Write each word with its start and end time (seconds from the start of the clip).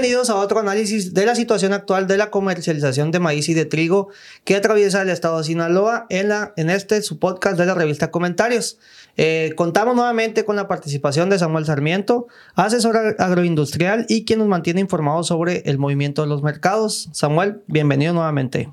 Bienvenidos 0.00 0.30
a 0.30 0.36
otro 0.36 0.60
análisis 0.60 1.12
de 1.12 1.26
la 1.26 1.34
situación 1.34 1.72
actual 1.72 2.06
de 2.06 2.16
la 2.16 2.30
comercialización 2.30 3.10
de 3.10 3.18
maíz 3.18 3.48
y 3.48 3.54
de 3.54 3.64
trigo 3.64 4.10
que 4.44 4.54
atraviesa 4.54 5.02
el 5.02 5.08
estado 5.08 5.38
de 5.38 5.42
Sinaloa 5.42 6.06
en, 6.08 6.28
la, 6.28 6.52
en 6.56 6.70
este 6.70 7.02
su 7.02 7.18
podcast 7.18 7.58
de 7.58 7.66
la 7.66 7.74
revista 7.74 8.12
Comentarios. 8.12 8.78
Eh, 9.16 9.54
contamos 9.56 9.96
nuevamente 9.96 10.44
con 10.44 10.54
la 10.54 10.68
participación 10.68 11.30
de 11.30 11.40
Samuel 11.40 11.66
Sarmiento, 11.66 12.28
asesor 12.54 13.16
agroindustrial 13.18 14.06
y 14.08 14.24
quien 14.24 14.38
nos 14.38 14.46
mantiene 14.46 14.80
informados 14.80 15.26
sobre 15.26 15.64
el 15.68 15.78
movimiento 15.78 16.22
de 16.22 16.28
los 16.28 16.44
mercados. 16.44 17.08
Samuel, 17.10 17.62
bienvenido 17.66 18.12
nuevamente. 18.12 18.70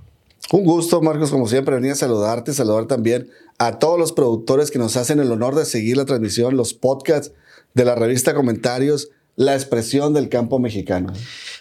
Un 0.51 0.63
gusto, 0.63 1.01
Marcos, 1.01 1.31
como 1.31 1.47
siempre, 1.47 1.73
venía 1.73 1.93
a 1.93 1.95
saludarte, 1.95 2.53
saludar 2.53 2.85
también 2.85 3.31
a 3.57 3.79
todos 3.79 3.97
los 3.97 4.11
productores 4.11 4.69
que 4.69 4.77
nos 4.77 4.95
hacen 4.95 5.19
el 5.19 5.31
honor 5.31 5.55
de 5.55 5.65
seguir 5.65 5.97
la 5.97 6.05
transmisión, 6.05 6.55
los 6.55 6.75
podcasts 6.75 7.31
de 7.73 7.83
la 7.83 7.95
revista 7.95 8.35
Comentarios, 8.35 9.09
la 9.35 9.53
expresión 9.53 10.13
del 10.13 10.29
campo 10.29 10.59
mexicano. 10.59 11.11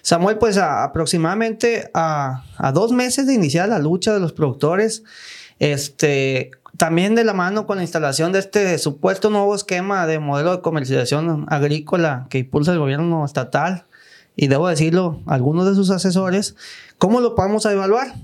Samuel, 0.03 0.39
pues 0.39 0.59
aproximadamente 0.59 1.91
a, 1.95 2.45
a, 2.57 2.73
dos 2.73 2.93
meses 2.93 3.27
de 3.27 3.35
iniciar 3.35 3.69
la 3.69 3.79
lucha 3.79 4.13
de 4.13 4.21
los 4.21 4.33
productores, 4.33 5.03
este, 5.59 6.51
también 6.77 7.15
de 7.15 7.25
la 7.25 7.33
mano 7.33 7.67
con 7.67 7.77
la 7.77 7.83
instalación 7.83 8.33
de 8.33 8.41
este 8.41 8.79
supuesto 8.79 9.31
nuevo 9.31 9.55
esquema 9.55 10.07
de 10.07 10.19
modelo 10.19 10.57
de 10.57 10.63
comercialización 10.63 11.47
agrícola 11.49 12.27
que 12.31 12.39
impulsa 12.39 12.73
el 12.73 12.79
gobierno 12.79 13.25
estatal 13.25 13.87
y 14.37 14.49
debo 14.49 14.69
decirlo, 14.69 15.21
algunos 15.27 15.67
de 15.67 15.75
sus 15.75 15.91
asesores, 15.91 16.57
¿cómo 16.99 17.21
lo 17.21 17.35
vamos 17.35 17.67
a 17.67 17.73
evaluar? 17.73 18.15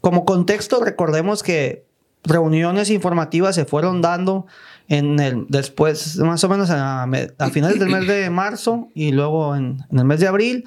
Como 0.00 0.24
contexto, 0.24 0.82
recordemos 0.82 1.42
que 1.42 1.84
reuniones 2.22 2.90
informativas 2.90 3.54
se 3.54 3.66
fueron 3.66 4.00
dando 4.00 4.46
en 4.90 5.18
el 5.18 5.46
después, 5.48 6.18
más 6.18 6.44
o 6.44 6.48
menos 6.50 6.68
a, 6.68 7.04
a 7.04 7.50
finales 7.50 7.78
del 7.78 7.88
mes 7.88 8.06
de 8.06 8.28
marzo 8.30 8.88
y 8.94 9.12
luego 9.12 9.56
en, 9.56 9.78
en 9.90 9.98
el 9.98 10.04
mes 10.04 10.20
de 10.20 10.26
abril 10.28 10.66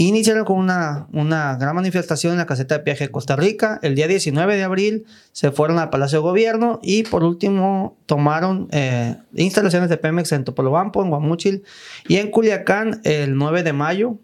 Iniciaron 0.00 0.44
con 0.44 0.58
una, 0.58 1.08
una 1.12 1.56
gran 1.56 1.74
manifestación 1.74 2.32
en 2.32 2.38
la 2.38 2.46
caseta 2.46 2.78
de 2.78 2.84
viaje 2.84 3.06
de 3.06 3.10
Costa 3.10 3.34
Rica. 3.34 3.80
El 3.82 3.96
día 3.96 4.06
19 4.06 4.56
de 4.56 4.62
abril 4.62 5.06
se 5.32 5.50
fueron 5.50 5.80
al 5.80 5.90
Palacio 5.90 6.18
de 6.18 6.22
Gobierno 6.22 6.78
y 6.84 7.02
por 7.02 7.24
último 7.24 7.96
tomaron 8.06 8.68
eh, 8.70 9.16
instalaciones 9.34 9.88
de 9.88 9.96
Pemex 9.96 10.30
en 10.30 10.44
Topolobampo, 10.44 11.02
en 11.02 11.10
Guamúchil 11.10 11.64
y 12.06 12.18
en 12.18 12.30
Culiacán 12.30 13.00
el 13.02 13.36
9 13.36 13.64
de 13.64 13.72
mayo 13.72 14.18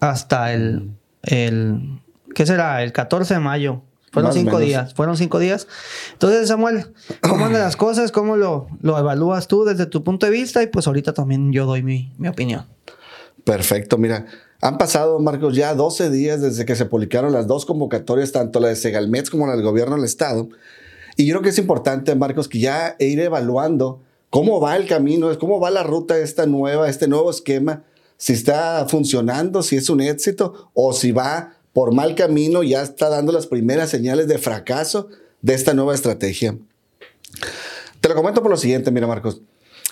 hasta 0.00 0.52
el, 0.52 0.90
el 1.22 2.00
¿qué 2.34 2.44
será? 2.44 2.82
El 2.82 2.92
14 2.92 3.34
de 3.34 3.40
mayo. 3.40 3.82
Fueron 4.10 4.32
cinco 4.32 4.58
días, 4.58 4.94
fueron 4.94 5.16
cinco 5.16 5.38
días. 5.38 5.68
Entonces, 6.12 6.48
Samuel, 6.48 6.92
¿cómo 7.20 7.44
andan 7.44 7.62
las 7.62 7.76
cosas? 7.76 8.10
¿Cómo 8.10 8.36
lo, 8.36 8.66
lo 8.82 8.98
evalúas 8.98 9.46
tú 9.46 9.64
desde 9.64 9.86
tu 9.86 10.02
punto 10.02 10.26
de 10.26 10.32
vista? 10.32 10.62
Y 10.62 10.66
pues 10.66 10.86
ahorita 10.86 11.14
también 11.14 11.52
yo 11.52 11.64
doy 11.64 11.82
mi, 11.82 12.12
mi 12.18 12.26
opinión. 12.26 12.66
Perfecto, 13.44 13.98
mira, 13.98 14.26
han 14.60 14.76
pasado, 14.76 15.18
Marcos, 15.20 15.54
ya 15.54 15.74
12 15.74 16.10
días 16.10 16.40
desde 16.40 16.66
que 16.66 16.76
se 16.76 16.86
publicaron 16.86 17.32
las 17.32 17.46
dos 17.46 17.64
convocatorias, 17.64 18.32
tanto 18.32 18.60
la 18.60 18.68
de 18.68 18.76
Segalmets 18.76 19.30
como 19.30 19.46
la 19.46 19.54
del 19.54 19.62
gobierno 19.62 19.96
del 19.96 20.04
Estado. 20.04 20.48
Y 21.16 21.26
yo 21.26 21.34
creo 21.34 21.42
que 21.42 21.48
es 21.50 21.58
importante, 21.58 22.14
Marcos, 22.14 22.48
que 22.48 22.58
ya 22.58 22.96
ir 22.98 23.20
evaluando 23.20 24.02
cómo 24.28 24.60
va 24.60 24.76
el 24.76 24.86
camino, 24.86 25.36
cómo 25.38 25.60
va 25.60 25.70
la 25.70 25.82
ruta 25.82 26.18
esta 26.18 26.46
nueva, 26.46 26.88
este 26.88 27.08
nuevo 27.08 27.30
esquema, 27.30 27.84
si 28.16 28.34
está 28.34 28.86
funcionando, 28.88 29.62
si 29.62 29.76
es 29.76 29.88
un 29.88 30.00
éxito 30.00 30.70
o 30.74 30.92
si 30.92 31.12
va 31.12 31.54
por 31.72 31.94
mal 31.94 32.14
camino, 32.14 32.62
ya 32.62 32.82
está 32.82 33.08
dando 33.08 33.32
las 33.32 33.46
primeras 33.46 33.90
señales 33.90 34.28
de 34.28 34.38
fracaso 34.38 35.08
de 35.42 35.54
esta 35.54 35.74
nueva 35.74 35.94
estrategia. 35.94 36.56
Te 38.00 38.08
lo 38.08 38.14
comento 38.14 38.42
por 38.42 38.50
lo 38.50 38.56
siguiente, 38.56 38.90
mira, 38.90 39.06
Marcos. 39.06 39.42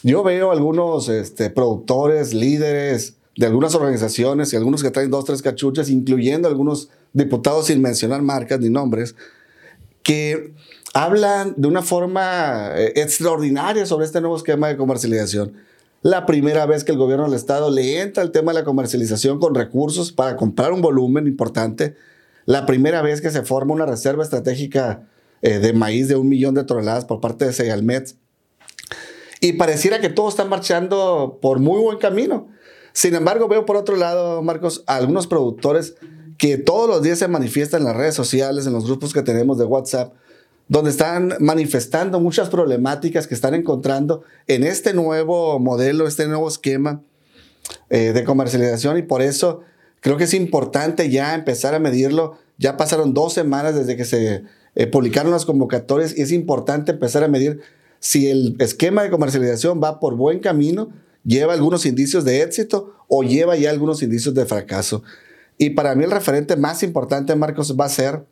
Yo 0.03 0.23
veo 0.23 0.51
algunos 0.51 1.09
este, 1.09 1.51
productores, 1.51 2.33
líderes, 2.35 3.15
de 3.39 3.47
algunas 3.47 3.75
organizaciones 3.77 4.53
y 4.53 4.57
algunos 4.57 4.83
que 4.83 4.91
traen 4.91 5.11
dos, 5.11 5.25
tres 5.25 5.43
cachuchas, 5.43 5.91
incluyendo 5.91 6.49
algunos 6.49 6.89
diputados 7.13 7.67
sin 7.67 7.81
mencionar 7.81 8.21
marcas 8.21 8.59
ni 8.59 8.69
nombres, 8.69 9.15
que 10.03 10.53
hablan 10.93 11.55
de 11.57 11.69
una 11.69 11.83
forma 11.83 12.73
eh, 12.75 12.95
extraordinaria 12.97 13.87
sobre 13.87 14.07
este 14.07 14.21
nuevo 14.21 14.37
esquema 14.37 14.67
de 14.69 14.77
comercialización. 14.77 15.53
La 16.03 16.27
primera 16.27 16.65
vez 16.67 16.85
que 16.85 16.93
el 16.93 16.99
gobierno 16.99 17.25
del 17.25 17.35
Estado 17.35 17.71
le 17.71 18.01
entra 18.01 18.23
al 18.23 18.31
tema 18.31 18.53
de 18.53 18.61
la 18.61 18.65
comercialización 18.65 19.41
con 19.41 19.55
recursos 19.55 20.13
para 20.13 20.37
comprar 20.37 20.73
un 20.73 20.81
volumen 20.81 21.27
importante. 21.27 21.97
La 22.45 22.67
primera 22.67 23.03
vez 23.03 23.21
que 23.21 23.31
se 23.31 23.43
forma 23.43 23.75
una 23.75 23.87
reserva 23.87 24.23
estratégica 24.23 25.09
eh, 25.43 25.59
de 25.59 25.73
maíz 25.73 26.09
de 26.09 26.17
un 26.17 26.29
millón 26.29 26.55
de 26.55 26.65
toneladas 26.65 27.05
por 27.05 27.21
parte 27.21 27.47
de 27.47 27.53
Segalmet. 27.53 28.15
Y 29.41 29.55
pareciera 29.55 30.01
que 30.01 30.09
todo 30.09 30.29
está 30.29 30.45
marchando 30.45 31.39
por 31.43 31.59
muy 31.59 31.81
buen 31.81 31.99
camino. 31.99 32.49
Sin 32.93 33.15
embargo, 33.15 33.49
veo 33.49 33.65
por 33.67 33.77
otro 33.77 33.97
lado, 33.97 34.43
Marcos, 34.43 34.85
algunos 34.87 35.27
productores 35.27 35.95
que 36.39 36.59
todos 36.59 36.89
los 36.89 37.03
días 37.03 37.19
se 37.19 37.29
manifiestan 37.29 37.83
en 37.83 37.89
las 37.89 37.97
redes 37.97 38.15
sociales, 38.15 38.67
en 38.67 38.73
los 38.73 38.87
grupos 38.87 39.13
que 39.13 39.23
tenemos 39.23 39.59
de 39.59 39.65
WhatsApp, 39.65 40.15
donde 40.69 40.91
están 40.91 41.35
manifestando 41.41 42.21
muchas 42.21 42.51
problemáticas 42.51 43.27
que 43.27 43.35
están 43.35 43.55
encontrando 43.55 44.23
en 44.47 44.65
este 44.65 44.93
nuevo 44.93 45.59
modelo, 45.59 46.07
este 46.07 46.27
nuevo 46.27 46.49
esquema 46.49 47.03
eh, 47.91 48.13
de 48.13 48.25
comercialización 48.25 48.99
y 48.99 49.03
por 49.03 49.23
eso 49.23 49.63
creo 50.01 50.17
que 50.17 50.25
es 50.25 50.35
importante 50.35 51.11
ya 51.11 51.35
empezar 51.35 51.75
a 51.75 51.79
medirlo. 51.79 52.39
Ya 52.59 52.77
pasaron 52.77 53.15
dos 53.15 53.33
semanas 53.33 53.75
desde 53.75 53.97
que 53.97 54.05
se 54.05 54.45
eh, 54.75 54.87
publicaron 54.87 55.33
las 55.33 55.45
convocatorias 55.45 56.17
y 56.17 56.23
es 56.23 56.33
importante 56.33 56.93
empezar 56.93 57.25
a 57.25 57.29
medir 57.29 57.61
si 58.01 58.29
el 58.29 58.57
esquema 58.59 59.03
de 59.03 59.11
comercialización 59.11 59.81
va 59.83 60.01
por 60.01 60.17
buen 60.17 60.41
camino 60.41 60.91
lleva 61.25 61.53
algunos 61.53 61.85
indicios 61.87 62.25
de 62.25 62.43
éxito 62.43 62.95
o 63.07 63.23
lleva 63.23 63.57
ya 63.57 63.71
algunos 63.71 64.03
indicios 64.03 64.35
de 64.35 64.47
fracaso. 64.47 65.03
Y 65.57 65.71
para 65.71 65.95
mí 65.95 66.05
el 66.05 66.11
referente 66.11 66.57
más 66.57 66.83
importante, 66.83 67.35
Marcos, 67.35 67.77
va 67.79 67.87
a 67.87 67.91
ser 67.91 68.25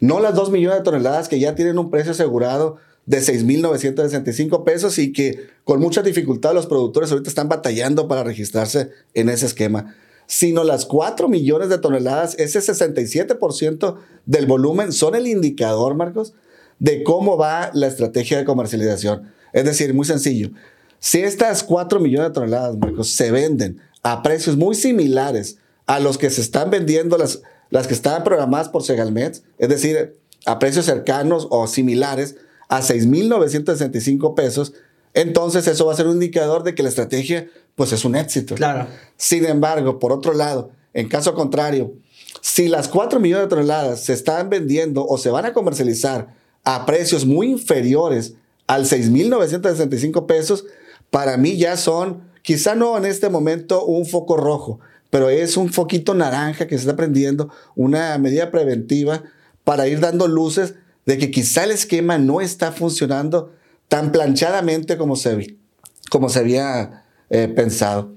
no 0.00 0.20
las 0.20 0.34
2 0.34 0.50
millones 0.50 0.78
de 0.78 0.84
toneladas 0.84 1.28
que 1.28 1.40
ya 1.40 1.54
tienen 1.54 1.78
un 1.78 1.90
precio 1.90 2.12
asegurado 2.12 2.76
de 3.06 3.20
6.965 3.20 4.64
pesos 4.64 4.98
y 4.98 5.12
que 5.12 5.48
con 5.64 5.80
mucha 5.80 6.02
dificultad 6.02 6.52
los 6.52 6.66
productores 6.66 7.10
ahorita 7.10 7.30
están 7.30 7.48
batallando 7.48 8.06
para 8.06 8.22
registrarse 8.22 8.90
en 9.14 9.30
ese 9.30 9.46
esquema, 9.46 9.96
sino 10.26 10.62
las 10.62 10.84
4 10.84 11.26
millones 11.26 11.70
de 11.70 11.78
toneladas, 11.78 12.38
ese 12.38 12.60
67% 12.60 13.96
del 14.26 14.46
volumen 14.46 14.92
son 14.92 15.14
el 15.14 15.26
indicador, 15.26 15.94
Marcos, 15.94 16.34
de 16.78 17.02
cómo 17.02 17.38
va 17.38 17.70
la 17.72 17.86
estrategia 17.86 18.36
de 18.36 18.44
comercialización. 18.44 19.32
Es 19.54 19.64
decir, 19.64 19.94
muy 19.94 20.04
sencillo. 20.04 20.50
Si 20.98 21.20
estas 21.20 21.62
4 21.62 22.00
millones 22.00 22.28
de 22.28 22.34
toneladas, 22.34 22.76
Marcos, 22.76 23.08
se 23.10 23.30
venden 23.30 23.80
a 24.02 24.22
precios 24.22 24.58
muy 24.58 24.74
similares 24.74 25.56
a 25.86 25.98
los 25.98 26.18
que 26.18 26.28
se 26.28 26.42
están 26.42 26.70
vendiendo 26.70 27.16
las, 27.16 27.40
las 27.70 27.86
que 27.86 27.94
estaban 27.94 28.24
programadas 28.24 28.68
por 28.68 28.82
Segalmet, 28.82 29.42
es 29.58 29.68
decir, 29.68 30.16
a 30.46 30.58
precios 30.58 30.86
cercanos 30.86 31.46
o 31.50 31.66
similares 31.66 32.36
a 32.68 32.80
6.965 32.80 34.34
pesos, 34.34 34.74
entonces 35.14 35.66
eso 35.66 35.86
va 35.86 35.92
a 35.92 35.96
ser 35.96 36.06
un 36.06 36.14
indicador 36.14 36.62
de 36.62 36.74
que 36.74 36.82
la 36.82 36.88
estrategia 36.88 37.48
pues 37.74 37.92
es 37.92 38.04
un 38.04 38.16
éxito. 38.16 38.54
Claro. 38.54 38.88
Sin 39.16 39.44
embargo, 39.44 39.98
por 39.98 40.12
otro 40.12 40.34
lado, 40.34 40.70
en 40.94 41.08
caso 41.08 41.34
contrario, 41.34 41.94
si 42.40 42.68
las 42.68 42.88
4 42.88 43.20
millones 43.20 43.46
de 43.46 43.48
toneladas 43.48 44.04
se 44.04 44.12
están 44.12 44.50
vendiendo 44.50 45.06
o 45.06 45.18
se 45.18 45.30
van 45.30 45.46
a 45.46 45.52
comercializar 45.52 46.34
a 46.64 46.86
precios 46.86 47.24
muy 47.24 47.50
inferiores 47.50 48.34
al 48.66 48.84
6.965 48.84 50.26
pesos, 50.26 50.66
para 51.10 51.36
mí 51.36 51.56
ya 51.56 51.76
son, 51.76 52.22
quizá 52.42 52.74
no 52.74 52.96
en 52.98 53.06
este 53.06 53.28
momento 53.28 53.84
un 53.84 54.06
foco 54.06 54.36
rojo, 54.36 54.80
pero 55.10 55.30
es 55.30 55.56
un 55.56 55.72
foquito 55.72 56.14
naranja 56.14 56.66
que 56.66 56.76
se 56.76 56.82
está 56.82 56.96
prendiendo, 56.96 57.50
una 57.76 58.16
medida 58.18 58.50
preventiva 58.50 59.22
para 59.64 59.86
ir 59.88 60.00
dando 60.00 60.28
luces 60.28 60.74
de 61.06 61.18
que 61.18 61.30
quizá 61.30 61.64
el 61.64 61.70
esquema 61.70 62.18
no 62.18 62.40
está 62.40 62.72
funcionando 62.72 63.52
tan 63.88 64.12
planchadamente 64.12 64.98
como 64.98 65.16
se, 65.16 65.56
como 66.10 66.28
se 66.28 66.40
había 66.40 67.04
eh, 67.30 67.48
pensado. 67.48 68.14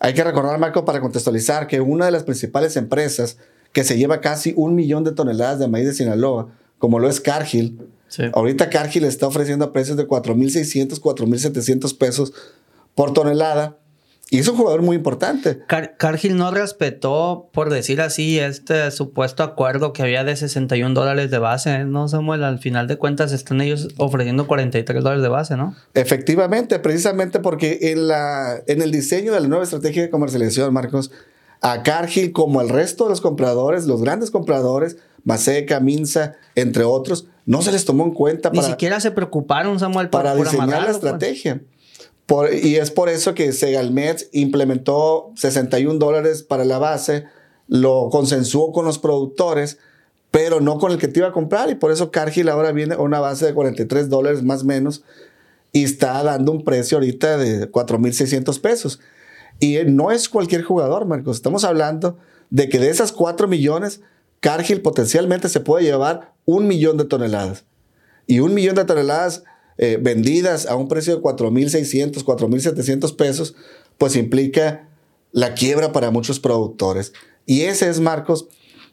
Hay 0.00 0.14
que 0.14 0.24
recordar, 0.24 0.58
Marco, 0.58 0.84
para 0.84 1.00
contextualizar, 1.00 1.66
que 1.66 1.80
una 1.80 2.06
de 2.06 2.10
las 2.10 2.24
principales 2.24 2.76
empresas 2.76 3.38
que 3.72 3.84
se 3.84 3.96
lleva 3.96 4.20
casi 4.20 4.52
un 4.56 4.74
millón 4.74 5.04
de 5.04 5.12
toneladas 5.12 5.58
de 5.58 5.68
maíz 5.68 5.86
de 5.86 5.94
Sinaloa, 5.94 6.48
como 6.78 6.98
lo 6.98 7.08
es 7.08 7.20
Cargill, 7.20 7.78
Ahorita 8.32 8.70
Cargill 8.70 9.04
está 9.04 9.26
ofreciendo 9.26 9.72
precios 9.72 9.96
de 9.96 10.06
4.600, 10.06 11.00
4.700 11.00 11.96
pesos 11.96 12.32
por 12.94 13.12
tonelada. 13.12 13.78
Y 14.32 14.38
es 14.38 14.46
un 14.46 14.56
jugador 14.56 14.82
muy 14.82 14.94
importante. 14.94 15.58
Cargill 15.66 16.36
no 16.36 16.52
respetó, 16.52 17.50
por 17.52 17.68
decir 17.68 18.00
así, 18.00 18.38
este 18.38 18.92
supuesto 18.92 19.42
acuerdo 19.42 19.92
que 19.92 20.02
había 20.02 20.22
de 20.22 20.36
61 20.36 20.94
dólares 20.94 21.32
de 21.32 21.38
base, 21.38 21.84
¿no, 21.84 22.06
Samuel? 22.06 22.44
Al 22.44 22.60
final 22.60 22.86
de 22.86 22.96
cuentas 22.96 23.32
están 23.32 23.60
ellos 23.60 23.88
ofreciendo 23.96 24.46
43 24.46 25.02
dólares 25.02 25.22
de 25.24 25.28
base, 25.28 25.56
¿no? 25.56 25.74
Efectivamente, 25.94 26.78
precisamente 26.78 27.40
porque 27.40 27.78
en, 27.82 28.06
la, 28.06 28.62
en 28.68 28.82
el 28.82 28.92
diseño 28.92 29.32
de 29.32 29.40
la 29.40 29.48
nueva 29.48 29.64
estrategia 29.64 30.02
de 30.02 30.10
comercialización, 30.10 30.72
Marcos, 30.72 31.10
a 31.60 31.82
Cargill, 31.82 32.30
como 32.30 32.60
el 32.60 32.68
resto 32.68 33.04
de 33.04 33.10
los 33.10 33.20
compradores, 33.20 33.86
los 33.86 34.00
grandes 34.00 34.30
compradores, 34.30 34.96
Maseca, 35.24 35.80
Minsa, 35.80 36.36
entre 36.54 36.84
otros, 36.84 37.26
no 37.46 37.62
se 37.62 37.72
les 37.72 37.84
tomó 37.84 38.04
en 38.04 38.12
cuenta 38.12 38.50
Ni 38.50 38.62
siquiera 38.62 39.00
se 39.00 39.10
preocuparon, 39.10 39.80
Samuel, 39.80 40.08
para 40.08 40.36
diseñar 40.36 40.82
la 40.82 41.18
pues. 41.18 41.62
Y 42.62 42.76
es 42.76 42.90
por 42.90 43.08
eso 43.08 43.34
que 43.34 43.52
Segalmet 43.52 44.28
implementó 44.32 45.32
61 45.36 45.98
dólares 45.98 46.42
para 46.42 46.64
la 46.64 46.78
base, 46.78 47.24
lo 47.66 48.08
consensuó 48.10 48.72
con 48.72 48.84
los 48.84 48.98
productores, 48.98 49.78
pero 50.30 50.60
no 50.60 50.78
con 50.78 50.92
el 50.92 50.98
que 50.98 51.08
te 51.08 51.20
iba 51.20 51.28
a 51.28 51.32
comprar. 51.32 51.70
Y 51.70 51.74
por 51.74 51.90
eso 51.90 52.10
Cargill 52.10 52.48
ahora 52.48 52.72
viene 52.72 52.94
a 52.94 52.98
una 52.98 53.20
base 53.20 53.46
de 53.46 53.54
43 53.54 54.08
dólares 54.08 54.42
más 54.42 54.62
o 54.62 54.66
menos 54.66 55.02
y 55.72 55.84
está 55.84 56.22
dando 56.22 56.52
un 56.52 56.64
precio 56.64 56.98
ahorita 56.98 57.36
de 57.36 57.70
4.600 57.70 58.60
pesos. 58.60 59.00
Y 59.58 59.78
no 59.86 60.10
es 60.10 60.28
cualquier 60.28 60.62
jugador, 60.62 61.06
Marcos. 61.06 61.36
Estamos 61.36 61.64
hablando 61.64 62.18
de 62.50 62.68
que 62.68 62.78
de 62.78 62.90
esas 62.90 63.12
4 63.12 63.46
millones, 63.48 64.00
Cargill 64.40 64.82
potencialmente 64.82 65.48
se 65.48 65.60
puede 65.60 65.84
llevar 65.84 66.32
un 66.44 66.66
millón 66.66 66.96
de 66.96 67.04
toneladas. 67.04 67.64
Y 68.26 68.40
un 68.40 68.54
millón 68.54 68.76
de 68.76 68.84
toneladas 68.84 69.44
eh, 69.82 69.96
vendidas 69.98 70.66
a 70.66 70.76
un 70.76 70.88
precio 70.88 71.16
de 71.16 71.22
4.600, 71.22 72.22
4.700 72.22 73.16
pesos, 73.16 73.54
pues 73.96 74.14
implica 74.14 74.90
la 75.32 75.54
quiebra 75.54 75.90
para 75.90 76.10
muchos 76.10 76.38
productores. 76.38 77.14
Y 77.46 77.62
ese 77.62 77.88
es, 77.88 77.98
Marcos, 77.98 78.46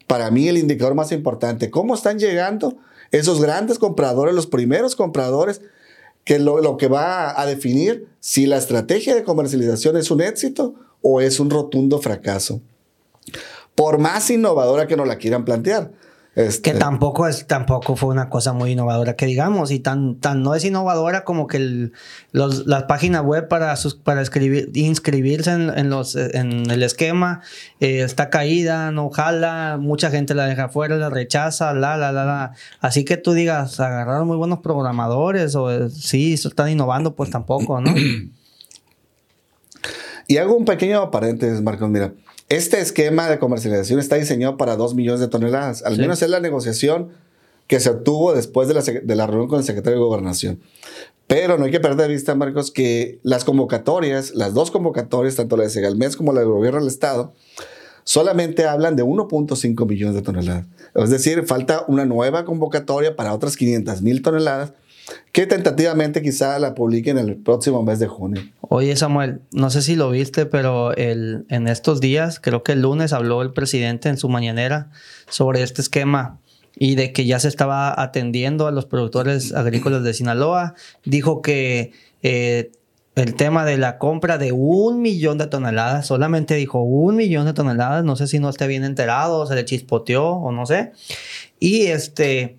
para 0.08 0.32
mí 0.32 0.48
el 0.48 0.58
indicador 0.58 0.96
más 0.96 1.12
importante. 1.12 1.70
¿Cómo 1.70 1.94
están 1.94 2.20
llegando 2.20 2.78
esos 3.12 3.42
grandes 3.42 3.80
compradores, 3.80 4.34
los 4.34 4.48
primeros 4.48 4.96
compradores, 4.96 5.60
que 6.24 6.40
lo, 6.40 6.62
lo 6.62 6.78
que 6.78 6.88
va 6.88 7.38
a 7.38 7.46
definir 7.46 8.08
si 8.22 8.46
la 8.46 8.56
estrategia 8.56 9.14
de 9.14 9.26
comercialización 9.26 9.98
es 9.98 10.10
un 10.10 10.22
éxito 10.22 10.76
o 11.02 11.20
es 11.20 11.42
un 11.42 11.50
rotundo 11.50 12.00
fracaso? 12.00 12.62
Por 13.76 13.98
más 13.98 14.30
innovadora 14.30 14.88
que 14.88 14.96
nos 14.96 15.06
la 15.06 15.18
quieran 15.18 15.44
plantear. 15.44 15.92
Este, 16.38 16.72
que 16.72 16.78
tampoco 16.78 17.28
es, 17.28 17.48
tampoco 17.48 17.96
fue 17.96 18.10
una 18.10 18.30
cosa 18.30 18.54
muy 18.54 18.74
innovadora 18.74 19.16
que 19.16 19.26
digamos, 19.26 19.72
y 19.72 19.80
tan, 19.80 20.18
tan 20.18 20.44
no 20.44 20.54
es 20.54 20.64
innovadora 20.64 21.24
como 21.24 21.48
que 21.48 21.58
el, 21.58 21.94
los, 22.32 22.68
las 22.68 22.84
páginas 22.84 23.24
web 23.24 23.48
para, 23.48 23.76
sus, 23.76 23.96
para 23.96 24.22
escribir, 24.22 24.70
inscribirse 24.76 25.50
en, 25.52 25.90
los, 25.90 26.16
en 26.16 26.70
el 26.70 26.84
esquema 26.84 27.42
eh, 27.80 28.02
está 28.02 28.30
caída, 28.30 28.92
no 28.92 29.10
jala, 29.10 29.80
mucha 29.82 30.12
gente 30.12 30.36
la 30.36 30.46
deja 30.46 30.70
fuera, 30.70 30.96
la 30.98 31.10
rechaza, 31.10 31.74
la, 31.74 31.98
la, 31.98 32.12
la, 32.12 32.24
la. 32.24 32.52
Así 32.82 33.04
que 33.04 33.18
tú 33.18 33.34
digas, 33.34 33.80
agarraron 33.80 34.28
muy 34.28 34.38
buenos 34.38 34.60
programadores 34.60 35.56
o 35.56 35.72
eh, 35.72 35.90
sí, 35.90 36.34
están 36.34 36.70
innovando, 36.70 37.16
pues 37.16 37.32
tampoco, 37.32 37.82
¿no? 37.82 37.96
Y 40.30 40.38
hago 40.38 40.58
un 40.58 40.66
pequeño 40.66 41.10
paréntesis, 41.10 41.62
Marcos, 41.62 41.90
mira. 41.90 42.12
Este 42.50 42.80
esquema 42.80 43.30
de 43.30 43.40
comercialización 43.40 44.00
está 44.00 44.16
diseñado 44.16 44.56
para 44.56 44.78
2 44.78 44.96
millones 44.96 45.20
de 45.20 45.28
toneladas. 45.28 45.84
Al 45.84 45.98
menos 45.98 46.22
es 46.22 46.30
la 46.30 46.40
negociación 46.40 47.10
que 47.68 47.82
se 47.82 47.90
obtuvo 47.90 48.34
después 48.34 48.70
de 48.70 48.74
la, 48.74 48.82
de 48.82 49.16
la, 49.16 49.28
reunión 49.28 49.50
con 49.50 49.60
el 49.60 49.66
secretario 49.66 50.00
de 50.00 50.06
Gobernación. 50.06 50.62
Pero 51.28 51.58
no 51.58 51.66
hay 51.66 51.72
que 51.72 51.82
perder 51.82 52.08
de 52.08 52.14
vista, 52.14 52.36
Marcos, 52.36 52.72
que 52.72 53.20
las 53.24 53.44
convocatorias, 53.44 54.34
las 54.34 54.54
dos 54.54 54.72
convocatorias, 54.72 55.36
tanto 55.36 55.58
la 55.58 55.64
de 55.64 55.70
Segalmés 55.70 56.16
como 56.16 56.32
la 56.32 56.40
del 56.40 56.50
gobierno 56.50 56.80
del 56.80 56.88
Estado, 56.88 57.34
solamente 58.06 58.66
hablan 58.66 58.96
de 58.96 59.04
1.5 59.04 59.86
millones 59.86 60.16
de 60.16 60.22
toneladas. 60.22 60.68
Es 60.96 61.10
decir, 61.10 61.46
falta 61.46 61.84
una 61.90 62.06
nueva 62.06 62.46
convocatoria 62.46 63.18
para 63.18 63.34
otras 63.34 63.58
500 63.58 64.02
mil 64.02 64.22
toneladas 64.22 64.72
que 65.32 65.48
tentativamente 65.48 66.22
quizá 66.22 66.58
la 66.60 66.76
publiquen 66.76 67.18
el 67.18 67.36
próximo 67.38 67.84
mes 67.84 68.00
de 68.00 68.08
junio. 68.08 68.42
Oye 68.62 68.96
Samuel, 68.96 69.42
no 69.52 69.70
sé 69.70 69.82
si 69.82 69.96
lo 69.96 70.10
viste, 70.10 70.46
pero 70.46 70.94
el, 70.96 71.46
en 71.50 71.68
estos 71.68 72.02
días, 72.02 72.40
creo 72.40 72.64
que 72.64 72.74
el 72.74 72.82
lunes 72.82 73.14
habló 73.14 73.42
el 73.42 73.54
presidente 73.54 74.10
en 74.10 74.18
su 74.18 74.30
mañanera 74.30 74.92
sobre 75.30 75.64
este 75.64 75.82
esquema 75.82 76.40
y 76.76 76.96
de 76.96 77.12
que 77.14 77.26
ya 77.26 77.40
se 77.40 77.48
estaba 77.48 78.00
atendiendo 78.02 78.68
a 78.68 78.72
los 78.72 78.86
productores 78.86 79.54
agrícolas 79.54 80.04
de 80.04 80.14
Sinaloa. 80.14 80.76
Dijo 81.06 81.42
que 81.42 81.92
eh, 82.22 82.72
el 83.16 83.34
tema 83.34 83.66
de 83.66 83.78
la 83.78 83.98
compra 83.98 84.38
de 84.38 84.52
un 84.52 85.02
millón 85.02 85.40
de 85.40 85.48
toneladas, 85.48 86.06
solamente 86.06 86.54
dijo 86.54 86.82
un 86.82 87.16
millón 87.16 87.48
de 87.48 87.54
toneladas, 87.54 88.04
no 88.04 88.16
sé 88.16 88.28
si 88.28 88.38
no 88.38 88.50
esté 88.50 88.68
bien 88.68 88.84
enterado, 88.84 89.48
se 89.48 89.56
le 89.56 89.66
chispoteó 89.66 90.34
o 90.34 90.52
no 90.52 90.68
sé. 90.68 90.92
Y 91.60 91.88
este 91.88 92.58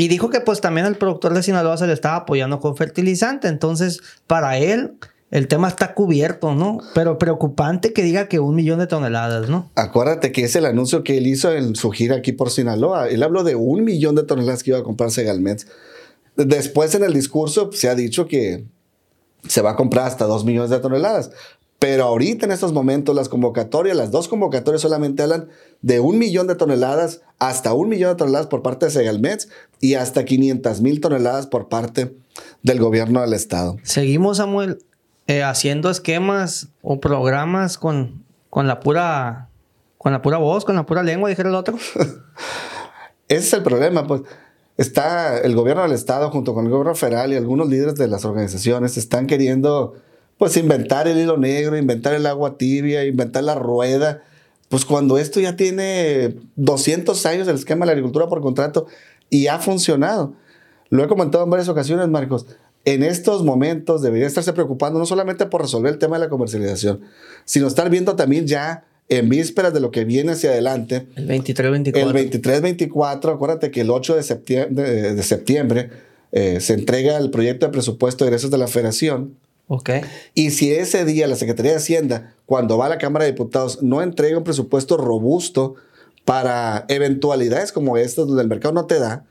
y 0.00 0.08
dijo 0.08 0.30
que 0.30 0.40
pues 0.40 0.62
también 0.62 0.86
el 0.86 0.96
productor 0.96 1.34
de 1.34 1.42
Sinaloa 1.42 1.76
se 1.76 1.86
le 1.86 1.92
estaba 1.92 2.16
apoyando 2.16 2.58
con 2.58 2.74
fertilizante. 2.74 3.48
Entonces, 3.48 4.00
para 4.26 4.56
él, 4.56 4.94
el 5.30 5.46
tema 5.46 5.68
está 5.68 5.92
cubierto, 5.92 6.54
¿no? 6.54 6.78
Pero 6.94 7.18
preocupante 7.18 7.92
que 7.92 8.02
diga 8.02 8.26
que 8.26 8.40
un 8.40 8.54
millón 8.54 8.78
de 8.78 8.86
toneladas, 8.86 9.50
¿no? 9.50 9.70
Acuérdate 9.74 10.32
que 10.32 10.44
es 10.44 10.56
el 10.56 10.64
anuncio 10.64 11.04
que 11.04 11.18
él 11.18 11.26
hizo 11.26 11.52
en 11.52 11.76
su 11.76 11.90
gira 11.90 12.16
aquí 12.16 12.32
por 12.32 12.48
Sinaloa. 12.48 13.10
Él 13.10 13.22
habló 13.22 13.44
de 13.44 13.56
un 13.56 13.84
millón 13.84 14.14
de 14.14 14.22
toneladas 14.22 14.62
que 14.62 14.70
iba 14.70 14.78
a 14.78 14.84
comprarse 14.84 15.22
Galmets. 15.22 15.66
Después 16.34 16.94
en 16.94 17.04
el 17.04 17.12
discurso 17.12 17.70
se 17.70 17.90
ha 17.90 17.94
dicho 17.94 18.26
que 18.26 18.64
se 19.46 19.60
va 19.60 19.72
a 19.72 19.76
comprar 19.76 20.06
hasta 20.06 20.24
dos 20.24 20.46
millones 20.46 20.70
de 20.70 20.78
toneladas. 20.78 21.30
Pero 21.80 22.04
ahorita 22.04 22.44
en 22.44 22.52
estos 22.52 22.74
momentos 22.74 23.16
las 23.16 23.30
convocatorias, 23.30 23.96
las 23.96 24.10
dos 24.10 24.28
convocatorias 24.28 24.82
solamente 24.82 25.22
hablan 25.22 25.48
de 25.80 25.98
un 25.98 26.18
millón 26.18 26.46
de 26.46 26.54
toneladas 26.54 27.22
hasta 27.38 27.72
un 27.72 27.88
millón 27.88 28.10
de 28.10 28.16
toneladas 28.16 28.48
por 28.48 28.60
parte 28.60 28.84
de 28.84 28.92
Segalmets 28.92 29.48
y 29.80 29.94
hasta 29.94 30.26
500 30.26 30.82
mil 30.82 31.00
toneladas 31.00 31.46
por 31.46 31.70
parte 31.70 32.14
del 32.62 32.80
gobierno 32.80 33.22
del 33.22 33.32
estado. 33.32 33.78
Seguimos, 33.82 34.36
Samuel, 34.36 34.84
eh, 35.26 35.42
haciendo 35.42 35.88
esquemas 35.88 36.68
o 36.82 37.00
programas 37.00 37.78
con, 37.78 38.24
con 38.50 38.66
la 38.66 38.80
pura 38.80 39.48
con 39.96 40.12
la 40.12 40.22
pura 40.22 40.36
voz, 40.36 40.66
con 40.66 40.76
la 40.76 40.84
pura 40.84 41.02
lengua, 41.02 41.30
dijera 41.30 41.48
el 41.48 41.54
otro. 41.54 41.76
Ese 43.28 43.38
es 43.38 43.52
el 43.54 43.62
problema, 43.62 44.06
pues. 44.06 44.22
Está 44.76 45.38
el 45.38 45.54
gobierno 45.54 45.82
del 45.82 45.92
estado 45.92 46.30
junto 46.30 46.52
con 46.52 46.64
el 46.64 46.70
gobierno 46.70 46.94
federal 46.94 47.32
y 47.32 47.36
algunos 47.36 47.68
líderes 47.68 47.94
de 47.96 48.08
las 48.08 48.24
organizaciones 48.24 48.96
están 48.96 49.26
queriendo 49.26 49.94
pues 50.40 50.56
inventar 50.56 51.06
el 51.06 51.18
hilo 51.18 51.36
negro, 51.36 51.76
inventar 51.76 52.14
el 52.14 52.24
agua 52.24 52.56
tibia, 52.56 53.04
inventar 53.04 53.44
la 53.44 53.56
rueda. 53.56 54.22
Pues 54.70 54.86
cuando 54.86 55.18
esto 55.18 55.38
ya 55.38 55.54
tiene 55.54 56.34
200 56.56 57.26
años 57.26 57.46
el 57.46 57.56
esquema 57.56 57.80
de 57.80 57.88
la 57.88 57.92
agricultura 57.92 58.26
por 58.26 58.40
contrato 58.40 58.86
y 59.28 59.48
ha 59.48 59.58
funcionado. 59.58 60.32
Lo 60.88 61.04
he 61.04 61.08
comentado 61.08 61.44
en 61.44 61.50
varias 61.50 61.68
ocasiones, 61.68 62.08
Marcos. 62.08 62.46
En 62.86 63.02
estos 63.02 63.44
momentos 63.44 64.00
debería 64.00 64.26
estarse 64.26 64.54
preocupando 64.54 64.98
no 64.98 65.04
solamente 65.04 65.44
por 65.44 65.60
resolver 65.60 65.92
el 65.92 65.98
tema 65.98 66.16
de 66.16 66.24
la 66.24 66.30
comercialización, 66.30 67.02
sino 67.44 67.66
estar 67.66 67.90
viendo 67.90 68.16
también 68.16 68.46
ya 68.46 68.84
en 69.10 69.28
vísperas 69.28 69.74
de 69.74 69.80
lo 69.80 69.90
que 69.90 70.06
viene 70.06 70.32
hacia 70.32 70.52
adelante. 70.52 71.06
El 71.16 71.28
23-24. 71.28 71.96
El 71.96 72.32
23-24, 72.32 73.34
acuérdate 73.34 73.70
que 73.70 73.82
el 73.82 73.90
8 73.90 74.16
de 74.16 74.22
septiembre, 74.22 74.84
de, 75.12 75.22
septiembre 75.22 75.90
eh, 76.32 76.60
se 76.60 76.72
entrega 76.72 77.18
el 77.18 77.30
proyecto 77.30 77.66
de 77.66 77.72
presupuesto 77.72 78.24
de 78.24 78.30
egresos 78.30 78.50
de 78.50 78.56
la 78.56 78.68
federación 78.68 79.36
y 80.34 80.50
si 80.50 80.72
ese 80.72 81.04
día 81.04 81.26
la 81.26 81.36
Secretaría 81.36 81.72
de 81.72 81.78
Hacienda, 81.78 82.34
cuando 82.46 82.76
va 82.76 82.86
a 82.86 82.88
la 82.88 82.98
Cámara 82.98 83.24
de 83.24 83.32
Diputados, 83.32 83.82
no 83.82 84.02
entrega 84.02 84.38
un 84.38 84.44
presupuesto 84.44 84.96
robusto 84.96 85.76
para 86.24 86.84
eventualidades 86.88 87.72
como 87.72 87.96
estas 87.96 88.26
donde 88.26 88.42
el 88.42 88.48
mercado 88.48 88.74
no 88.74 88.86
te 88.86 88.98
da, 88.98 89.24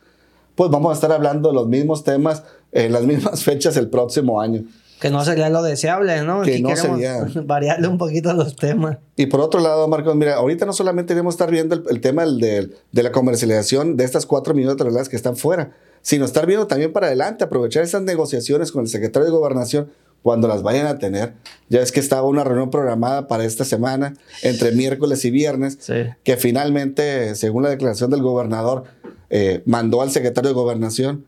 pues 0.55 0.69
vamos 0.71 0.91
a 0.91 0.93
estar 0.93 1.11
hablando 1.11 1.49
de 1.49 1.55
los 1.55 1.67
mismos 1.67 2.03
temas 2.03 2.43
en 2.71 2.91
las 2.91 3.03
mismas 3.05 3.43
fechas 3.43 3.75
el 3.77 3.89
próximo 3.89 4.39
año. 4.39 4.63
Que 4.99 5.09
no 5.09 5.23
sería 5.23 5.49
lo 5.49 5.63
deseable, 5.63 6.23
¿no? 6.23 6.41
Que 6.41 6.59
no 6.59 6.75
sería. 6.75 7.25
Variarle 7.45 7.87
un 7.87 7.97
poquito 7.97 8.33
los 8.33 8.57
temas. 8.57 8.97
Y 9.15 9.27
por 9.27 9.39
otro 9.39 9.61
lado, 9.61 9.87
Marcos, 9.87 10.13
mira, 10.15 10.35
ahorita 10.35 10.65
no 10.65 10.73
solamente 10.73 11.13
debemos 11.13 11.35
estar 11.35 11.49
viendo 11.49 11.81
el, 11.89 12.01
tema 12.01 12.25
de, 12.25 12.69
de, 12.91 13.03
la 13.03 13.13
comercialización 13.13 13.95
de 13.95 14.03
estas 14.03 14.25
4 14.25 14.53
millones 14.53 14.75
de 14.75 14.79
toneladas 14.79 15.07
que 15.07 15.15
están 15.15 15.37
fuera, 15.37 15.71
sino 16.01 16.25
estar 16.25 16.45
viendo 16.45 16.67
también 16.67 16.91
para 16.91 17.07
adelante, 17.07 17.45
aprovechar 17.45 17.83
esas 17.83 18.01
negociaciones 18.01 18.73
con 18.73 18.81
el 18.81 18.89
secretario 18.89 19.25
de 19.25 19.31
Gobernación 19.31 19.89
cuando 20.23 20.47
las 20.47 20.63
vayan 20.63 20.87
a 20.87 20.97
tener. 20.97 21.33
Ya 21.69 21.81
es 21.81 21.91
que 21.91 21.99
estaba 21.99 22.27
una 22.27 22.43
reunión 22.43 22.69
programada 22.69 23.27
para 23.27 23.45
esta 23.45 23.65
semana, 23.65 24.15
entre 24.41 24.71
miércoles 24.71 25.23
y 25.25 25.31
viernes, 25.31 25.77
que 26.23 26.37
finalmente, 26.37 27.35
según 27.35 27.63
la 27.63 27.69
declaración 27.69 28.11
del 28.11 28.21
gobernador, 28.21 28.85
eh, 29.29 29.61
mandó 29.65 30.01
al 30.01 30.11
secretario 30.11 30.49
de 30.49 30.55
gobernación. 30.55 31.25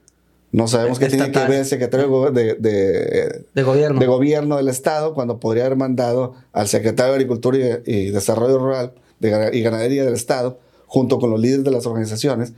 No 0.51 0.67
sabemos 0.67 1.00
qué 1.00 1.07
tiene 1.07 1.31
que 1.31 1.39
ver 1.39 1.60
el 1.60 1.65
secretario 1.65 2.29
de, 2.31 2.55
de, 2.55 3.63
gobierno. 3.63 4.00
de 4.00 4.05
gobierno 4.07 4.57
del 4.57 4.67
Estado 4.67 5.13
cuando 5.13 5.39
podría 5.39 5.65
haber 5.65 5.77
mandado 5.77 6.36
al 6.51 6.67
secretario 6.67 7.13
de 7.13 7.15
Agricultura 7.19 7.57
y, 7.86 8.10
Desarrollo 8.10 8.57
Rural 8.57 8.93
y 9.21 9.62
Ganadería 9.62 10.03
del 10.03 10.15
Estado, 10.15 10.60
junto 10.88 11.19
con 11.19 11.29
los 11.29 11.39
líderes 11.39 11.63
de 11.63 11.71
las 11.71 11.86
organizaciones, 11.86 12.51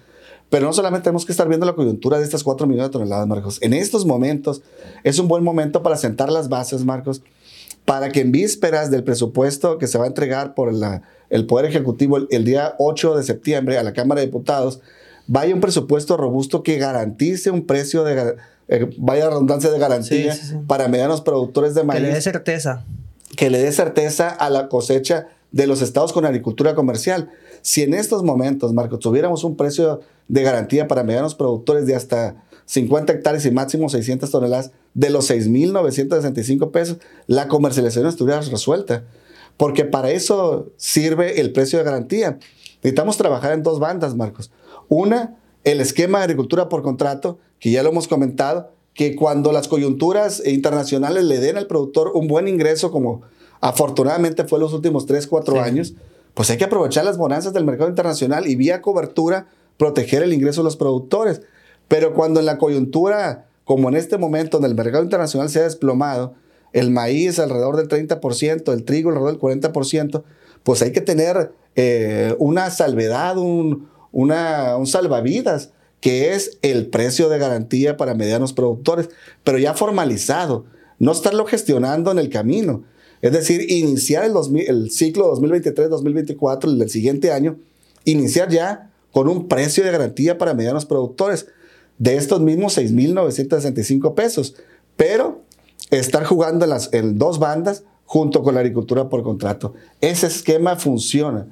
pero 0.54 0.68
no 0.68 0.74
solamente 0.74 1.06
tenemos 1.06 1.26
que 1.26 1.32
estar 1.32 1.48
viendo 1.48 1.66
la 1.66 1.74
coyuntura 1.74 2.20
de 2.20 2.24
estas 2.24 2.44
4 2.44 2.68
millones 2.68 2.90
de 2.90 2.94
toneladas, 2.94 3.26
Marcos. 3.26 3.58
En 3.64 3.74
estos 3.74 4.06
momentos 4.06 4.62
es 5.04 5.18
un 5.18 5.28
buen 5.28 5.44
momento 5.44 5.82
para 5.82 5.98
sentar 5.98 6.32
las 6.32 6.48
bases, 6.48 6.86
Marcos, 6.86 7.24
para 7.86 8.12
que 8.12 8.22
en 8.22 8.32
vísperas 8.32 8.92
del 8.92 9.04
presupuesto 9.04 9.80
que 9.80 9.88
se 9.88 9.98
va 9.98 10.04
a 10.04 10.08
entregar 10.10 10.54
por 10.54 10.72
el 11.32 11.46
Poder 11.48 11.66
Ejecutivo 11.66 12.20
el, 12.30 12.46
día 12.46 12.76
8 12.78 13.18
de 13.18 13.24
septiembre 13.24 13.80
a 13.80 13.84
la 13.84 13.94
Cámara 13.94 14.22
de 14.22 14.28
Diputados, 14.28 14.80
vaya 15.26 15.56
un 15.56 15.60
presupuesto 15.60 16.18
robusto 16.18 16.62
que 16.62 16.78
garantice 16.78 17.50
un 17.50 17.66
precio 17.66 18.04
de, 18.04 18.36
eh, 18.68 18.88
vaya 19.00 19.32
redundancia 19.32 19.72
de 19.72 19.80
garantía 19.80 20.38
para 20.68 20.88
medianos 20.88 21.22
productores 21.22 21.74
de 21.74 21.84
maíz. 21.84 22.00
Que 22.00 22.08
le 22.08 22.14
dé 22.14 22.22
certeza. 22.22 22.86
Que 23.36 23.50
le 23.50 23.58
dé 23.58 23.72
certeza 23.72 24.30
a 24.30 24.52
la 24.52 24.70
cosecha 24.70 25.30
de 25.52 25.66
los 25.66 25.82
estados 25.82 26.14
con 26.14 26.26
agricultura 26.26 26.76
comercial. 26.76 27.32
Si 27.64 27.82
en 27.82 27.94
estos 27.94 28.24
momentos, 28.24 28.74
Marcos, 28.74 29.00
tuviéramos 29.00 29.46
un 29.46 29.56
precio 29.56 30.02
de 30.28 30.44
garantía 30.44 30.88
para 30.90 31.04
medianos 31.04 31.34
productores 31.34 31.88
de 31.88 31.96
hasta 31.96 32.44
50 32.66 33.14
hectáreas 33.14 33.46
y 33.46 33.52
máximo 33.52 33.88
600 33.88 34.30
toneladas 34.30 34.72
de 34.94 35.10
los 35.10 35.32
6.965 35.32 36.72
pesos, 36.72 36.98
la 37.26 37.48
comercialización 37.48 38.06
estuviera 38.06 38.42
resuelta. 38.42 39.06
Porque 39.56 39.86
para 39.86 40.12
eso 40.12 40.74
sirve 40.76 41.40
el 41.40 41.54
precio 41.54 41.80
de 41.80 41.86
garantía. 41.86 42.38
Necesitamos 42.78 43.16
trabajar 43.16 43.54
en 43.54 43.64
dos 43.64 43.80
bandas, 43.80 44.14
Marcos. 44.14 44.52
Una, 44.90 45.38
el 45.64 45.80
esquema 45.80 46.18
de 46.18 46.26
agricultura 46.26 46.68
por 46.68 46.84
contrato, 46.84 47.40
que 47.60 47.72
ya 47.72 47.82
lo 47.82 47.90
hemos 47.90 48.10
comentado, 48.10 48.72
que 48.94 49.16
cuando 49.16 49.54
las 49.54 49.70
coyunturas 49.70 50.46
internacionales 50.46 51.24
le 51.24 51.40
den 51.40 51.56
al 51.56 51.68
productor 51.68 52.12
un 52.14 52.28
buen 52.28 52.50
ingreso, 52.50 52.92
como 52.92 53.22
afortunadamente 53.62 54.44
fue 54.44 54.60
los 54.60 54.74
últimos 54.74 55.06
3, 55.06 55.28
4 55.28 55.62
años, 55.62 55.94
pues 56.34 56.50
hay 56.50 56.58
que 56.58 56.66
aprovechar 56.66 57.06
las 57.06 57.18
bonanzas 57.18 57.54
del 57.54 57.66
mercado 57.66 57.90
internacional 57.90 58.48
y 58.48 58.56
vía 58.56 58.82
cobertura 58.82 59.48
proteger 59.78 60.24
el 60.24 60.34
ingreso 60.34 60.62
de 60.62 60.66
los 60.66 60.78
productores. 60.78 61.42
Pero 61.88 62.14
cuando 62.14 62.40
en 62.40 62.46
la 62.46 62.58
coyuntura, 62.58 63.48
como 63.66 63.90
en 63.90 63.96
este 63.96 64.18
momento, 64.18 64.58
en 64.58 64.66
el 64.66 64.76
mercado 64.76 65.04
internacional 65.04 65.50
se 65.50 65.60
ha 65.60 65.64
desplomado, 65.64 66.34
el 66.72 66.90
maíz 66.90 67.38
alrededor 67.40 67.78
del 67.78 67.88
30%, 67.88 68.74
el 68.74 68.84
trigo 68.84 69.10
alrededor 69.10 69.34
del 69.34 69.42
40%, 69.42 70.24
pues 70.64 70.82
hay 70.82 70.92
que 70.92 71.02
tener 71.02 71.54
eh, 71.76 72.36
una 72.40 72.72
salvedad, 72.72 73.38
un, 73.38 73.90
una, 74.12 74.78
un 74.78 74.88
salvavidas, 74.88 75.72
que 76.02 76.34
es 76.34 76.58
el 76.62 76.88
precio 76.88 77.30
de 77.30 77.38
garantía 77.38 77.96
para 77.96 78.16
medianos 78.16 78.54
productores, 78.54 79.10
pero 79.44 79.58
ya 79.58 79.74
formalizado, 79.74 80.66
no 81.00 81.12
estarlo 81.12 81.46
gestionando 81.46 82.12
en 82.12 82.20
el 82.20 82.30
camino. 82.30 82.84
Es 83.24 83.32
decir, 83.32 83.72
iniciar 83.72 84.26
el, 84.26 84.34
el 84.68 84.92
ciclo 84.92 85.34
2023-2024, 85.34 86.66
el 86.66 86.78
del 86.78 86.90
siguiente 86.90 87.32
año, 87.32 87.58
iniciar 88.04 88.50
ya 88.50 88.92
con 89.14 89.30
un 89.30 89.48
precio 89.48 89.82
de 89.82 89.92
garantía 89.92 90.38
para 90.38 90.54
medianos 90.54 90.86
productores 90.86 91.48
de 91.98 92.18
estos 92.18 92.42
mismos 92.42 92.78
6.965 92.78 94.14
pesos, 94.14 94.56
pero 94.98 95.42
estar 95.90 96.26
jugando 96.26 96.68
en 96.92 97.18
dos 97.18 97.40
bandas 97.40 97.86
junto 98.04 98.44
con 98.44 98.56
la 98.56 98.60
agricultura 98.60 99.08
por 99.08 99.24
contrato. 99.24 99.74
Ese 100.02 100.28
esquema 100.28 100.76
funciona. 100.76 101.48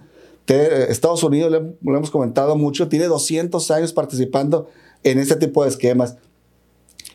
Estados 0.48 1.24
Unidos, 1.24 1.52
lo 1.82 1.96
hemos 1.96 2.12
comentado 2.12 2.58
mucho, 2.58 2.90
tiene 2.90 3.06
200 3.06 3.72
años 3.72 3.94
participando 3.94 4.68
en 5.04 5.20
este 5.20 5.38
tipo 5.38 5.64
de 5.64 5.70
esquemas. 5.70 6.18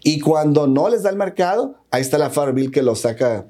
Y 0.02 0.20
cuando 0.20 0.66
no 0.66 0.88
les 0.88 1.02
da 1.02 1.10
el 1.10 1.16
mercado, 1.16 1.74
ahí 1.90 2.00
está 2.00 2.16
la 2.16 2.30
Farm 2.30 2.54
Bill 2.54 2.70
que 2.70 2.80
lo 2.80 2.94
saca 2.94 3.48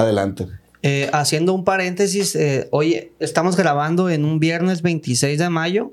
adelante. 0.00 0.46
Eh, 0.82 1.10
haciendo 1.12 1.52
un 1.52 1.64
paréntesis, 1.64 2.36
eh, 2.36 2.68
hoy 2.70 3.10
estamos 3.18 3.56
grabando 3.56 4.08
en 4.10 4.24
un 4.24 4.38
viernes 4.38 4.82
26 4.82 5.38
de 5.38 5.50
mayo 5.50 5.92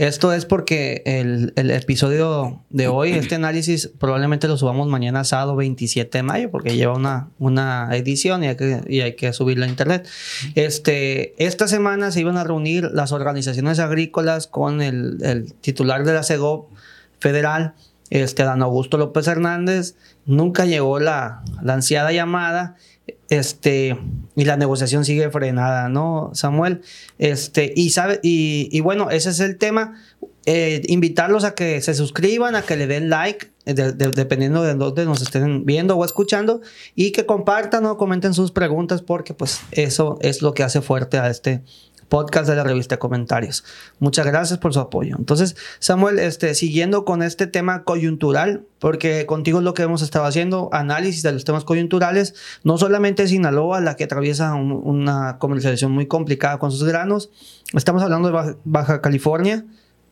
esto 0.00 0.32
es 0.32 0.46
porque 0.46 1.02
el, 1.04 1.52
episodio 1.70 2.64
de 2.70 2.88
hoy, 2.88 3.12
este 3.12 3.34
análisis, 3.34 3.90
probablemente 3.98 4.48
lo 4.48 4.56
subamos 4.56 4.88
mañana 4.88 5.24
sábado 5.24 5.56
27 5.56 6.16
de 6.16 6.22
mayo, 6.22 6.50
porque 6.50 6.74
lleva 6.74 6.94
una, 6.94 7.28
una 7.38 7.90
edición 7.92 8.42
y 8.42 8.46
hay, 8.46 8.56
que, 8.56 8.80
y 8.88 9.00
hay 9.02 9.14
que 9.14 9.34
subirla 9.34 9.66
a 9.66 9.68
internet. 9.68 10.08
Este, 10.54 11.34
esta 11.36 11.68
semana 11.68 12.12
se 12.12 12.20
iban 12.20 12.38
a 12.38 12.44
reunir 12.44 12.84
las 12.94 13.12
organizaciones 13.12 13.78
agrícolas 13.78 14.46
con 14.46 14.80
el, 14.80 15.52
titular 15.60 16.02
de 16.04 16.14
la 16.14 16.22
CEGOP 16.22 16.70
federal, 17.18 17.74
este, 18.08 18.44
Dan 18.44 18.62
Augusto 18.62 18.96
López 18.96 19.26
Hernández. 19.26 19.96
Nunca 20.24 20.64
llegó 20.64 20.98
la, 20.98 21.42
la 21.62 21.74
ansiada 21.74 22.10
llamada 22.10 22.76
este, 23.28 23.96
y 24.36 24.44
la 24.44 24.56
negociación 24.56 25.04
sigue 25.04 25.30
frenada, 25.30 25.88
¿no, 25.88 26.30
Samuel? 26.34 26.82
Este, 27.18 27.72
y, 27.74 27.90
sabe, 27.90 28.20
y, 28.22 28.80
bueno, 28.80 29.10
ese 29.10 29.30
es 29.30 29.40
el 29.40 29.56
tema. 29.58 29.94
Eh, 30.46 30.82
invitarlos 30.86 31.44
a 31.44 31.54
que 31.54 31.80
se 31.82 31.94
suscriban, 31.94 32.56
a 32.56 32.62
que 32.62 32.76
le 32.76 32.86
den 32.86 33.10
like, 33.10 33.50
eh, 33.66 33.74
dependiendo 33.74 34.62
de 34.62 34.74
dónde 34.74 35.04
nos 35.04 35.20
estén 35.20 35.66
viendo 35.66 35.96
o 35.96 36.04
escuchando, 36.04 36.62
y 36.94 37.12
que 37.12 37.26
compartan 37.26 37.84
o 37.84 37.96
comenten 37.98 38.32
sus 38.32 38.50
preguntas, 38.50 39.02
porque 39.02 39.34
pues 39.34 39.60
eso 39.70 40.18
es 40.22 40.40
lo 40.40 40.54
que 40.54 40.62
hace 40.62 40.80
fuerte 40.80 41.18
a 41.18 41.28
este, 41.28 41.62
podcast 42.10 42.46
de 42.46 42.56
la 42.56 42.64
revista 42.64 42.98
Comentarios. 42.98 43.64
Muchas 43.98 44.26
gracias 44.26 44.58
por 44.58 44.74
su 44.74 44.80
apoyo. 44.80 45.16
Entonces, 45.18 45.56
Samuel, 45.78 46.18
este, 46.18 46.54
siguiendo 46.54 47.06
con 47.06 47.22
este 47.22 47.46
tema 47.46 47.84
coyuntural, 47.84 48.66
porque 48.78 49.24
contigo 49.24 49.60
es 49.60 49.64
lo 49.64 49.72
que 49.72 49.84
hemos 49.84 50.02
estado 50.02 50.26
haciendo, 50.26 50.68
análisis 50.72 51.22
de 51.22 51.32
los 51.32 51.46
temas 51.46 51.64
coyunturales, 51.64 52.34
no 52.64 52.76
solamente 52.76 53.26
Sinaloa, 53.26 53.80
la 53.80 53.96
que 53.96 54.04
atraviesa 54.04 54.54
una 54.54 55.38
comercialización 55.38 55.92
muy 55.92 56.06
complicada 56.06 56.58
con 56.58 56.70
sus 56.70 56.84
granos, 56.84 57.30
estamos 57.72 58.02
hablando 58.02 58.30
de 58.30 58.56
Baja, 58.64 59.00
California, 59.00 59.64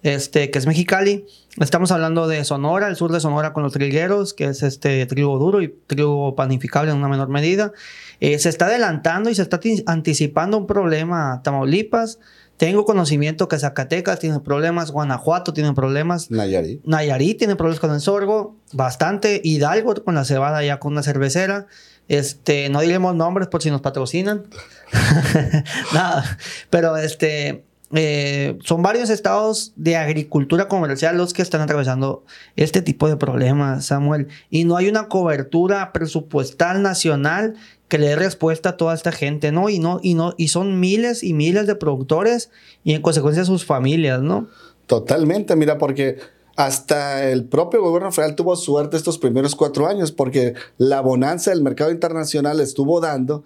este, 0.02 0.50
que 0.50 0.58
es 0.58 0.66
Mexicali. 0.66 1.26
Estamos 1.60 1.90
hablando 1.90 2.28
de 2.28 2.44
Sonora, 2.44 2.88
el 2.88 2.96
sur 2.96 3.10
de 3.10 3.20
Sonora 3.20 3.52
con 3.52 3.62
los 3.62 3.72
trigueros, 3.72 4.32
que 4.32 4.44
es 4.44 4.62
este 4.62 5.04
trigo 5.06 5.38
duro 5.38 5.60
y 5.60 5.74
trigo 5.86 6.36
panificable 6.36 6.90
en 6.90 6.98
una 6.98 7.08
menor 7.08 7.28
medida. 7.28 7.72
Eh, 8.20 8.38
se 8.38 8.48
está 8.48 8.66
adelantando 8.66 9.30
y 9.30 9.34
se 9.34 9.42
está 9.42 9.60
anticipando 9.86 10.56
un 10.56 10.66
problema 10.66 11.40
Tamaulipas. 11.42 12.18
Tengo 12.56 12.84
conocimiento 12.84 13.46
que 13.46 13.58
Zacatecas 13.58 14.18
tiene 14.18 14.40
problemas, 14.40 14.90
Guanajuato 14.90 15.52
tiene 15.52 15.74
problemas. 15.74 16.30
Nayarit. 16.30 16.84
Nayarit 16.84 17.38
tiene 17.38 17.54
problemas 17.54 17.78
con 17.80 17.92
el 17.92 18.00
sorgo, 18.00 18.56
bastante. 18.72 19.40
Hidalgo 19.44 19.94
con 20.04 20.16
la 20.16 20.24
cebada 20.24 20.64
ya 20.64 20.80
con 20.80 20.92
una 20.92 21.04
cervecera. 21.04 21.66
Este, 22.08 22.68
no 22.68 22.80
diremos 22.80 23.14
nombres 23.14 23.48
por 23.48 23.62
si 23.62 23.70
nos 23.70 23.80
patrocinan. 23.80 24.44
Nada, 25.92 26.38
pero 26.70 26.96
este, 26.96 27.64
eh, 27.94 28.58
son 28.64 28.82
varios 28.82 29.08
estados 29.08 29.72
de 29.76 29.96
agricultura 29.96 30.68
comercial 30.68 31.16
los 31.16 31.32
que 31.32 31.40
están 31.40 31.62
atravesando 31.62 32.24
este 32.56 32.82
tipo 32.82 33.08
de 33.08 33.16
problemas, 33.16 33.86
Samuel. 33.86 34.28
Y 34.50 34.64
no 34.64 34.76
hay 34.76 34.88
una 34.88 35.08
cobertura 35.08 35.92
presupuestal 35.92 36.82
nacional 36.82 37.54
que 37.88 37.98
le 37.98 38.08
dé 38.08 38.16
respuesta 38.16 38.70
a 38.70 38.76
toda 38.76 38.94
esta 38.94 39.12
gente, 39.12 39.52
¿no? 39.52 39.70
Y 39.70 39.78
no, 39.78 40.00
y 40.02 40.14
no, 40.14 40.34
y 40.36 40.48
son 40.48 40.78
miles 40.78 41.24
y 41.24 41.32
miles 41.32 41.66
de 41.66 41.74
productores 41.74 42.50
y 42.84 42.92
en 42.92 43.00
consecuencia 43.00 43.44
sus 43.46 43.64
familias, 43.64 44.20
¿no? 44.20 44.48
Totalmente, 44.86 45.56
mira, 45.56 45.78
porque 45.78 46.18
hasta 46.56 47.30
el 47.30 47.44
propio 47.44 47.80
gobierno 47.80 48.12
federal 48.12 48.34
tuvo 48.34 48.56
suerte 48.56 48.98
estos 48.98 49.16
primeros 49.16 49.54
cuatro 49.54 49.86
años, 49.86 50.12
porque 50.12 50.54
la 50.76 51.00
bonanza 51.00 51.50
del 51.50 51.62
mercado 51.62 51.90
internacional 51.90 52.60
estuvo 52.60 53.00
dando 53.00 53.44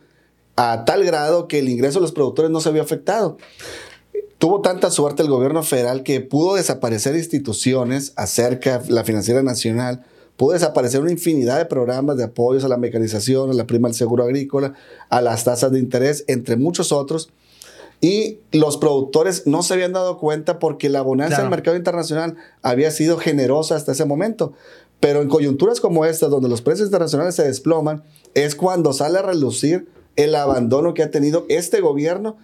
a 0.57 0.85
tal 0.85 1.05
grado 1.05 1.47
que 1.47 1.61
el 1.61 1.69
ingreso 1.69 1.99
de 1.99 2.03
los 2.03 2.13
productores 2.13 2.51
no 2.51 2.61
se 2.61 2.69
había 2.69 2.83
afectado. 2.83 3.39
Tuvo 4.43 4.61
tanta 4.61 4.91
suerte 4.91 5.23
el 5.23 5.29
gobierno 5.29 5.63
federal 5.63 6.03
que 6.03 6.21
pudo 6.21 6.57
desaparecer 6.57 7.15
instituciones 7.15 8.13
acerca 8.17 8.81
de 8.81 8.93
la 8.93 9.05
financiera 9.05 9.41
nacional, 9.45 10.05
pudo 10.37 10.55
desaparecer 10.55 11.01
una 11.01 11.13
infinidad 11.13 11.59
de 11.59 11.67
programas 11.67 12.17
de 12.17 12.25
apoyos 12.25 12.65
a 12.65 12.69
la 12.69 12.77
mecanización, 12.77 13.51
a 13.51 13.55
la 13.55 13.69
prima 13.69 13.87
del 13.87 13.95
seguro 13.95 14.25
agrícola, 14.25 14.75
a 15.11 15.21
las 15.21 15.45
tasas 15.45 15.71
de 15.71 15.79
interés, 15.79 16.25
entre 16.27 16.57
muchos 16.57 16.91
otros. 16.91 17.31
Y 18.01 18.41
los 18.51 18.79
productores 18.79 19.47
no 19.47 19.63
se 19.63 19.75
habían 19.75 19.93
dado 19.93 20.19
cuenta 20.19 20.59
porque 20.59 20.89
la 20.89 21.03
bonanza 21.03 21.41
del 21.41 21.49
mercado 21.49 21.77
internacional 21.77 22.35
había 22.63 22.91
sido 22.91 23.19
generosa 23.19 23.77
hasta 23.77 23.93
ese 23.93 24.07
momento. 24.07 24.55
Pero 24.99 25.23
en 25.23 25.29
coyunturas 25.29 25.79
como 25.79 26.05
esta, 26.05 26.27
donde 26.27 26.49
los 26.49 26.63
precios 26.63 26.89
internacionales 26.89 27.37
se 27.37 27.45
desploman, 27.45 28.03
es 28.35 28.57
cuando 28.57 28.93
sale 28.93 29.21
a 29.21 29.23
relucir 29.23 29.87
el 30.17 30.35
abandono 30.35 30.95
que 30.95 31.05
ha 31.05 31.13
tenido 31.13 31.47
este 31.49 31.81
gobierno 31.81 32.39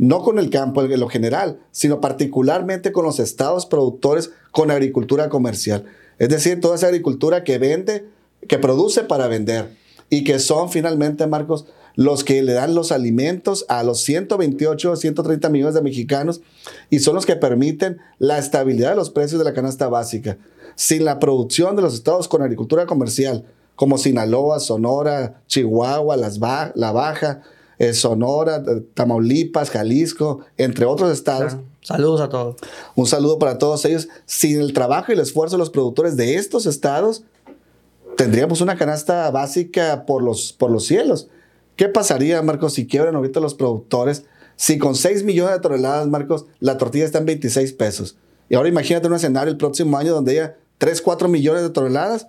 no 0.00 0.22
con 0.22 0.38
el 0.38 0.48
campo 0.48 0.82
en 0.82 0.98
lo 0.98 1.10
general, 1.10 1.60
sino 1.72 2.00
particularmente 2.00 2.90
con 2.90 3.04
los 3.04 3.20
estados 3.20 3.66
productores 3.66 4.30
con 4.50 4.70
agricultura 4.70 5.28
comercial. 5.28 5.84
Es 6.18 6.30
decir, 6.30 6.58
toda 6.58 6.76
esa 6.76 6.86
agricultura 6.86 7.44
que 7.44 7.58
vende, 7.58 8.06
que 8.48 8.56
produce 8.58 9.02
para 9.04 9.28
vender 9.28 9.76
y 10.08 10.24
que 10.24 10.38
son 10.38 10.70
finalmente, 10.70 11.26
Marcos, 11.26 11.66
los 11.96 12.24
que 12.24 12.42
le 12.42 12.54
dan 12.54 12.74
los 12.74 12.92
alimentos 12.92 13.66
a 13.68 13.82
los 13.82 14.00
128 14.00 14.90
o 14.90 14.96
130 14.96 15.50
millones 15.50 15.74
de 15.74 15.82
mexicanos 15.82 16.40
y 16.88 17.00
son 17.00 17.14
los 17.14 17.26
que 17.26 17.36
permiten 17.36 17.98
la 18.18 18.38
estabilidad 18.38 18.90
de 18.90 18.96
los 18.96 19.10
precios 19.10 19.38
de 19.38 19.44
la 19.44 19.52
canasta 19.52 19.88
básica. 19.88 20.38
Sin 20.76 21.04
la 21.04 21.18
producción 21.18 21.76
de 21.76 21.82
los 21.82 21.92
estados 21.92 22.26
con 22.26 22.40
agricultura 22.40 22.86
comercial, 22.86 23.44
como 23.76 23.98
Sinaloa, 23.98 24.60
Sonora, 24.60 25.42
Chihuahua, 25.46 26.16
La 26.16 26.92
Baja, 26.92 27.42
eh, 27.80 27.94
Sonora, 27.94 28.62
Tamaulipas, 28.92 29.70
Jalisco, 29.70 30.40
entre 30.58 30.84
otros 30.84 31.10
estados. 31.10 31.56
Saludos 31.80 32.20
a 32.20 32.28
todos. 32.28 32.56
Un 32.94 33.06
saludo 33.06 33.38
para 33.38 33.56
todos 33.56 33.86
ellos. 33.86 34.10
Sin 34.26 34.60
el 34.60 34.74
trabajo 34.74 35.10
y 35.10 35.14
el 35.14 35.20
esfuerzo 35.20 35.56
de 35.56 35.60
los 35.60 35.70
productores 35.70 36.14
de 36.14 36.34
estos 36.34 36.66
estados, 36.66 37.24
tendríamos 38.18 38.60
una 38.60 38.76
canasta 38.76 39.30
básica 39.30 40.04
por 40.04 40.22
los, 40.22 40.52
por 40.52 40.70
los 40.70 40.84
cielos. 40.84 41.30
¿Qué 41.74 41.88
pasaría, 41.88 42.42
Marcos, 42.42 42.74
si 42.74 42.86
quiebran 42.86 43.16
ahorita 43.16 43.40
los 43.40 43.54
productores? 43.54 44.24
Si 44.56 44.76
con 44.76 44.94
6 44.94 45.24
millones 45.24 45.54
de 45.54 45.60
toneladas, 45.60 46.06
Marcos, 46.06 46.44
la 46.58 46.76
tortilla 46.76 47.06
está 47.06 47.16
en 47.16 47.24
26 47.24 47.72
pesos. 47.72 48.18
Y 48.50 48.56
ahora 48.56 48.68
imagínate 48.68 49.08
un 49.08 49.14
escenario 49.14 49.50
el 49.50 49.56
próximo 49.56 49.96
año 49.96 50.12
donde 50.12 50.32
haya 50.32 50.58
3, 50.76 51.00
4 51.00 51.28
millones 51.28 51.62
de 51.62 51.70
toneladas. 51.70 52.26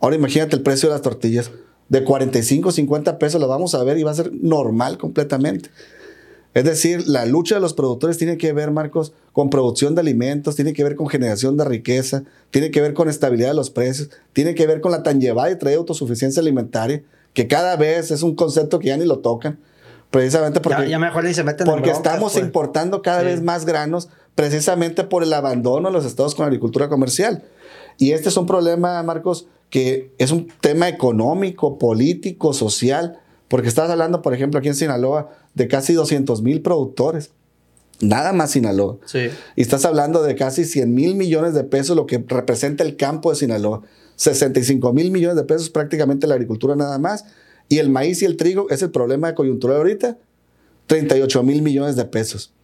Ahora 0.00 0.16
imagínate 0.16 0.56
el 0.56 0.62
precio 0.62 0.88
de 0.88 0.94
las 0.94 1.02
tortillas 1.02 1.50
de 1.88 2.04
45, 2.04 2.72
50 2.72 3.18
pesos 3.18 3.40
lo 3.40 3.48
vamos 3.48 3.74
a 3.74 3.84
ver 3.84 3.98
y 3.98 4.02
va 4.02 4.10
a 4.10 4.14
ser 4.14 4.32
normal 4.32 4.98
completamente. 4.98 5.70
Es 6.56 6.64
decir, 6.64 7.06
la 7.06 7.26
lucha 7.26 7.56
de 7.56 7.60
los 7.60 7.74
productores 7.74 8.16
tiene 8.16 8.38
que 8.38 8.54
ver, 8.54 8.70
Marcos, 8.70 9.12
con 9.32 9.50
producción 9.50 9.94
de 9.94 10.00
alimentos, 10.00 10.56
tiene 10.56 10.72
que 10.72 10.82
ver 10.82 10.96
con 10.96 11.06
generación 11.06 11.58
de 11.58 11.66
riqueza, 11.66 12.22
tiene 12.50 12.70
que 12.70 12.80
ver 12.80 12.94
con 12.94 13.10
estabilidad 13.10 13.48
de 13.48 13.54
los 13.54 13.68
precios, 13.68 14.08
tiene 14.32 14.54
que 14.54 14.66
ver 14.66 14.80
con 14.80 14.90
la 14.90 15.02
tan 15.02 15.20
llevada 15.20 15.50
y 15.50 15.58
traída 15.58 15.78
autosuficiencia 15.78 16.40
alimentaria, 16.40 17.02
que 17.34 17.46
cada 17.46 17.76
vez 17.76 18.10
es 18.10 18.22
un 18.22 18.34
concepto 18.34 18.78
que 18.78 18.88
ya 18.88 18.96
ni 18.96 19.04
lo 19.04 19.18
tocan, 19.18 19.58
precisamente 20.10 20.60
porque, 20.60 20.88
ya, 20.88 20.98
mejor 20.98 21.24
ni 21.24 21.34
se 21.34 21.44
meten 21.44 21.66
porque 21.66 21.90
estamos 21.90 22.32
pues. 22.32 22.42
importando 22.42 23.02
cada 23.02 23.22
vez 23.22 23.42
más 23.42 23.66
granos 23.66 24.08
precisamente 24.34 25.04
por 25.04 25.22
el 25.22 25.34
abandono 25.34 25.88
de 25.88 25.92
los 25.92 26.06
estados 26.06 26.34
con 26.34 26.44
la 26.44 26.46
agricultura 26.46 26.88
comercial. 26.88 27.42
Y 27.98 28.12
este 28.12 28.30
es 28.30 28.36
un 28.38 28.46
problema, 28.46 29.02
Marcos, 29.02 29.46
que 29.76 30.10
es 30.16 30.30
un 30.30 30.48
tema 30.62 30.88
económico, 30.88 31.76
político, 31.78 32.54
social, 32.54 33.18
porque 33.46 33.68
estás 33.68 33.90
hablando, 33.90 34.22
por 34.22 34.32
ejemplo, 34.32 34.58
aquí 34.58 34.68
en 34.68 34.74
Sinaloa, 34.74 35.28
de 35.52 35.68
casi 35.68 35.92
200 35.92 36.40
mil 36.40 36.62
productores. 36.62 37.32
Nada 38.00 38.32
más 38.32 38.52
Sinaloa. 38.52 38.96
Sí. 39.04 39.28
Y 39.54 39.60
estás 39.60 39.84
hablando 39.84 40.22
de 40.22 40.34
casi 40.34 40.64
100 40.64 40.94
mil 40.94 41.14
millones 41.14 41.52
de 41.52 41.62
pesos, 41.62 41.94
lo 41.94 42.06
que 42.06 42.24
representa 42.26 42.84
el 42.84 42.96
campo 42.96 43.28
de 43.28 43.36
Sinaloa. 43.36 43.82
65 44.14 44.94
mil 44.94 45.10
millones 45.10 45.36
de 45.36 45.44
pesos 45.44 45.68
prácticamente 45.68 46.26
la 46.26 46.36
agricultura 46.36 46.74
nada 46.74 46.98
más. 46.98 47.26
Y 47.68 47.76
el 47.76 47.90
maíz 47.90 48.22
y 48.22 48.24
el 48.24 48.38
trigo 48.38 48.70
es 48.70 48.80
el 48.80 48.90
problema 48.90 49.28
de 49.28 49.34
coyuntura 49.34 49.76
ahorita. 49.76 50.16
38 50.86 51.42
mil 51.42 51.60
millones 51.60 51.96
de 51.96 52.06
pesos. 52.06 52.54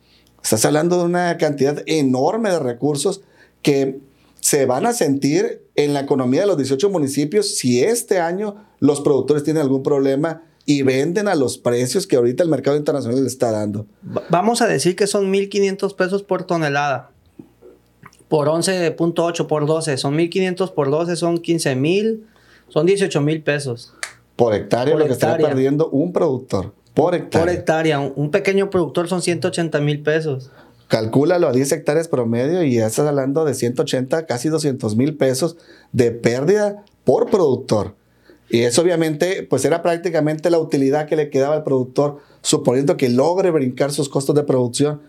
Estás 0.43 0.65
hablando 0.65 0.97
de 0.97 1.05
una 1.05 1.37
cantidad 1.37 1.83
enorme 1.85 2.49
de 2.49 2.59
recursos 2.59 3.21
que 3.61 4.01
se 4.43 4.67
van 4.67 4.87
a 4.87 4.93
sentir 4.93 5.63
en 5.77 5.95
la 5.95 6.01
economía 6.01 6.41
de 6.41 6.49
los 6.49 6.57
18 6.57 6.91
municipios 6.91 7.57
si 7.57 7.83
este 7.83 8.19
año 8.19 8.57
los 8.81 9.01
productores 9.01 9.45
tienen 9.45 9.63
algún 9.63 9.85
problema 9.85 10.43
y 10.67 10.83
venden 10.83 11.29
a 11.29 11.37
los 11.37 11.59
precios 11.59 12.09
que 12.09 12.17
ahorita 12.17 12.43
el 12.43 12.49
mercado 12.49 12.77
internacional 12.77 13.23
le 13.23 13.29
está 13.29 13.53
dando. 13.53 13.87
Vamos 14.31 14.61
a 14.61 14.67
decir 14.67 14.97
que 14.97 15.07
son 15.07 15.33
1.500 15.33 15.95
pesos 15.95 16.23
por 16.25 16.43
tonelada. 16.43 17.11
Por 18.29 18.49
11.8 18.49 19.47
por 19.47 19.67
12. 19.67 19.97
Son 19.97 20.19
1.500 20.19 20.75
por 20.75 20.91
12, 20.91 21.17
son 21.17 21.39
15.000. 21.39 22.23
Son 22.69 22.87
18.000 22.87 23.45
pesos. 23.45 23.95
Por 24.35 24.55
hectárea, 24.55 24.95
Por 24.95 25.03
lo 25.03 25.07
que 25.07 25.13
está 25.13 25.37
perdiendo 25.37 25.89
un 25.91 26.13
productor. 26.13 26.75
Por 26.95 27.15
hectárea. 27.15 27.47
Por 27.47 27.55
hectárea. 27.55 28.01
Un, 28.01 28.13
un 28.17 28.31
pequeño 28.33 28.71
productor 28.71 29.09
son 29.09 29.23
180 29.23 29.81
mil 29.81 30.03
pesos. 30.03 30.51
Calcúlalo 30.93 31.49
a 31.49 31.53
10 31.53 31.73
hectáreas 31.73 32.07
promedio 32.07 32.63
y 32.63 32.75
ya 32.75 32.87
estás 32.87 33.07
hablando 33.07 33.47
de 33.47 33.55
180, 33.55 34.27
casi 34.27 34.51
200 34.51 34.95
mil 34.95 35.17
pesos 35.17 35.57
de 35.93 36.11
pérdida 36.11 36.85
por 37.05 37.31
productor. 37.31 37.95
Y 38.51 38.61
eso 38.65 38.83
obviamente, 38.83 39.43
pues 39.49 39.65
era 39.65 39.81
prácticamente 39.81 40.51
la 40.51 40.59
utilidad 40.59 41.07
que 41.07 41.17
le 41.17 41.31
quedaba 41.31 41.55
al 41.55 41.65
productor, 41.65 42.19
suponiendo 42.43 42.99
que 42.99 43.09
logre 43.09 43.51
brincar 43.51 43.91
sus 43.91 44.11
costos 44.11 44.35
de 44.35 44.43
producción. 44.43 45.01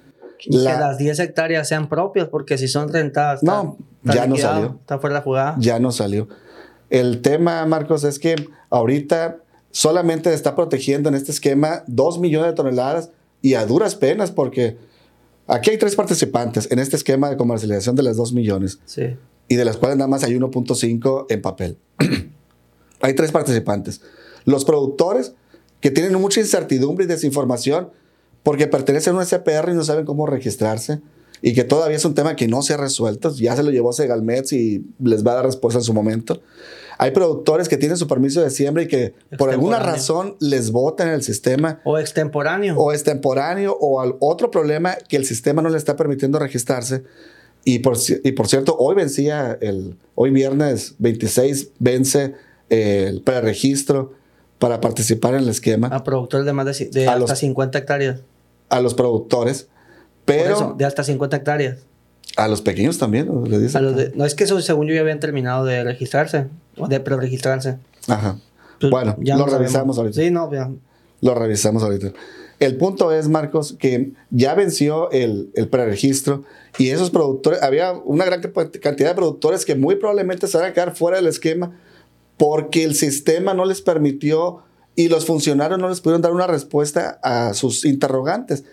La- 0.45 0.73
Que 0.75 0.79
las 0.79 0.97
10 0.99 1.19
hectáreas 1.19 1.67
sean 1.67 1.89
propias, 1.89 2.29
porque 2.29 2.57
si 2.57 2.69
son 2.69 2.87
rentadas. 2.87 3.43
No, 3.43 3.75
está 4.05 4.15
ya 4.15 4.25
no 4.27 4.37
salió. 4.37 4.77
Está 4.79 4.99
fuera 4.99 5.15
de 5.15 5.19
la 5.19 5.23
jugada. 5.25 5.55
ya 5.59 5.79
no 5.79 5.91
salió. 5.91 6.29
El 6.89 7.21
tema, 7.21 7.65
Marcos, 7.65 8.05
es 8.05 8.19
que 8.19 8.35
ahorita 8.69 9.39
solamente 9.71 10.33
está 10.33 10.55
protegiendo 10.55 11.09
en 11.09 11.15
este 11.15 11.31
esquema 11.31 11.83
2 11.87 12.19
millones 12.19 12.51
de 12.51 12.53
toneladas 12.53 13.09
y 13.41 13.55
a 13.55 13.65
duras 13.65 13.95
penas, 13.95 14.31
porque 14.31 14.77
aquí 15.47 15.69
hay 15.71 15.77
tres 15.77 15.95
participantes 15.95 16.69
en 16.71 16.79
este 16.79 16.95
esquema 16.95 17.29
de 17.29 17.37
comercialización 17.37 17.95
de 17.95 18.03
las 18.03 18.17
2 18.17 18.33
millones 18.33 18.79
Sí. 18.85 19.15
y 19.47 19.55
de 19.55 19.65
las 19.65 19.77
cuales 19.77 19.97
nada 19.97 20.07
más 20.07 20.23
hay 20.23 20.35
1.5 20.35 21.25
en 21.29 21.41
papel. 21.41 21.77
hay 23.01 23.13
tres 23.13 23.31
participantes. 23.31 24.01
Los 24.45 24.65
productores 24.65 25.33
que 25.81 25.91
tienen 25.91 26.13
mucha 26.19 26.39
incertidumbre 26.39 27.05
y 27.05 27.07
desinformación 27.07 27.89
porque 28.43 28.67
pertenecen 28.67 29.15
a 29.15 29.19
un 29.19 29.25
SPR 29.25 29.69
y 29.71 29.73
no 29.73 29.83
saben 29.83 30.05
cómo 30.05 30.25
registrarse 30.27 31.01
y 31.41 31.53
que 31.53 31.63
todavía 31.63 31.97
es 31.97 32.05
un 32.05 32.13
tema 32.13 32.35
que 32.35 32.47
no 32.47 32.61
se 32.61 32.73
ha 32.73 32.77
resuelto. 32.77 33.33
Ya 33.35 33.55
se 33.55 33.63
lo 33.63 33.71
llevó 33.71 33.91
Segalmets 33.93 34.53
y 34.53 34.85
les 34.99 35.25
va 35.25 35.31
a 35.33 35.35
dar 35.35 35.45
respuesta 35.45 35.79
en 35.79 35.83
su 35.83 35.93
momento. 35.93 36.41
Hay 36.97 37.11
productores 37.11 37.67
que 37.69 37.77
tienen 37.77 37.97
su 37.97 38.07
permiso 38.07 38.41
de 38.41 38.49
siembra 38.49 38.83
y 38.83 38.87
que 38.87 39.13
por 39.37 39.49
alguna 39.49 39.77
Extemporáneo. 39.77 39.85
razón 39.95 40.35
les 40.39 40.71
votan 40.71 41.07
en 41.09 41.13
el 41.15 41.23
sistema 41.23 41.81
O 41.83 41.97
extemporáneo. 41.97 42.75
o 42.77 42.91
es 42.91 43.03
temporáneo 43.03 43.77
o 43.79 44.01
al 44.01 44.15
otro 44.19 44.51
problema 44.51 44.95
que 45.07 45.17
el 45.17 45.25
sistema 45.25 45.61
no 45.61 45.69
le 45.69 45.77
está 45.77 45.95
permitiendo 45.95 46.39
registrarse. 46.39 47.03
Y 47.65 47.79
por, 47.79 47.97
y 48.23 48.31
por 48.33 48.47
cierto, 48.47 48.75
hoy 48.77 48.95
vencía 48.95 49.57
el, 49.61 49.95
hoy 50.15 50.31
viernes 50.31 50.95
26 50.99 51.69
vence 51.79 52.33
el 52.69 53.21
preregistro 53.21 54.13
para 54.59 54.81
participar 54.81 55.33
en 55.35 55.41
el 55.41 55.49
esquema 55.49 55.87
a 55.87 56.03
productores 56.03 56.45
de 56.45 56.53
más 56.53 56.65
de, 56.77 56.85
de 56.89 57.07
hasta 57.07 57.19
los- 57.19 57.39
50 57.39 57.77
hectáreas. 57.77 58.21
a 58.69 58.81
los 58.81 58.93
productores, 58.93 59.63
Por 60.25 60.35
pero 60.35 60.55
eso, 60.55 60.75
de 60.77 60.85
hasta 60.85 61.03
50 61.03 61.37
hectáreas. 61.37 61.77
A 62.35 62.47
los 62.47 62.61
pequeños 62.61 62.97
también, 62.97 63.27
¿no? 63.27 63.45
Le 63.45 63.59
dicen. 63.59 63.77
A 63.77 63.81
los 63.81 63.95
de- 63.95 64.11
no 64.15 64.25
es 64.25 64.35
que 64.35 64.43
eso, 64.45 64.59
según 64.61 64.87
yo, 64.87 64.93
ya 64.95 65.01
habían 65.01 65.19
terminado 65.19 65.65
de 65.65 65.83
registrarse 65.83 66.47
o 66.77 66.87
de 66.87 66.99
preregistrarse. 66.99 67.77
Ajá. 68.07 68.37
Pues, 68.79 68.91
Bueno, 68.91 69.15
ya 69.19 69.37
lo 69.37 69.45
revisamos 69.45 69.71
sabemos. 69.71 69.97
ahorita. 69.99 70.21
Sí, 70.21 70.31
no, 70.31 70.51
ya. 70.51 70.69
Lo 71.21 71.35
revisamos 71.35 71.83
ahorita. 71.83 72.11
El 72.59 72.77
punto 72.77 73.11
es, 73.11 73.27
Marcos, 73.29 73.75
que 73.77 74.11
ya 74.29 74.55
venció 74.55 75.09
el, 75.11 75.51
el 75.55 75.67
preregistro 75.67 76.43
y 76.77 76.89
esos 76.89 77.09
productores, 77.11 77.61
había 77.61 77.93
una 77.93 78.25
gran 78.25 78.41
cantidad 78.41 79.09
de 79.09 79.15
productores 79.15 79.65
que 79.65 79.75
muy 79.75 79.95
probablemente 79.95 80.47
se 80.47 80.57
van 80.57 80.67
a 80.67 80.73
quedar 80.73 80.95
fuera 80.95 81.17
del 81.17 81.27
esquema 81.27 81.71
porque 82.37 82.83
el 82.83 82.95
sistema 82.95 83.53
no 83.53 83.65
les 83.65 83.81
permitió 83.81 84.59
y 84.95 85.07
los 85.07 85.25
funcionarios 85.25 85.79
no 85.79 85.89
les 85.89 86.01
pudieron 86.01 86.21
dar 86.21 86.31
una 86.33 86.47
respuesta 86.47 87.19
a 87.23 87.53
sus 87.53 87.85
interrogantes. 87.85 88.63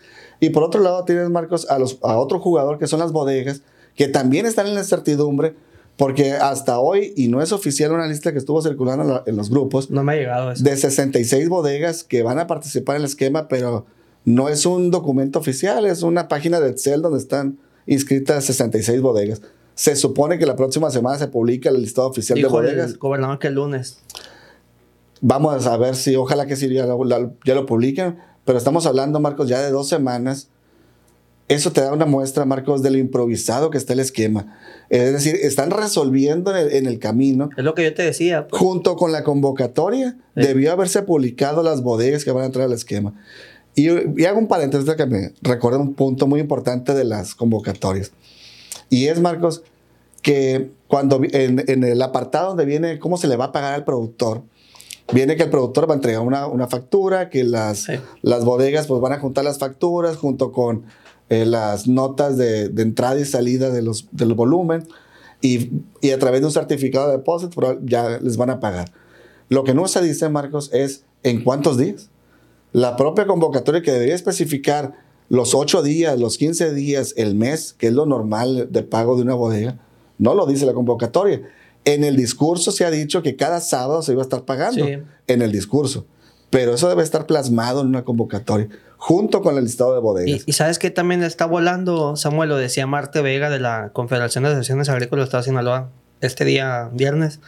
Y 0.41 0.51
por 0.51 0.63
otro 0.63 0.81
lado 0.81 1.05
tienes, 1.05 1.29
Marcos, 1.31 1.69
a, 1.71 1.79
los, 1.79 1.99
a 2.03 2.19
otro 2.19 2.41
jugador 2.41 2.79
que 2.79 2.87
son 2.87 2.99
las 3.01 3.13
bodegas, 3.13 3.63
que 3.95 4.09
también 4.09 4.47
están 4.47 4.67
en 4.67 4.75
la 4.75 4.81
incertidumbre 4.81 5.55
porque 5.97 6.33
hasta 6.33 6.79
hoy, 6.81 7.13
y 7.15 7.29
no 7.29 7.43
es 7.43 7.53
oficial 7.53 7.93
una 7.93 8.07
lista 8.07 8.33
que 8.33 8.39
estuvo 8.39 8.63
circulando 8.63 9.03
en 9.05 9.11
la- 9.11 9.23
en 9.27 9.37
los 9.37 9.51
grupos, 9.51 9.91
No 9.91 10.03
me 10.03 10.13
ha 10.13 10.17
llegado 10.17 10.51
eso. 10.51 10.65
de 10.65 10.75
66 10.75 11.49
bodegas 11.51 12.05
que 12.05 12.23
van 12.23 12.39
a 12.39 12.47
participar 12.47 12.97
en 12.97 13.03
el 13.03 13.07
esquema, 13.07 13.49
pero 13.49 13.85
no 14.25 14.49
es 14.49 14.65
un 14.65 14.91
documento 14.91 15.39
oficial, 15.39 15.85
es 15.85 16.03
una 16.03 16.27
página 16.29 16.59
de 16.59 16.71
Excel 16.71 17.03
donde 17.03 17.19
están 17.19 17.59
inscritas 17.87 18.45
66 18.47 19.03
bodegas. 19.03 19.43
Se 19.75 19.95
supone 19.95 20.39
que 20.39 20.47
la 20.47 20.57
próxima 20.57 20.91
semana 20.91 21.19
se 21.19 21.29
publica 21.29 21.69
el 21.69 21.83
listado 21.83 22.09
oficial 22.09 22.41
de 22.41 22.49
bodegas. 22.49 22.93
el 22.93 22.99
gobernador 22.99 23.39
que 23.39 23.49
el 23.49 23.55
lunes. 23.55 23.99
Vamos 25.21 25.67
a 25.67 25.77
ver 25.77 25.97
si, 25.97 26.17
ojalá 26.17 26.47
que 26.47 26.57
sí 26.57 26.73
ya 26.73 26.87
lo, 26.87 26.99
ya 27.45 27.55
lo 27.55 27.67
publiquen, 27.67 28.17
pero 28.45 28.59
estamos 28.59 28.87
hablando, 28.87 29.21
Marcos, 29.21 29.49
ya 29.49 29.61
de 29.63 29.71
dos 29.71 29.89
semanas. 29.89 30.49
Eso 31.49 31.73
te 31.73 31.81
da 31.81 31.93
una 31.93 32.07
muestra, 32.07 32.45
Marcos, 32.45 32.81
de 32.83 32.93
lo 32.93 32.99
improvisado 32.99 33.71
que 33.71 33.79
está 33.79 33.93
el 33.93 33.99
esquema. 34.01 34.57
Es 34.89 35.13
decir, 35.13 35.35
están 35.43 35.73
resolviendo 35.73 36.55
en 36.57 36.67
el, 36.69 36.73
en 36.75 36.87
el 36.87 37.01
camino 37.01 37.51
Es 37.57 37.65
lo 37.65 37.75
que 37.75 37.83
yo 37.83 37.93
te 37.93 38.03
decía. 38.05 38.47
pues. 38.47 38.61
junto 38.63 38.95
con 38.97 39.11
la 39.11 39.25
convocatoria, 39.25 40.17
Sí. 40.37 40.43
debió 40.47 40.71
haberse 40.71 41.03
publicado 41.03 41.65
las 41.65 41.83
bodegas 41.83 42.25
que 42.25 42.31
van 42.31 42.45
a 42.45 42.47
entrar 42.47 42.67
al 42.67 42.73
esquema. 42.73 43.15
Y, 43.75 43.89
y 44.21 44.25
hago 44.27 44.39
un 44.39 44.47
paréntesis 44.47 44.89
que 44.95 45.07
me 45.07 45.33
recuerda 45.43 45.79
un 45.79 45.95
punto 45.95 46.29
muy 46.29 46.39
importante 46.41 46.95
de 46.95 47.03
las 47.05 47.35
convocatorias. 47.35 48.13
Y 48.89 49.07
es, 49.09 49.21
Marcos, 49.21 49.63
que 50.23 50.71
cuando 50.87 51.21
en 51.25 51.85
el 51.85 52.03
apartado 52.03 52.49
donde 52.51 52.65
viene 52.65 52.99
cómo 53.01 53.17
se 53.17 53.27
le 53.27 53.35
va 53.37 53.47
a 53.47 53.53
pagar 53.53 53.75
al 53.75 53.85
productor, 53.85 54.43
viene 55.13 55.37
que 55.37 55.45
el 55.45 55.51
productor 55.51 55.89
va 55.89 55.95
a 55.95 55.97
entregar 55.97 56.23
una, 56.23 56.47
una 56.47 56.69
factura, 56.69 57.31
que 57.31 57.45
las, 57.45 57.81
Sí. 57.85 57.93
las 58.23 58.45
bodegas 58.45 58.87
pues 58.87 59.01
van 59.01 59.13
a 59.13 59.19
juntar 59.21 59.45
las 59.45 59.59
facturas 59.59 60.17
junto 60.17 60.53
con 60.53 60.85
eh, 61.29 61.45
las 61.45 61.87
notas 61.87 62.37
de, 62.37 62.69
de 62.69 62.83
entrada 62.83 63.19
y 63.21 63.25
salida 63.25 63.71
de 63.71 63.83
los, 63.83 64.09
del 64.13 64.35
volumen 64.35 64.87
y, 65.41 65.71
y 66.01 66.11
a 66.11 66.19
través 66.19 66.41
de 66.41 66.47
un 66.47 66.53
certificado 66.53 67.09
de 67.11 67.19
depósito 67.19 67.79
ya 67.83 68.19
les 68.21 68.37
van 68.37 68.51
a 68.51 68.61
pagar. 68.61 68.93
Lo 69.49 69.65
que 69.65 69.75
no 69.75 69.89
se 69.89 70.03
dice, 70.03 70.29
Marcos, 70.29 70.71
es 70.73 71.05
en 71.23 71.43
cuántos 71.43 71.77
días. 71.77 72.11
La 72.73 72.97
propia 72.97 73.27
convocatoria 73.27 73.83
que 73.83 73.91
debería 73.91 74.15
especificar 74.15 74.95
los 75.29 75.55
8 75.55 75.83
días, 75.83 76.19
los 76.19 76.39
15 76.39 76.73
días, 76.75 77.15
el 77.17 77.35
mes, 77.35 77.73
que 77.73 77.89
es 77.89 77.93
lo 77.93 78.07
normal 78.07 78.69
de 78.71 78.83
pago 78.83 79.17
de 79.17 79.23
una 79.23 79.35
bodega, 79.35 79.79
no 80.19 80.35
lo 80.35 80.47
dice 80.47 80.67
la 80.67 80.73
convocatoria. 80.75 81.43
En 81.85 82.05
el 82.05 82.17
discurso 82.17 82.73
se 82.73 82.85
ha 82.85 82.91
dicho 82.91 83.23
que 83.23 83.37
cada 83.37 83.61
sábado 83.61 84.03
se 84.03 84.13
iba 84.13 84.23
a 84.23 84.25
estar 84.25 84.43
pagando. 84.45 84.85
Sí. 84.85 84.99
En 85.27 85.43
el 85.43 85.53
discurso. 85.53 86.07
Pero 86.51 86.75
eso 86.75 86.89
debe 86.89 87.03
estar 87.03 87.27
plasmado 87.27 87.81
en 87.81 87.87
una 87.87 88.03
convocatoria, 88.03 88.69
junto 88.97 89.41
con 89.41 89.57
el 89.57 89.65
listado 89.65 89.95
de 89.95 90.01
bodegas. 90.01 90.43
Y, 90.47 90.51
y 90.51 90.53
sabes 90.53 90.81
que 90.81 90.91
también 90.91 91.23
está 91.23 91.47
volando, 91.47 92.17
Samuel, 92.17 92.49
lo 92.49 92.57
decía 92.57 92.89
Marte 92.89 93.23
Vega 93.23 93.51
de 93.51 93.61
la 93.61 93.91
Confederación 93.93 94.43
de 94.43 94.51
Asociaciones 94.51 94.89
Agrícolas 94.89 95.23
del 95.23 95.29
Estado 95.29 95.43
de 95.43 95.49
Sinaloa 95.49 95.91
este 96.21 96.45
día 96.45 96.91
viernes, 96.93 97.39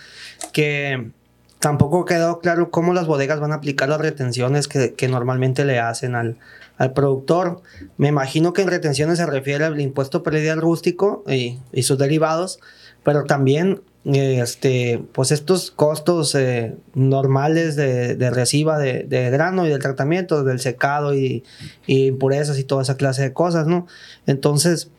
que 0.53 1.11
tampoco 1.59 2.05
quedó 2.05 2.39
claro 2.39 2.71
cómo 2.71 2.95
las 2.95 3.07
bodegas 3.09 3.41
van 3.41 3.51
a 3.51 3.57
aplicar 3.57 3.89
las 3.89 4.01
retenciones 4.01 4.69
que, 4.69 4.95
que 4.95 5.09
normalmente 5.09 5.65
le 5.65 5.81
hacen 5.81 6.15
al, 6.15 6.39
al 6.79 6.93
productor. 6.93 7.61
Me 7.97 8.07
imagino 8.07 8.53
que 8.53 8.63
en 8.63 8.69
retenciones 8.69 9.19
se 9.19 9.27
refiere 9.27 9.65
al 9.65 9.81
impuesto 9.81 10.23
predial 10.23 10.61
rústico 10.61 11.25
y, 11.29 11.59
y 11.73 11.83
sus 11.83 11.99
derivados, 11.99 12.61
pero 13.03 13.25
también 13.25 13.83
este, 14.05 15.01
pues 15.13 15.31
estos 15.31 15.71
costos 15.71 16.35
eh, 16.35 16.75
normales 16.95 17.77
de, 17.77 18.17
de 18.17 18.31
reciba 18.31 18.79
de, 18.79 19.05
de, 19.05 19.31
grano 19.31 19.65
y 19.67 19.71
del 19.71 19.79
tratamiento, 19.79 20.43
del 20.43 20.59
secado 20.59 21.15
y, 21.15 21.45
impurezas 21.87 22.59
y 22.59 22.65
toda 22.65 22.83
esa 22.83 22.97
clase 22.97 23.23
de 23.23 23.33
cosas, 23.33 23.67
¿no? 23.67 23.87
Entonces, 24.27 24.91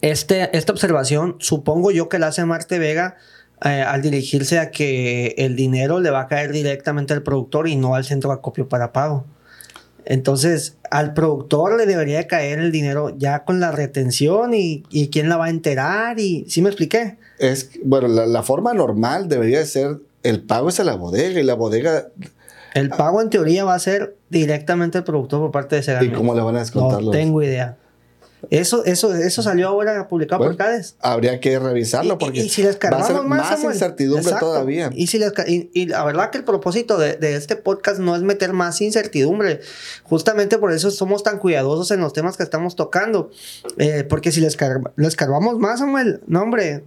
este, 0.00 0.56
esta 0.56 0.72
observación, 0.72 1.36
supongo 1.38 1.90
yo 1.92 2.08
que 2.08 2.18
la 2.18 2.28
hace 2.28 2.44
Marte 2.44 2.78
Vega 2.78 3.16
eh, 3.64 3.82
al 3.82 4.02
dirigirse 4.02 4.58
a 4.58 4.70
que 4.70 5.34
el 5.38 5.54
dinero 5.54 6.00
le 6.00 6.10
va 6.10 6.22
a 6.22 6.26
caer 6.26 6.52
directamente 6.52 7.14
al 7.14 7.22
productor 7.22 7.68
y 7.68 7.76
no 7.76 7.94
al 7.94 8.04
centro 8.04 8.30
de 8.30 8.36
acopio 8.36 8.68
para 8.68 8.92
pago. 8.92 9.24
Entonces, 10.04 10.76
al 10.90 11.14
productor 11.14 11.78
le 11.78 11.86
debería 11.86 12.18
de 12.18 12.26
caer 12.26 12.58
el 12.58 12.72
dinero 12.72 13.16
ya 13.16 13.44
con 13.44 13.60
la 13.60 13.70
retención 13.70 14.52
y, 14.52 14.82
y 14.90 15.08
quién 15.08 15.28
la 15.28 15.36
va 15.36 15.46
a 15.46 15.50
enterar 15.50 16.18
y 16.18 16.44
¿sí 16.48 16.60
me 16.60 16.68
expliqué? 16.68 17.16
Es, 17.38 17.70
bueno, 17.82 18.08
la, 18.08 18.26
la 18.26 18.42
forma 18.42 18.72
normal 18.74 19.28
debería 19.28 19.58
de 19.58 19.66
ser 19.66 19.98
el 20.22 20.42
pago 20.42 20.68
es 20.68 20.80
a 20.80 20.84
la 20.84 20.94
bodega 20.96 21.38
y 21.40 21.42
la 21.42 21.54
bodega... 21.54 22.08
El 22.74 22.88
pago 22.90 23.20
en 23.22 23.30
teoría 23.30 23.64
va 23.64 23.74
a 23.74 23.78
ser 23.78 24.16
directamente 24.30 24.98
al 24.98 25.04
productor 25.04 25.40
por 25.40 25.50
parte 25.52 25.76
de 25.76 25.80
ese 25.82 25.96
¿Y 26.02 26.10
cómo 26.10 26.34
le 26.34 26.40
van 26.42 26.56
a 26.56 26.60
descontar 26.60 27.02
No 27.02 27.10
tengo 27.10 27.40
idea. 27.42 27.76
Eso, 28.50 28.84
eso, 28.84 29.14
eso 29.14 29.42
salió 29.42 29.68
ahora 29.68 30.06
publicado 30.08 30.40
Bueno, 30.40 30.56
por 30.56 30.66
CADES. 30.66 30.96
Habría 31.00 31.40
que 31.40 31.58
revisarlo 31.58 32.18
porque 32.18 32.40
y, 32.40 32.42
y 32.42 32.48
si 32.50 32.62
les 32.62 32.76
va 32.76 32.98
a 32.98 33.02
ser 33.06 33.16
más, 33.16 33.24
más 33.26 33.48
Samuel. 33.48 33.74
incertidumbre 33.74 34.22
Exacto. 34.24 34.46
todavía. 34.46 34.90
Y, 34.94 35.06
si 35.06 35.18
les 35.18 35.32
ca- 35.32 35.48
y, 35.48 35.70
y 35.72 35.86
la 35.86 36.04
verdad 36.04 36.30
que 36.30 36.38
el 36.38 36.44
propósito 36.44 36.98
de, 36.98 37.16
de 37.16 37.36
este 37.36 37.56
podcast 37.56 38.00
no 38.00 38.14
es 38.16 38.22
meter 38.22 38.52
más 38.52 38.80
incertidumbre. 38.82 39.60
Justamente 40.02 40.58
por 40.58 40.72
eso 40.72 40.90
somos 40.90 41.22
tan 41.22 41.38
cuidadosos 41.38 41.90
en 41.90 42.00
los 42.00 42.12
temas 42.12 42.36
que 42.36 42.42
estamos 42.42 42.76
tocando. 42.76 43.30
Eh, 43.78 44.04
porque 44.06 44.30
si 44.32 44.40
les, 44.40 44.56
car- 44.56 44.92
les 44.96 45.16
cargamos 45.16 45.58
más, 45.58 45.78
Samuel, 45.78 46.20
no, 46.26 46.42
hombre, 46.42 46.84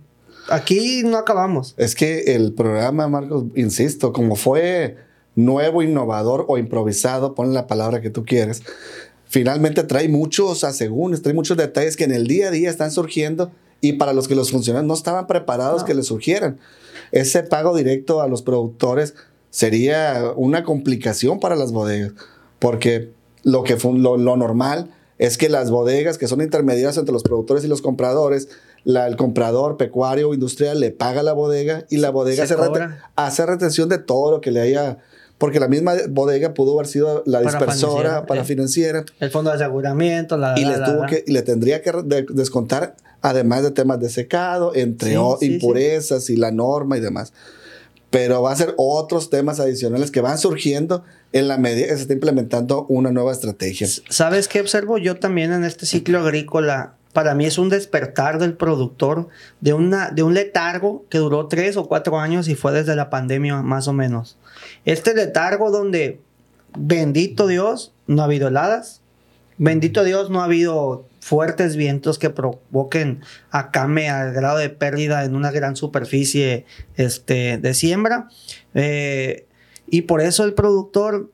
aquí 0.49 1.03
no 1.03 1.17
acabamos. 1.17 1.73
Es 1.77 1.95
que 1.95 2.35
el 2.35 2.53
programa, 2.53 3.07
Marcos, 3.07 3.45
insisto, 3.55 4.13
como 4.13 4.35
fue 4.35 4.97
nuevo, 5.35 5.81
innovador 5.83 6.45
o 6.47 6.57
improvisado, 6.57 7.35
pon 7.35 7.53
la 7.53 7.67
palabra 7.67 8.01
que 8.01 8.09
tú 8.09 8.25
quieres, 8.25 8.63
finalmente 9.25 9.83
trae 9.83 10.09
muchos 10.09 10.63
asegúnes, 10.63 11.21
trae 11.21 11.33
muchos 11.35 11.57
detalles 11.57 11.95
que 11.95 12.05
en 12.05 12.11
el 12.11 12.27
día 12.27 12.47
a 12.47 12.51
día 12.51 12.69
están 12.69 12.91
surgiendo 12.91 13.51
y 13.81 13.93
para 13.93 14.13
los 14.13 14.27
que 14.27 14.35
los 14.35 14.51
funcionarios 14.51 14.87
no 14.87 14.93
estaban 14.95 15.27
preparados 15.27 15.81
No. 15.81 15.85
que 15.85 15.93
les 15.93 16.07
surgieran. 16.07 16.59
Ese 17.11 17.43
pago 17.43 17.75
directo 17.75 18.21
a 18.21 18.27
los 18.27 18.41
productores 18.41 19.13
sería 19.49 20.33
una 20.35 20.63
complicación 20.63 21.39
para 21.39 21.55
las 21.55 21.71
bodegas, 21.71 22.13
porque 22.59 23.11
lo, 23.43 23.63
que 23.63 23.77
fue, 23.77 23.97
lo, 23.97 24.17
lo 24.17 24.35
normal 24.35 24.91
es 25.19 25.37
que 25.37 25.49
las 25.49 25.71
bodegas 25.71 26.17
que 26.17 26.27
son 26.27 26.41
intermediarias 26.41 26.97
entre 26.97 27.13
los 27.13 27.23
productores 27.23 27.63
y 27.63 27.67
los 27.67 27.81
compradores, 27.81 28.49
la- 28.83 29.07
el 29.07 29.15
comprador 29.17 29.77
pecuario 29.77 30.29
o 30.29 30.33
industrial 30.33 30.79
le 30.79 30.91
paga 30.91 31.19
a 31.19 31.23
la 31.23 31.33
bodega 31.33 31.85
y 31.89 31.97
la 31.97 32.09
bodega 32.09 32.43
hace, 32.43 32.55
rete- 32.55 32.97
hace 33.15 33.45
retención 33.45 33.89
de 33.89 33.97
todo 33.97 34.31
lo 34.31 34.41
que 34.41 34.51
le 34.51 34.61
haya, 34.61 34.97
porque 35.37 35.59
la 35.59 35.67
misma 35.67 35.93
bodega 36.09 36.53
pudo 36.53 36.73
haber 36.75 36.87
sido 36.87 37.23
la 37.25 37.39
Para 37.41 37.51
dispersora 37.51 37.75
financiera, 37.91 38.25
para 38.25 38.41
eh. 38.41 38.45
financiera 38.45 39.05
El 39.19 39.29
fondo 39.31 39.49
de 39.51 39.55
aseguramiento, 39.57 40.37
la. 40.37 40.55
y 40.57 40.63
la- 40.63 40.71
le, 40.71 40.77
la- 40.77 40.85
tuvo 40.85 41.05
que, 41.05 41.23
y 41.27 41.31
le 41.31 41.41
tendría 41.41 41.81
que 41.81 41.91
de- 42.03 42.25
descontar, 42.29 42.95
además 43.21 43.63
de 43.63 43.71
temas 43.71 43.99
de 43.99 44.09
secado, 44.09 44.73
entre 44.75 45.11
Sí, 45.11 45.15
o- 45.17 45.37
sí, 45.39 45.47
sí. 45.47 45.53
impurezas 45.55 46.29
y 46.29 46.35
la 46.37 46.51
norma 46.51 46.97
y 46.97 47.01
demás. 47.01 47.33
Pero 48.09 48.41
va 48.41 48.53
a 48.53 48.55
ser 48.55 48.73
otros 48.77 49.29
temas 49.29 49.59
adicionales 49.59 50.11
que 50.11 50.21
van 50.21 50.37
surgiendo 50.37 51.03
en 51.33 51.49
la 51.49 51.57
medida 51.57 51.87
que 51.87 51.95
se 51.95 52.03
está 52.03 52.13
implementando 52.13 52.85
una 52.87 53.11
nueva 53.11 53.33
estrategia. 53.33 53.85
¿Sabes 54.09 54.47
qué 54.47 54.61
observo 54.61 54.97
yo 54.97 55.19
también 55.19 55.51
en 55.51 55.65
este 55.65 55.85
ciclo 55.85 56.19
agrícola? 56.19 56.93
Para 57.17 57.33
mí 57.33 57.47
es 57.47 57.57
un 57.57 57.69
despertar 57.69 58.37
del 58.37 58.53
productor 58.53 59.27
de, 59.59 59.73
una, 59.73 60.11
de 60.11 60.21
un 60.21 60.35
letargo 60.35 61.03
que 61.09 61.17
duró 61.17 61.47
tres 61.47 61.75
o 61.75 61.87
cuatro 61.87 62.19
años 62.19 62.47
y 62.47 62.53
fue 62.53 62.71
desde 62.71 62.95
la 62.95 63.09
pandemia 63.09 63.63
más 63.63 63.87
o 63.87 63.93
menos. 63.93 64.37
Este 64.85 65.15
letargo 65.15 65.71
donde, 65.71 66.19
bendito 66.77 67.47
Dios, 67.47 67.91
no 68.05 68.21
ha 68.21 68.25
habido 68.25 68.49
heladas, 68.49 69.01
bendito 69.57 70.03
Dios, 70.03 70.29
no 70.29 70.41
ha 70.41 70.43
habido 70.43 71.07
fuertes 71.19 71.75
vientos 71.75 72.19
que 72.19 72.29
provoquen 72.29 73.23
acame 73.49 74.11
al 74.11 74.31
grado 74.31 74.59
de 74.59 74.69
pérdida 74.69 75.23
en 75.23 75.35
una 75.35 75.49
gran 75.49 75.75
superficie 75.75 76.65
este, 76.97 77.57
de 77.57 77.73
siembra. 77.73 78.27
Eh, 78.75 79.47
y 79.89 80.03
por 80.03 80.21
eso 80.21 80.43
el 80.43 80.53
productor 80.53 81.31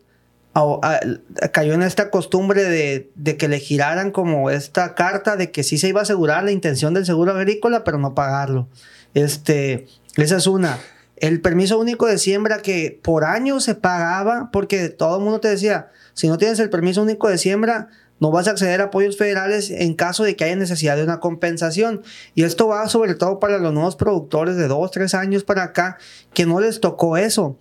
cayó 1.51 1.73
en 1.73 1.81
esta 1.81 2.11
costumbre 2.11 2.63
de, 2.63 3.37
que 3.37 3.47
le 3.47 3.59
giraran 3.59 4.11
como 4.11 4.51
esta 4.51 4.93
carta 4.93 5.35
de 5.35 5.51
que 5.51 5.63
sí 5.63 5.77
se 5.77 5.89
iba 5.89 6.01
a 6.01 6.03
asegurar 6.03 6.43
la 6.43 6.51
intención 6.51 6.93
del 6.93 7.05
seguro 7.05 7.31
agrícola, 7.31 7.83
pero 7.83 7.97
no 7.97 8.13
pagarlo. 8.13 8.67
Este, 9.13 9.87
esa 10.15 10.37
es 10.37 10.47
una. 10.47 10.77
El 11.15 11.41
permiso 11.41 11.79
único 11.79 12.05
de 12.05 12.17
siembra 12.17 12.59
que 12.59 12.99
por 13.01 13.23
años 13.23 13.63
se 13.63 13.75
pagaba, 13.75 14.49
porque 14.51 14.89
todo 14.89 15.17
el 15.17 15.23
mundo 15.23 15.39
te 15.39 15.47
decía, 15.47 15.89
si 16.13 16.27
no 16.27 16.37
tienes 16.37 16.59
el 16.59 16.69
permiso 16.69 17.01
único 17.01 17.29
de 17.29 17.37
siembra, 17.37 17.89
no 18.19 18.29
vas 18.31 18.47
a 18.47 18.51
acceder 18.51 18.79
a 18.79 18.85
apoyos 18.85 19.17
federales 19.17 19.71
en 19.71 19.95
caso 19.95 20.23
de 20.23 20.35
que 20.35 20.43
haya 20.43 20.55
necesidad 20.55 20.95
de 20.95 21.03
una 21.03 21.19
compensación. 21.19 22.03
Y 22.35 22.43
esto 22.43 22.67
va 22.67 22.87
sobre 22.87 23.15
todo 23.15 23.39
para 23.39 23.57
los 23.57 23.73
nuevos 23.73 23.95
productores 23.95 24.55
de 24.55 24.67
dos, 24.67 24.91
tres 24.91 25.13
años 25.13 25.43
para 25.43 25.63
acá, 25.63 25.97
que 26.33 26.45
no 26.45 26.59
les 26.59 26.79
tocó 26.79 27.17
eso. 27.17 27.57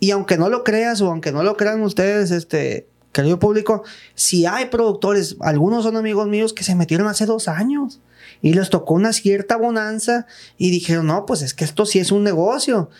Y 0.00 0.10
aunque 0.12 0.36
no 0.38 0.48
lo 0.48 0.64
creas 0.64 1.00
o 1.00 1.08
aunque 1.10 1.32
no 1.32 1.42
lo 1.42 1.56
crean 1.56 1.82
ustedes, 1.82 2.30
este, 2.30 2.86
querido 3.12 3.38
público, 3.38 3.82
si 4.14 4.46
hay 4.46 4.66
productores, 4.66 5.36
algunos 5.40 5.84
son 5.84 5.96
amigos 5.96 6.28
míos 6.28 6.52
que 6.52 6.62
se 6.64 6.74
metieron 6.74 7.08
hace 7.08 7.26
dos 7.26 7.48
años 7.48 8.00
y 8.42 8.54
les 8.54 8.70
tocó 8.70 8.94
una 8.94 9.12
cierta 9.12 9.56
bonanza 9.56 10.26
y 10.56 10.70
dijeron, 10.70 11.06
no, 11.06 11.26
pues 11.26 11.42
es 11.42 11.54
que 11.54 11.64
esto 11.64 11.84
sí 11.86 11.98
es 11.98 12.12
un 12.12 12.22
negocio. 12.22 12.90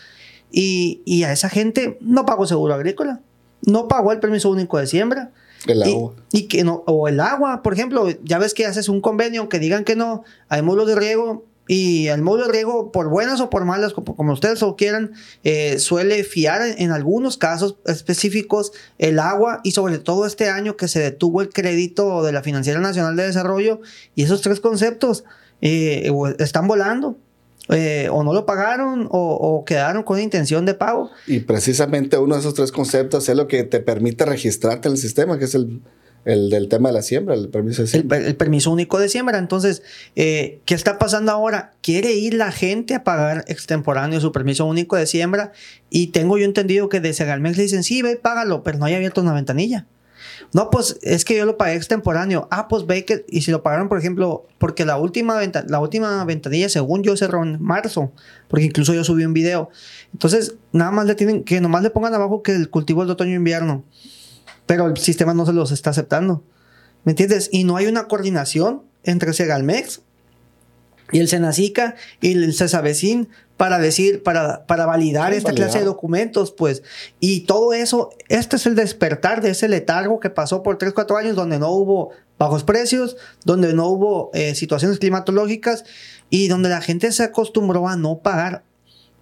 Y, 0.51 1.01
y 1.05 1.23
a 1.23 1.31
esa 1.31 1.47
gente 1.49 1.97
no 2.01 2.25
pagó 2.25 2.45
seguro 2.47 2.73
agrícola, 2.73 3.21
no 3.61 3.87
pagó 3.87 4.11
el 4.11 4.19
permiso 4.19 4.49
único 4.49 4.77
de 4.77 4.87
siembra. 4.87 5.31
El 5.67 5.77
Y- 5.85 5.93
agua. 5.93 6.13
Y, 6.31 6.43
que 6.47 6.63
no, 6.63 6.83
o 6.87 7.07
el 7.07 7.19
agua, 7.19 7.61
por 7.61 7.73
ejemplo, 7.73 8.07
ya 8.23 8.39
ves 8.39 8.53
que 8.53 8.65
haces 8.65 8.89
un 8.89 8.99
convenio, 9.01 9.47
que 9.49 9.59
digan 9.59 9.83
que 9.83 9.95
no, 9.95 10.23
hay 10.47 10.61
módulos 10.61 10.87
de 10.87 10.95
riego 10.95 11.45
y 11.71 12.07
el 12.07 12.23
módulo 12.23 12.47
de 12.47 12.51
riego, 12.53 12.91
por 12.91 13.09
buenas 13.09 13.39
o 13.41 13.51
por 13.51 13.63
malas, 13.63 13.93
como, 13.93 14.33
ustedes 14.33 14.59
lo 14.61 14.75
quieran, 14.75 15.11
eh, 15.43 15.77
suele 15.77 16.23
fiar 16.23 16.63
en, 16.63 16.81
en 16.81 16.91
algunos 16.91 17.37
casos 17.37 17.77
específicos 17.85 18.71
el 18.97 19.19
agua 19.19 19.61
y 19.63 19.73
sobre 19.73 19.99
todo 19.99 20.25
este 20.25 20.49
año 20.49 20.75
que 20.77 20.87
se 20.87 20.99
detuvo 20.99 21.43
el 21.43 21.49
crédito 21.49 22.23
de 22.23 22.31
la 22.31 22.41
Financiera 22.41 22.79
Nacional 22.79 23.15
de 23.15 23.27
Desarrollo 23.27 23.81
y 24.15 24.23
esos 24.23 24.41
tres 24.41 24.59
conceptos 24.59 25.25
eh, 25.61 26.11
están 26.39 26.67
volando. 26.67 27.17
eh, 27.69 28.09
o 28.11 28.23
no 28.23 28.33
lo 28.33 28.47
pagaron 28.47 29.07
o, 29.11 29.33
o 29.35 29.63
quedaron 29.63 30.01
con 30.01 30.19
intención 30.19 30.65
de 30.65 30.73
pago. 30.73 31.11
Y 31.27 31.41
precisamente 31.41 32.17
uno 32.17 32.33
de 32.33 32.41
esos 32.41 32.55
tres 32.55 32.71
conceptos 32.71 33.29
es 33.29 33.35
lo 33.35 33.47
que 33.47 33.63
te 33.63 33.79
permite 33.79 34.25
registrarte 34.25 34.87
en 34.87 34.93
el 34.95 34.97
sistema, 34.97 35.37
que 35.37 35.45
es 35.45 35.53
el, 35.53 35.81
el 36.25 36.49
del 36.49 36.67
tema 36.67 36.89
de 36.89 36.95
la 36.95 37.01
siembra, 37.01 37.35
el 37.35 37.49
permiso 37.49 37.81
de 37.81 37.87
siembra. 37.87 38.17
el 38.17 38.35
permiso 38.35 38.71
único 38.71 38.99
de 38.99 39.09
siembra. 39.09 39.37
Entonces, 39.37 39.83
eh, 40.15 40.59
¿qué 40.65 40.75
está 40.75 40.99
pasando 40.99 41.31
ahora? 41.31 41.73
Quiere 41.81 42.13
ir 42.13 42.33
la 42.33 42.51
gente 42.51 42.95
a 42.95 43.03
pagar 43.03 43.45
extemporáneo 43.47 44.19
su 44.19 44.31
permiso 44.31 44.65
único 44.65 44.95
de 44.95 45.05
siembra 45.07 45.51
y 45.89 46.07
tengo 46.07 46.37
yo 46.37 46.45
entendido 46.45 46.89
que 46.89 46.99
de 46.99 47.13
Segalmex 47.13 47.57
le 47.57 47.63
dicen, 47.63 47.83
sí, 47.83 48.01
ve, 48.01 48.15
págalo, 48.15 48.63
pero 48.63 48.77
no 48.77 48.85
hay 48.85 48.95
abierto 48.95 49.21
una 49.21 49.33
ventanilla. 49.33 49.87
No, 50.53 50.69
pues 50.69 50.97
es 51.03 51.25
que 51.25 51.37
yo 51.37 51.45
lo 51.45 51.57
pagué 51.57 51.75
extemporáneo. 51.75 52.47
Ah, 52.51 52.67
pues 52.67 52.85
ve 52.85 53.05
que, 53.05 53.25
y 53.29 53.41
si 53.41 53.51
lo 53.51 53.61
pagaron, 53.61 53.87
por 53.87 53.99
ejemplo, 53.99 54.47
porque 54.57 54.85
la 54.85 54.97
última, 54.97 55.37
venta, 55.37 55.63
la 55.67 55.79
última 55.79 56.23
ventanilla, 56.25 56.69
según 56.69 57.03
yo, 57.03 57.15
cerró 57.17 57.43
en 57.43 57.61
marzo, 57.61 58.11
porque 58.47 58.65
incluso 58.65 58.93
yo 58.93 59.03
subí 59.03 59.25
un 59.25 59.33
video. 59.33 59.69
Entonces, 60.13 60.55
nada 60.71 60.91
más 60.91 61.05
le 61.05 61.15
tienen, 61.15 61.43
que 61.43 61.61
nomás 61.61 61.83
le 61.83 61.89
pongan 61.91 62.13
abajo 62.13 62.41
que 62.41 62.53
el 62.53 62.69
cultivo 62.69 63.03
es 63.03 63.07
de 63.07 63.13
otoño-invierno, 63.13 63.83
pero 64.69 64.85
el 64.85 64.97
sistema 64.97 65.33
no 65.33 65.47
se 65.47 65.53
los 65.53 65.71
está 65.71 65.89
aceptando. 65.89 66.43
¿Me 67.03 67.13
entiendes? 67.13 67.49
Y 67.51 67.63
no 67.63 67.75
hay 67.75 67.87
una 67.87 68.07
coordinación 68.07 68.83
entre 69.03 69.33
Segalmex 69.33 70.01
y 71.11 71.17
el 71.17 71.27
Senacica 71.27 71.95
y 72.21 72.33
el 72.33 72.53
Cesavecin 72.53 73.29
para 73.57 73.79
decir, 73.79 74.21
para, 74.21 74.67
para 74.67 74.85
validar 74.85 75.33
esta 75.33 75.49
validar. 75.49 75.69
clase 75.69 75.79
de 75.79 75.85
documentos, 75.85 76.51
pues. 76.51 76.83
Y 77.19 77.47
todo 77.47 77.73
eso, 77.73 78.11
este 78.27 78.57
es 78.57 78.67
el 78.67 78.75
despertar 78.75 79.41
de 79.41 79.49
ese 79.49 79.67
letargo 79.67 80.19
que 80.19 80.29
pasó 80.29 80.61
por 80.61 80.77
3, 80.77 80.93
4 80.93 81.17
años 81.17 81.35
donde 81.35 81.57
no 81.57 81.71
hubo 81.71 82.11
bajos 82.37 82.63
precios, 82.63 83.17
donde 83.45 83.73
no 83.73 83.87
hubo 83.87 84.29
eh, 84.35 84.53
situaciones 84.53 84.99
climatológicas 84.99 85.83
y 86.29 86.47
donde 86.47 86.69
la 86.69 86.81
gente 86.81 87.11
se 87.11 87.23
acostumbró 87.23 87.87
a 87.87 87.95
no 87.95 88.19
pagar. 88.19 88.61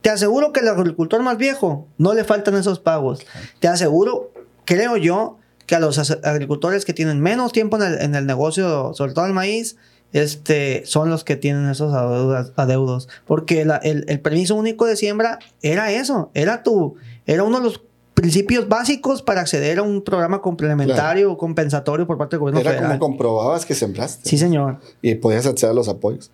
Te 0.02 0.10
aseguro 0.10 0.52
que 0.52 0.60
el 0.60 0.68
agricultor 0.68 1.24
más 1.24 1.38
viejo 1.38 1.88
no 1.98 2.14
le 2.14 2.26
faltan 2.26 2.56
esos 2.56 2.80
pagos. 2.80 3.26
Te 3.62 3.70
aseguro, 3.70 4.34
creo 4.68 4.98
yo, 4.98 5.40
que 5.66 5.74
a 5.76 5.80
los 5.80 5.98
agricultores 6.24 6.86
que 6.86 6.94
tienen 6.94 7.20
menos 7.20 7.52
tiempo 7.52 7.78
en 7.78 7.84
el, 7.84 8.02
en 8.02 8.14
el 8.16 8.26
negocio, 8.28 8.94
sobre 8.94 9.14
todo 9.14 9.26
el 9.26 9.34
maíz, 9.34 9.76
este, 10.14 10.84
son 10.86 11.10
los 11.10 11.24
que 11.24 11.36
tienen 11.36 11.68
esos 11.70 11.94
adeudas- 11.94 12.54
adeudos. 12.56 13.10
Porque 13.26 13.66
la- 13.66 13.78
el, 13.78 14.06
el 14.08 14.20
permiso 14.22 14.56
único 14.56 14.86
de 14.86 14.96
siembra 14.96 15.40
era 15.62 15.92
eso, 15.92 16.30
era 16.34 16.64
tu, 16.64 16.96
era 17.26 17.44
uno 17.44 17.58
de 17.58 17.64
los 17.66 17.82
principios 18.14 18.68
básicos 18.70 19.22
para 19.22 19.42
acceder 19.42 19.80
a 19.80 19.84
un 19.84 20.02
programa 20.04 20.42
complementario 20.42 21.32
o 21.32 21.38
compensatorio 21.38 22.08
por 22.08 22.18
parte 22.18 22.36
del 22.36 22.40
gobierno 22.42 22.62
Era 22.62 22.72
federal. 22.72 22.98
como 23.00 23.12
comprobabas 23.12 23.66
que 23.66 23.76
sembraste 23.76 24.28
Sí, 24.30 24.38
señor. 24.38 24.80
y 25.02 25.16
podías 25.16 25.46
acceder 25.46 25.72
a 25.72 25.76
los 25.76 25.88
apoyos. 25.90 26.32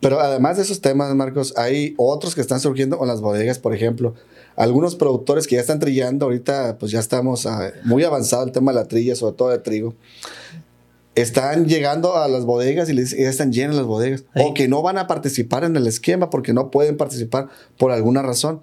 Pero 0.00 0.20
además 0.20 0.56
de 0.56 0.64
esos 0.64 0.80
temas, 0.80 1.14
Marcos, 1.14 1.54
hay 1.56 1.94
otros 1.98 2.34
que 2.34 2.40
están 2.40 2.60
surgiendo 2.60 2.98
con 2.98 3.08
las 3.08 3.20
bodegas, 3.20 3.58
por 3.58 3.74
ejemplo. 3.74 4.14
Algunos 4.56 4.94
productores 4.94 5.46
que 5.46 5.56
ya 5.56 5.60
están 5.60 5.80
trillando, 5.80 6.26
ahorita 6.26 6.76
pues 6.78 6.92
ya 6.92 7.00
estamos 7.00 7.46
ah, 7.46 7.72
muy 7.84 8.04
avanzado 8.04 8.44
el 8.44 8.52
tema 8.52 8.72
de 8.72 8.78
la 8.78 8.86
trilla, 8.86 9.16
sobre 9.16 9.36
todo 9.36 9.48
de 9.50 9.58
trigo. 9.58 9.94
Están 11.14 11.66
llegando 11.66 12.16
a 12.16 12.26
las 12.28 12.44
bodegas 12.44 12.88
y 12.88 12.92
les, 12.92 13.16
ya 13.16 13.28
están 13.28 13.52
llenas 13.52 13.76
las 13.76 13.86
bodegas. 13.86 14.24
O 14.34 14.54
que 14.54 14.66
no 14.68 14.82
van 14.82 14.98
a 14.98 15.06
participar 15.06 15.64
en 15.64 15.76
el 15.76 15.86
esquema 15.86 16.30
porque 16.30 16.52
no 16.52 16.70
pueden 16.70 16.96
participar 16.96 17.48
por 17.78 17.92
alguna 17.92 18.22
razón 18.22 18.62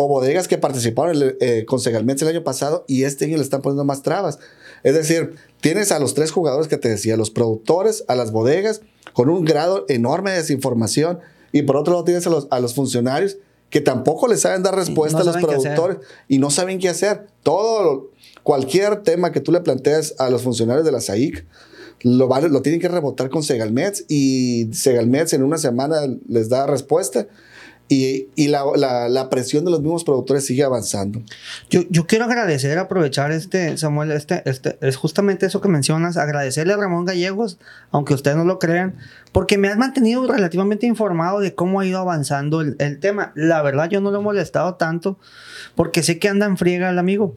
o 0.00 0.06
bodegas 0.06 0.46
que 0.46 0.58
participaron 0.58 1.34
eh, 1.40 1.64
con 1.66 1.80
el 1.84 2.28
año 2.28 2.44
pasado 2.44 2.84
y 2.86 3.02
este 3.02 3.24
año 3.24 3.36
le 3.36 3.42
están 3.42 3.62
poniendo 3.62 3.84
más 3.84 4.02
trabas. 4.02 4.38
Es 4.84 4.94
decir, 4.94 5.34
tienes 5.60 5.90
a 5.90 5.98
los 5.98 6.14
tres 6.14 6.30
jugadores 6.30 6.68
que 6.68 6.76
te 6.76 6.88
decía, 6.88 7.16
los 7.16 7.32
productores, 7.32 8.04
a 8.06 8.14
las 8.14 8.30
bodegas, 8.30 8.80
con 9.12 9.28
un 9.28 9.44
grado 9.44 9.86
enorme 9.88 10.30
de 10.30 10.36
desinformación, 10.36 11.18
y 11.50 11.62
por 11.62 11.76
otro 11.76 11.94
lado 11.94 12.04
tienes 12.04 12.28
a 12.28 12.30
los, 12.30 12.46
a 12.52 12.60
los 12.60 12.74
funcionarios 12.74 13.38
que 13.70 13.80
tampoco 13.80 14.28
le 14.28 14.36
saben 14.36 14.62
dar 14.62 14.74
respuesta 14.74 15.20
a 15.20 15.24
los 15.24 15.36
productores 15.36 15.98
y 16.26 16.38
no 16.38 16.50
saben 16.50 16.78
qué 16.78 16.88
hacer. 16.88 17.26
Todo, 17.42 18.10
cualquier 18.42 19.02
tema 19.02 19.32
que 19.32 19.40
tú 19.40 19.52
le 19.52 19.60
planteas 19.60 20.14
a 20.18 20.30
los 20.30 20.42
funcionarios 20.42 20.84
de 20.84 20.92
la 20.92 21.00
SAIC, 21.00 21.44
lo, 22.02 22.28
lo 22.28 22.62
tienen 22.62 22.80
que 22.80 22.88
rebotar 22.88 23.28
con 23.28 23.42
Segalmets 23.42 24.04
y 24.08 24.68
Segalmets 24.72 25.32
en 25.32 25.42
una 25.42 25.58
semana 25.58 25.96
les 26.28 26.48
da 26.48 26.66
respuesta 26.66 27.26
y, 27.88 28.28
y 28.36 28.48
la, 28.48 28.64
la, 28.76 29.08
la, 29.08 29.30
presión 29.30 29.64
de 29.64 29.70
los 29.70 29.80
mismos 29.80 30.04
productores 30.04 30.44
sigue 30.44 30.62
avanzando. 30.62 31.22
Yo, 31.70 31.82
yo 31.88 32.06
quiero 32.06 32.26
agradecer, 32.26 32.78
aprovechar 32.78 33.32
este, 33.32 33.78
Samuel, 33.78 34.12
este, 34.12 34.42
este, 34.44 34.78
es 34.82 34.96
justamente 34.96 35.46
eso 35.46 35.62
que 35.62 35.68
mencionas, 35.68 36.18
agradecerle 36.18 36.74
a 36.74 36.76
Ramón 36.76 37.06
Gallegos, 37.06 37.58
aunque 37.90 38.12
ustedes 38.12 38.36
no 38.36 38.44
lo 38.44 38.58
crean, 38.58 38.96
porque 39.32 39.56
me 39.56 39.68
has 39.68 39.78
mantenido 39.78 40.26
relativamente 40.26 40.86
informado 40.86 41.40
de 41.40 41.54
cómo 41.54 41.80
ha 41.80 41.86
ido 41.86 41.98
avanzando 41.98 42.60
el, 42.60 42.76
el 42.78 43.00
tema. 43.00 43.32
La 43.34 43.62
verdad, 43.62 43.88
yo 43.88 44.02
no 44.02 44.10
lo 44.10 44.20
he 44.20 44.22
molestado 44.22 44.74
tanto, 44.74 45.18
porque 45.74 46.02
sé 46.02 46.18
que 46.18 46.28
anda 46.28 46.44
en 46.44 46.58
friega 46.58 46.90
el 46.90 46.98
amigo. 46.98 47.34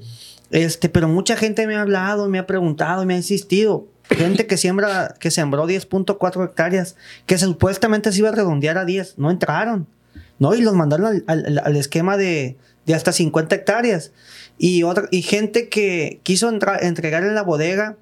Este, 0.51 0.89
pero 0.89 1.07
mucha 1.07 1.37
gente 1.37 1.65
me 1.65 1.75
ha 1.75 1.81
hablado, 1.81 2.27
me 2.27 2.39
ha 2.39 2.45
preguntado, 2.45 3.05
me 3.05 3.13
ha 3.13 3.17
insistido. 3.17 3.87
Gente 4.09 4.45
que 4.45 4.57
siembra, 4.57 5.15
que 5.17 5.31
sembró 5.31 5.65
10.4 5.65 6.43
hectáreas, 6.43 6.97
que 7.25 7.37
supuestamente 7.37 8.11
se 8.11 8.19
iba 8.19 8.27
a 8.27 8.33
redondear 8.33 8.77
a 8.77 8.83
10, 8.83 9.17
no 9.17 9.31
entraron. 9.31 9.87
¿No? 10.41 10.55
Y 10.55 10.61
los 10.61 10.73
mandaron 10.73 11.23
al, 11.27 11.75
esquema 11.77 12.17
de, 12.17 12.57
hasta 12.91 13.11
50 13.11 13.55
hectáreas. 13.55 14.11
Y, 14.57 14.81
otra, 14.81 15.07
y 15.11 15.21
gente 15.21 15.69
que 15.69 16.19
quiso 16.23 16.49
entregar 16.49 17.23
en 17.23 17.35
la 17.35 17.43
bodega, 17.43 17.97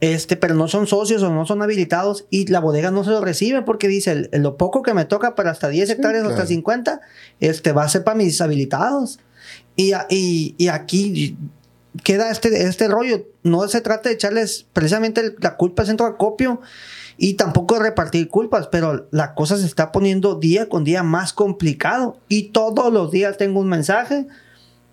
este, 0.00 0.36
pero 0.36 0.54
no 0.54 0.66
son 0.66 0.86
socios 0.86 1.22
o 1.22 1.28
no 1.28 1.44
son 1.44 1.60
habilitados 1.60 2.26
y 2.30 2.46
la 2.46 2.60
bodega 2.60 2.90
no 2.90 3.04
se 3.04 3.10
lo 3.10 3.20
recibe 3.20 3.60
porque 3.60 3.86
dice, 3.86 4.30
lo 4.32 4.56
poco 4.56 4.80
que 4.80 4.94
me 4.94 5.04
toca 5.04 5.34
para 5.34 5.50
hasta 5.50 5.68
10 5.68 5.90
hectáreas 5.90 6.24
o 6.24 6.30
hasta 6.30 6.46
50, 6.46 7.02
este, 7.40 7.72
va 7.72 7.84
a 7.84 7.88
ser 7.90 8.02
para 8.02 8.16
mis 8.16 8.40
habilitados. 8.40 9.20
Y, 9.76 9.92
y, 10.08 10.54
y 10.56 10.68
aquí 10.68 11.36
queda 12.02 12.30
este, 12.30 12.66
este 12.66 12.88
rollo. 12.88 13.26
No 13.42 13.68
se 13.68 13.82
trata 13.82 14.08
de 14.08 14.14
echarles 14.14 14.64
precisamente 14.72 15.34
la 15.38 15.58
culpa 15.58 15.82
al 15.82 15.88
centro 15.88 16.06
de 16.06 16.12
acopio 16.12 16.62
y 17.16 17.34
tampoco 17.34 17.78
repartir 17.78 18.28
culpas, 18.28 18.68
pero 18.68 19.06
la 19.10 19.34
cosa 19.34 19.56
se 19.56 19.66
está 19.66 19.92
poniendo 19.92 20.34
día 20.36 20.68
con 20.68 20.84
día 20.84 21.02
más 21.02 21.32
complicado 21.32 22.18
y 22.28 22.50
todos 22.50 22.92
los 22.92 23.10
días 23.10 23.36
tengo 23.36 23.60
un 23.60 23.68
mensaje 23.68 24.26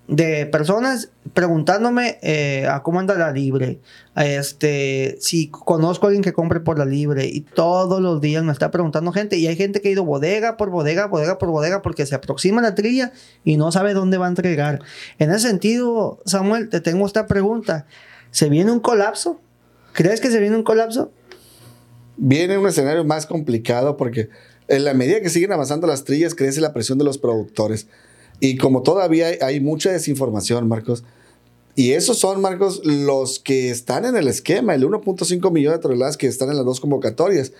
de 0.07 0.45
personas 0.45 1.09
preguntándome 1.33 2.19
eh, 2.21 2.67
a 2.67 2.83
cómo 2.83 2.99
anda 2.99 3.15
la 3.15 3.31
libre, 3.31 3.79
este, 4.17 5.17
si 5.21 5.47
conozco 5.49 6.05
a 6.05 6.09
alguien 6.09 6.21
que 6.21 6.33
compre 6.33 6.59
por 6.59 6.77
la 6.77 6.83
libre 6.83 7.27
y 7.27 7.41
todos 7.41 8.01
los 8.01 8.19
días 8.19 8.43
me 8.43 8.51
está 8.51 8.71
preguntando 8.71 9.13
gente 9.13 9.37
y 9.37 9.47
hay 9.47 9.55
gente 9.55 9.79
que 9.79 9.87
ha 9.87 9.91
ido 9.91 10.03
bodega 10.03 10.57
por 10.57 10.69
bodega, 10.69 11.07
bodega 11.07 11.37
por 11.37 11.49
bodega 11.49 11.81
porque 11.81 12.05
se 12.05 12.15
aproxima 12.15 12.61
la 12.61 12.75
trilla 12.75 13.13
y 13.45 13.55
no 13.55 13.71
sabe 13.71 13.93
dónde 13.93 14.17
va 14.17 14.25
a 14.25 14.29
entregar. 14.29 14.81
En 15.17 15.31
ese 15.31 15.47
sentido, 15.47 16.19
Samuel, 16.25 16.67
te 16.67 16.81
tengo 16.81 17.05
esta 17.05 17.25
pregunta. 17.25 17.85
¿Se 18.31 18.49
viene 18.49 18.71
un 18.71 18.81
colapso? 18.81 19.39
¿Crees 19.93 20.19
que 20.19 20.29
se 20.29 20.39
viene 20.39 20.57
un 20.57 20.63
colapso? 20.63 21.11
Viene 22.23 22.55
un 22.59 22.67
escenario 22.67 23.03
más 23.03 23.25
complicado 23.25 23.97
porque 23.97 24.29
en 24.67 24.85
la 24.85 24.93
medida 24.93 25.21
que 25.21 25.29
siguen 25.29 25.51
avanzando 25.51 25.87
las 25.87 26.03
trillas 26.03 26.35
crece 26.35 26.61
la 26.61 26.71
presión 26.71 26.99
de 26.99 27.03
los 27.03 27.17
productores. 27.17 27.87
Y 28.39 28.57
como 28.57 28.83
todavía 28.83 29.27
hay, 29.41 29.59
mucha 29.59 29.91
desinformación, 29.91 30.67
Marcos, 30.67 31.03
y 31.75 31.91
esos 31.91 32.19
son, 32.19 32.41
Marcos, 32.41 32.81
los 32.85 33.39
que 33.39 33.71
están 33.71 34.05
en 34.05 34.15
el 34.15 34.27
esquema, 34.27 34.75
el 34.75 34.83
1.5 34.83 35.51
millones 35.51 35.79
de 35.79 35.81
toneladas 35.81 36.17
que 36.17 36.27
están 36.27 36.49
en 36.49 36.57
las 36.57 36.65
dos 36.65 36.79
convocatorias. 36.79 37.53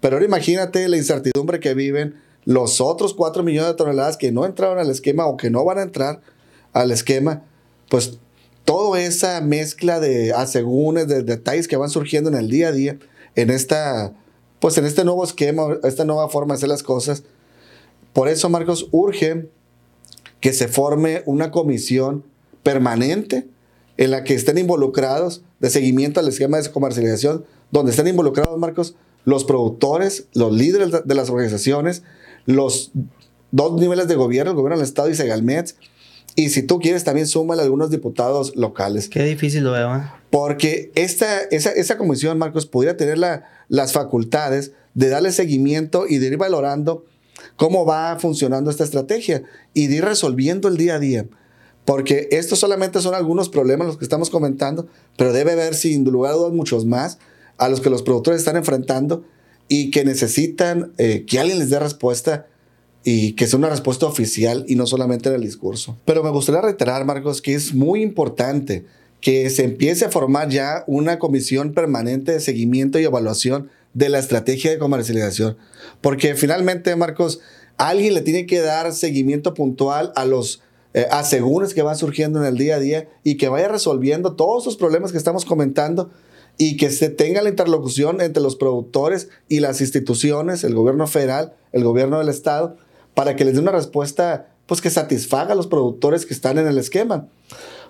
Pero 0.00 0.16
ahora 0.16 0.26
imagínate 0.26 0.88
la 0.88 0.96
incertidumbre 0.96 1.60
que 1.60 1.74
viven 1.74 2.14
los 2.44 2.80
otros 2.80 3.12
4 3.12 3.42
millones 3.42 3.72
de 3.72 3.76
toneladas 3.76 4.16
que 4.16 4.32
no 4.32 4.46
entraron 4.46 4.78
al 4.78 4.90
esquema 4.90 5.26
o 5.26 5.36
que 5.36 5.50
no 5.50 5.64
van 5.64 5.78
a 5.78 5.82
entrar 5.82 6.22
al 6.72 6.90
esquema. 6.90 7.42
Pues 7.90 8.18
toda 8.64 9.00
esa 9.02 9.40
mezcla 9.40 10.00
de 10.00 10.32
asegúnes, 10.32 11.08
de 11.08 11.22
detalles 11.22 11.68
que 11.68 11.76
van 11.76 11.90
surgiendo 11.90 12.30
en 12.30 12.36
el 12.36 12.48
día 12.48 12.68
a 12.68 12.72
día, 12.72 12.98
en 13.36 13.50
esta, 13.50 14.12
pues 14.58 14.76
en 14.78 14.86
este 14.86 15.04
nuevo 15.04 15.22
esquema, 15.22 15.78
esta 15.84 16.04
nueva 16.04 16.28
forma 16.28 16.54
de 16.54 16.58
hacer 16.58 16.68
las 16.68 16.82
cosas. 16.82 17.22
Por 18.12 18.28
eso, 18.28 18.48
Marcos, 18.48 18.88
urge 18.90 19.48
que 20.40 20.52
se 20.52 20.68
forme 20.68 21.22
una 21.26 21.50
comisión 21.50 22.24
permanente 22.62 23.46
en 23.96 24.10
la 24.10 24.24
que 24.24 24.34
estén 24.34 24.58
involucrados 24.58 25.42
de 25.60 25.70
seguimiento 25.70 26.20
al 26.20 26.28
esquema 26.28 26.60
de 26.60 26.70
comercialización, 26.70 27.44
donde 27.70 27.90
estén 27.90 28.08
involucrados, 28.08 28.58
Marcos, 28.58 28.96
los 29.24 29.44
productores, 29.44 30.26
los 30.34 30.52
líderes 30.52 31.02
de 31.04 31.14
las 31.14 31.30
organizaciones, 31.30 32.02
los 32.44 32.90
dos 33.50 33.80
niveles 33.80 34.08
de 34.08 34.14
gobierno, 34.14 34.50
el 34.50 34.56
gobierno 34.56 34.76
del 34.76 34.86
Estado 34.86 35.10
y 35.10 35.14
Segalmets, 35.14 35.76
y 36.38 36.50
si 36.50 36.62
tú 36.62 36.78
quieres, 36.78 37.02
también 37.02 37.26
súmale 37.26 37.62
algunos 37.62 37.90
diputados 37.90 38.54
locales. 38.56 39.08
Qué 39.08 39.24
difícil 39.24 39.64
lo 39.64 39.72
veo. 39.72 39.96
¿eh? 39.96 40.02
Porque 40.30 40.90
esta, 40.94 41.40
esa, 41.42 41.70
esa 41.70 41.96
comisión, 41.98 42.38
Marcos, 42.38 42.66
podría 42.66 42.96
tener 42.96 43.18
la, 43.18 43.44
las 43.68 43.92
facultades 43.92 44.72
de 44.94 45.08
darle 45.08 45.32
seguimiento 45.32 46.06
y 46.08 46.18
de 46.18 46.26
ir 46.26 46.36
valorando 46.36 47.04
cómo 47.56 47.84
va 47.84 48.18
funcionando 48.18 48.70
esta 48.70 48.84
estrategia 48.84 49.42
y 49.74 49.86
de 49.86 49.96
ir 49.96 50.04
resolviendo 50.04 50.68
el 50.68 50.76
día 50.76 50.96
a 50.96 50.98
día. 50.98 51.26
Porque 51.84 52.28
estos 52.32 52.58
solamente 52.58 53.00
son 53.00 53.14
algunos 53.14 53.48
problemas 53.48 53.86
los 53.86 53.96
que 53.96 54.04
estamos 54.04 54.30
comentando, 54.30 54.88
pero 55.16 55.32
debe 55.32 55.52
haber 55.52 55.74
sin 55.74 56.04
lugar 56.04 56.32
a 56.32 56.36
dudas 56.36 56.52
muchos 56.52 56.84
más 56.84 57.18
a 57.58 57.68
los 57.68 57.80
que 57.80 57.90
los 57.90 58.02
productores 58.02 58.40
están 58.40 58.56
enfrentando 58.56 59.24
y 59.68 59.90
que 59.90 60.04
necesitan 60.04 60.92
eh, 60.98 61.24
que 61.26 61.38
alguien 61.38 61.58
les 61.58 61.70
dé 61.70 61.78
respuesta 61.78 62.46
y 63.04 63.32
que 63.34 63.46
sea 63.46 63.58
una 63.58 63.68
respuesta 63.68 64.06
oficial 64.06 64.64
y 64.66 64.74
no 64.74 64.86
solamente 64.86 65.28
en 65.28 65.36
el 65.36 65.42
discurso. 65.42 65.96
Pero 66.04 66.24
me 66.24 66.30
gustaría 66.30 66.60
reiterar, 66.60 67.04
Marcos, 67.04 67.40
que 67.40 67.54
es 67.54 67.72
muy 67.72 68.02
importante 68.02 68.84
que 69.20 69.50
se 69.50 69.64
empiece 69.64 70.04
a 70.04 70.10
formar 70.10 70.48
ya 70.48 70.84
una 70.86 71.18
comisión 71.18 71.72
permanente 71.72 72.32
de 72.32 72.40
seguimiento 72.40 72.98
y 72.98 73.04
evaluación 73.04 73.70
de 73.94 74.08
la 74.08 74.18
estrategia 74.18 74.70
de 74.70 74.78
comercialización. 74.78 75.56
Porque 76.00 76.34
finalmente, 76.34 76.94
Marcos, 76.96 77.40
alguien 77.78 78.14
le 78.14 78.20
tiene 78.20 78.46
que 78.46 78.60
dar 78.60 78.92
seguimiento 78.92 79.54
puntual 79.54 80.12
a 80.16 80.24
los 80.24 80.62
eh, 80.94 81.06
asegúnes 81.10 81.74
que 81.74 81.82
van 81.82 81.96
surgiendo 81.96 82.40
en 82.40 82.46
el 82.46 82.56
día 82.56 82.76
a 82.76 82.80
día 82.80 83.08
y 83.22 83.36
que 83.36 83.48
vaya 83.48 83.68
resolviendo 83.68 84.34
todos 84.34 84.64
esos 84.64 84.76
problemas 84.76 85.12
que 85.12 85.18
estamos 85.18 85.44
comentando 85.44 86.10
y 86.58 86.76
que 86.76 86.90
se 86.90 87.10
tenga 87.10 87.42
la 87.42 87.50
interlocución 87.50 88.20
entre 88.20 88.42
los 88.42 88.56
productores 88.56 89.28
y 89.48 89.60
las 89.60 89.80
instituciones, 89.80 90.64
el 90.64 90.74
gobierno 90.74 91.06
federal, 91.06 91.54
el 91.72 91.84
gobierno 91.84 92.18
del 92.18 92.28
estado, 92.28 92.76
para 93.14 93.36
que 93.36 93.44
les 93.44 93.54
dé 93.54 93.60
una 93.60 93.72
respuesta 93.72 94.48
pues 94.66 94.80
que 94.80 94.90
satisfaga 94.90 95.52
a 95.52 95.56
los 95.56 95.66
productores 95.66 96.26
que 96.26 96.34
están 96.34 96.58
en 96.58 96.66
el 96.66 96.78
esquema. 96.78 97.28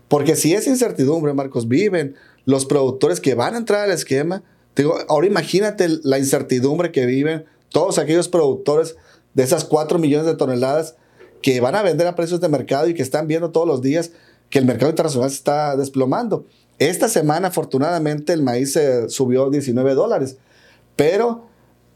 Porque 0.09 0.37
si 0.37 0.55
esa 0.55 0.71
incertidumbre, 0.71 1.35
Marcos, 1.35 1.69
viven 1.69 2.15
los 2.45 2.67
productores 2.67 3.21
que 3.21 3.35
van 3.35 3.55
a 3.55 3.59
entrar 3.59 3.81
al 3.81 3.91
esquema, 3.91 4.43
digo, 4.77 4.97
ahora 5.09 5.27
imagínate 5.27 5.89
la 6.03 6.19
incertidumbre 6.19 6.93
que 6.93 7.07
viven 7.07 7.45
todos 7.71 7.99
aquellos 7.99 8.29
productores 8.29 8.97
de 9.35 9.43
esas 9.43 9.65
4 9.65 9.99
millones 9.99 10.27
de 10.27 10.37
toneladas 10.37 10.97
que 11.43 11.61
van 11.61 11.75
a 11.75 11.83
vender 11.83 12.07
a 12.07 12.15
precios 12.15 12.41
de 12.41 12.49
mercado 12.49 12.89
y 12.89 12.95
que 12.95 13.03
están 13.03 13.27
viendo 13.27 13.51
todos 13.51 13.67
los 13.67 13.83
días 13.83 14.13
que 14.51 14.59
el 14.59 14.65
mercado 14.65 14.91
internacional 14.91 15.31
se 15.31 15.37
está 15.37 15.77
desplomando. 15.77 16.47
Esta 16.79 17.09
semana, 17.09 17.49
afortunadamente, 17.49 18.33
el 18.33 18.43
maíz 18.43 18.73
se 18.73 19.09
subió 19.09 19.51
19 19.51 19.95
dólares, 19.95 20.37
pero 20.95 21.47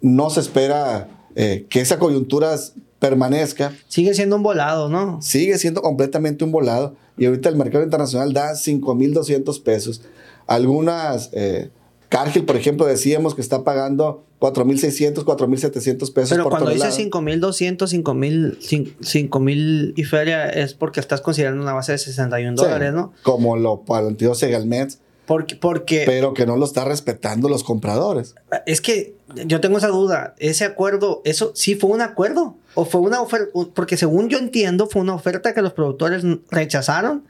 no 0.01 0.31
se 0.31 0.41
espera 0.41 1.09
eh, 1.37 1.67
que 1.69 1.81
esa 1.81 1.99
coyuntura 1.99 2.59
permanezca. 3.01 3.73
Sigue 3.89 4.15
siendo 4.15 4.37
un 4.37 4.45
volado, 4.45 4.89
¿no? 4.89 5.21
Sigue 5.21 5.59
siendo 5.59 5.83
completamente 5.83 6.45
un 6.45 6.53
volado. 6.53 6.95
Y 7.19 7.27
ahorita 7.27 7.49
el 7.49 7.57
mercado 7.57 7.83
internacional 7.83 8.33
da 8.33 8.53
5.200 8.53 9.63
pesos. 9.63 10.03
Algunas, 10.47 11.31
eh, 11.33 11.71
Cargill, 12.09 12.45
por 12.45 12.57
ejemplo, 12.57 12.87
decíamos 12.87 13.35
que 13.35 13.41
está 13.41 13.65
pagando 13.65 14.25
4.600, 14.41 15.25
4.700 15.25 16.13
pesos 16.13 16.31
Pero 16.31 16.49
cuando 16.49 16.71
dice 16.71 16.89
5.200, 16.89 18.59
5.000 19.01 19.93
y 19.97 20.05
feria 20.05 20.49
es 20.49 20.75
porque 20.75 21.01
estás 21.01 21.21
considerando 21.21 21.63
una 21.63 21.75
base 21.75 21.93
de 21.93 21.99
61 21.99 22.57
dólares, 22.57 22.93
¿no? 22.93 23.13
Como 23.23 23.57
lo 23.57 23.83
planteó 23.83 24.35
Segalmets, 24.35 24.99
Porque, 25.27 25.57
porque. 25.57 26.05
Pero 26.07 26.33
que 26.33 26.47
no 26.47 26.57
lo 26.57 26.65
está 26.65 26.85
respetando 26.85 27.49
los 27.49 27.65
compradores. 27.65 28.35
Es 28.67 28.81
que 28.81 29.15
yo 29.47 29.61
tengo 29.61 29.77
esa 29.79 29.89
duda. 29.89 30.35
Ese 30.39 30.65
acuerdo, 30.65 31.21
¿eso 31.25 31.53
sí 31.55 31.75
fue 31.75 31.91
un 31.91 32.01
acuerdo? 32.01 32.57
¿O 32.75 32.85
fue 32.85 33.01
una 33.01 33.21
oferta? 33.21 33.51
Porque 33.75 33.97
según 33.97 34.29
yo 34.29 34.39
entiendo, 34.39 34.87
fue 34.87 35.03
una 35.03 35.15
oferta 35.15 35.55
que 35.55 35.63
los 35.63 35.73
productores 35.73 36.25
rechazaron 36.51 37.25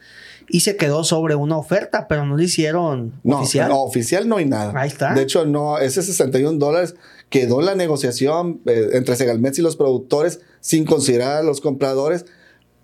y 0.49 0.61
se 0.61 0.77
quedó 0.77 1.05
sobre 1.05 1.35
una 1.35 1.57
oferta, 1.57 2.09
pero 2.09 2.27
no 2.27 2.37
lo 2.37 2.43
hicieron 2.43 3.15
oficial. 3.25 3.69
No, 3.69 3.83
oficial 3.83 4.29
no 4.29 4.37
hay 4.37 4.47
nada. 4.47 4.73
Ahí 4.75 4.89
está. 4.89 5.15
De 5.15 5.23
hecho, 5.23 5.47
no, 5.47 5.79
ese 5.79 6.03
61 6.03 6.59
dólares 6.59 6.97
quedó 7.29 7.61
en 7.61 7.67
la 7.67 7.75
negociación 7.75 8.61
eh, 8.67 8.91
entre 8.93 9.17
Segalmex 9.17 9.59
y 9.59 9.63
los 9.63 9.77
productores 9.77 10.41
sin 10.61 10.85
considerar 10.85 11.37
a 11.39 11.43
los 11.43 11.61
compradores. 11.61 12.27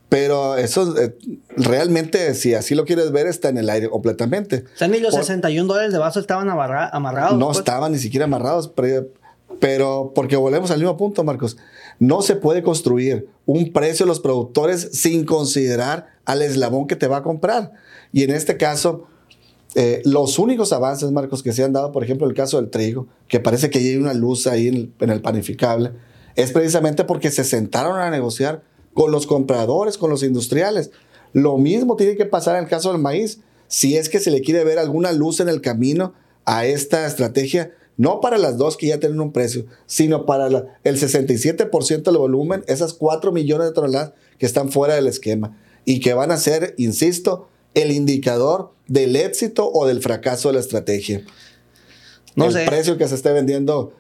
Pero 0.09 0.57
eso 0.57 0.97
eh, 0.97 1.17
realmente, 1.57 2.33
si 2.35 2.55
así 2.55 2.77
lo 2.77 2.85
quieres 2.85 3.11
ver, 3.11 3.27
está 3.27 3.49
en 3.49 3.59
el 3.59 3.69
aire 3.69 3.91
completamente. 3.91 4.65
O 4.75 4.79
sea, 4.79 4.87
ni 4.87 5.01
los 5.01 5.15
61 5.15 5.67
dólares 5.67 5.93
de 5.93 5.99
vaso 5.99 6.21
estaban 6.21 6.49
amarrados. 6.49 7.37
No 7.37 7.47
pues. 7.47 7.59
estaban 7.59 7.91
ni 7.91 7.99
siquiera 7.99 8.27
amarrados, 8.27 8.69
pero, 8.69 9.09
pero 9.59 10.13
porque 10.15 10.37
volvemos 10.37 10.71
al 10.71 10.79
mismo 10.79 10.97
punto, 10.97 11.25
Marcos. 11.25 11.57
No 11.99 12.23
se 12.23 12.37
puede 12.37 12.63
construir 12.63 13.29
un 13.47 13.73
precio 13.73 14.05
de 14.05 14.09
los 14.09 14.21
productores 14.21 14.91
sin 14.93 15.25
considerar 15.25 16.07
al 16.25 16.43
eslabón 16.43 16.87
que 16.87 16.97
te 16.97 17.09
va 17.09 17.19
a 17.19 17.23
comprar. 17.23 17.73
Y 18.13 18.23
en 18.23 18.31
este 18.31 18.57
caso, 18.57 19.07
eh, 19.75 20.03
los 20.05 20.39
únicos 20.39 20.73
avances, 20.73 21.11
Marcos, 21.11 21.43
que 21.43 21.53
se 21.53 21.65
han 21.65 21.73
dado, 21.73 21.93
por 21.93 22.03
ejemplo, 22.05 22.27
el 22.27 22.35
caso 22.35 22.61
del 22.61 22.71
trigo, 22.71 23.07
que 23.29 23.41
parece 23.41 23.71
que 23.71 23.79
hay 23.79 23.97
una 23.97 24.15
luz 24.15 24.47
ahí 24.47 24.69
en 24.69 24.93
en 25.01 25.11
el 25.11 25.21
panificable, 25.21 25.93
es 26.37 26.53
precisamente 26.53 27.05
porque 27.05 27.31
se 27.31 27.45
sentaron 27.45 27.99
a 27.99 28.11
negociar 28.11 28.63
con 28.95 29.11
los 29.11 29.27
compradores, 29.27 29.99
con 29.99 30.11
los 30.11 30.23
industriales. 30.23 30.91
Lo 31.33 31.59
mismo 31.59 31.97
tiene 31.97 32.17
que 32.17 32.27
pasar 32.27 32.57
en 32.57 32.65
el 32.65 32.71
caso 32.71 32.93
del 32.93 33.01
maíz. 33.01 33.41
Si 33.69 33.97
es 33.97 34.09
que 34.09 34.21
se 34.21 34.31
le 34.31 34.41
quiere 34.41 34.65
ver 34.65 34.79
alguna 34.79 35.13
luz 35.13 35.41
en 35.41 35.49
el 35.49 35.61
camino 35.61 36.15
a 36.45 36.67
esta 36.67 37.07
estrategia, 37.07 37.73
no 37.97 38.21
para 38.21 38.39
las 38.39 38.59
dos 38.59 38.77
que 38.77 38.89
ya 38.89 39.01
tienen 39.01 39.21
un 39.21 39.33
precio, 39.33 39.67
sino 39.87 40.27
para 40.27 40.47
el 40.47 41.01
67% 41.01 42.03
del 42.03 42.19
volumen, 42.19 42.65
esas 42.67 42.93
4 42.95 43.33
millones 43.33 43.69
de 43.69 43.73
toneladas 43.73 44.13
que 44.39 44.47
están 44.47 44.71
fuera 44.71 44.95
del 44.95 45.07
esquema 45.07 45.57
y 45.85 46.01
que 46.01 46.15
van 46.15 46.31
a 46.31 46.37
ser, 46.37 46.75
insisto, 46.77 47.49
el 47.75 47.91
indicador 47.91 48.73
del 48.87 49.17
éxito 49.17 49.71
o 49.73 49.87
del 49.87 50.03
fracaso 50.03 50.49
de 50.49 50.55
la 50.55 50.61
estrategia. 50.61 51.25
No 52.35 52.47
el 52.47 52.67
precio 52.67 52.99
que 52.99 53.09
se 53.09 53.15
esté 53.15 53.33
vendiendo 53.33 53.95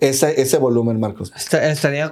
ese, 0.00 0.40
ese 0.40 0.58
volumen, 0.58 0.98
Marcos. 0.98 1.32
Estaría, 1.52 2.10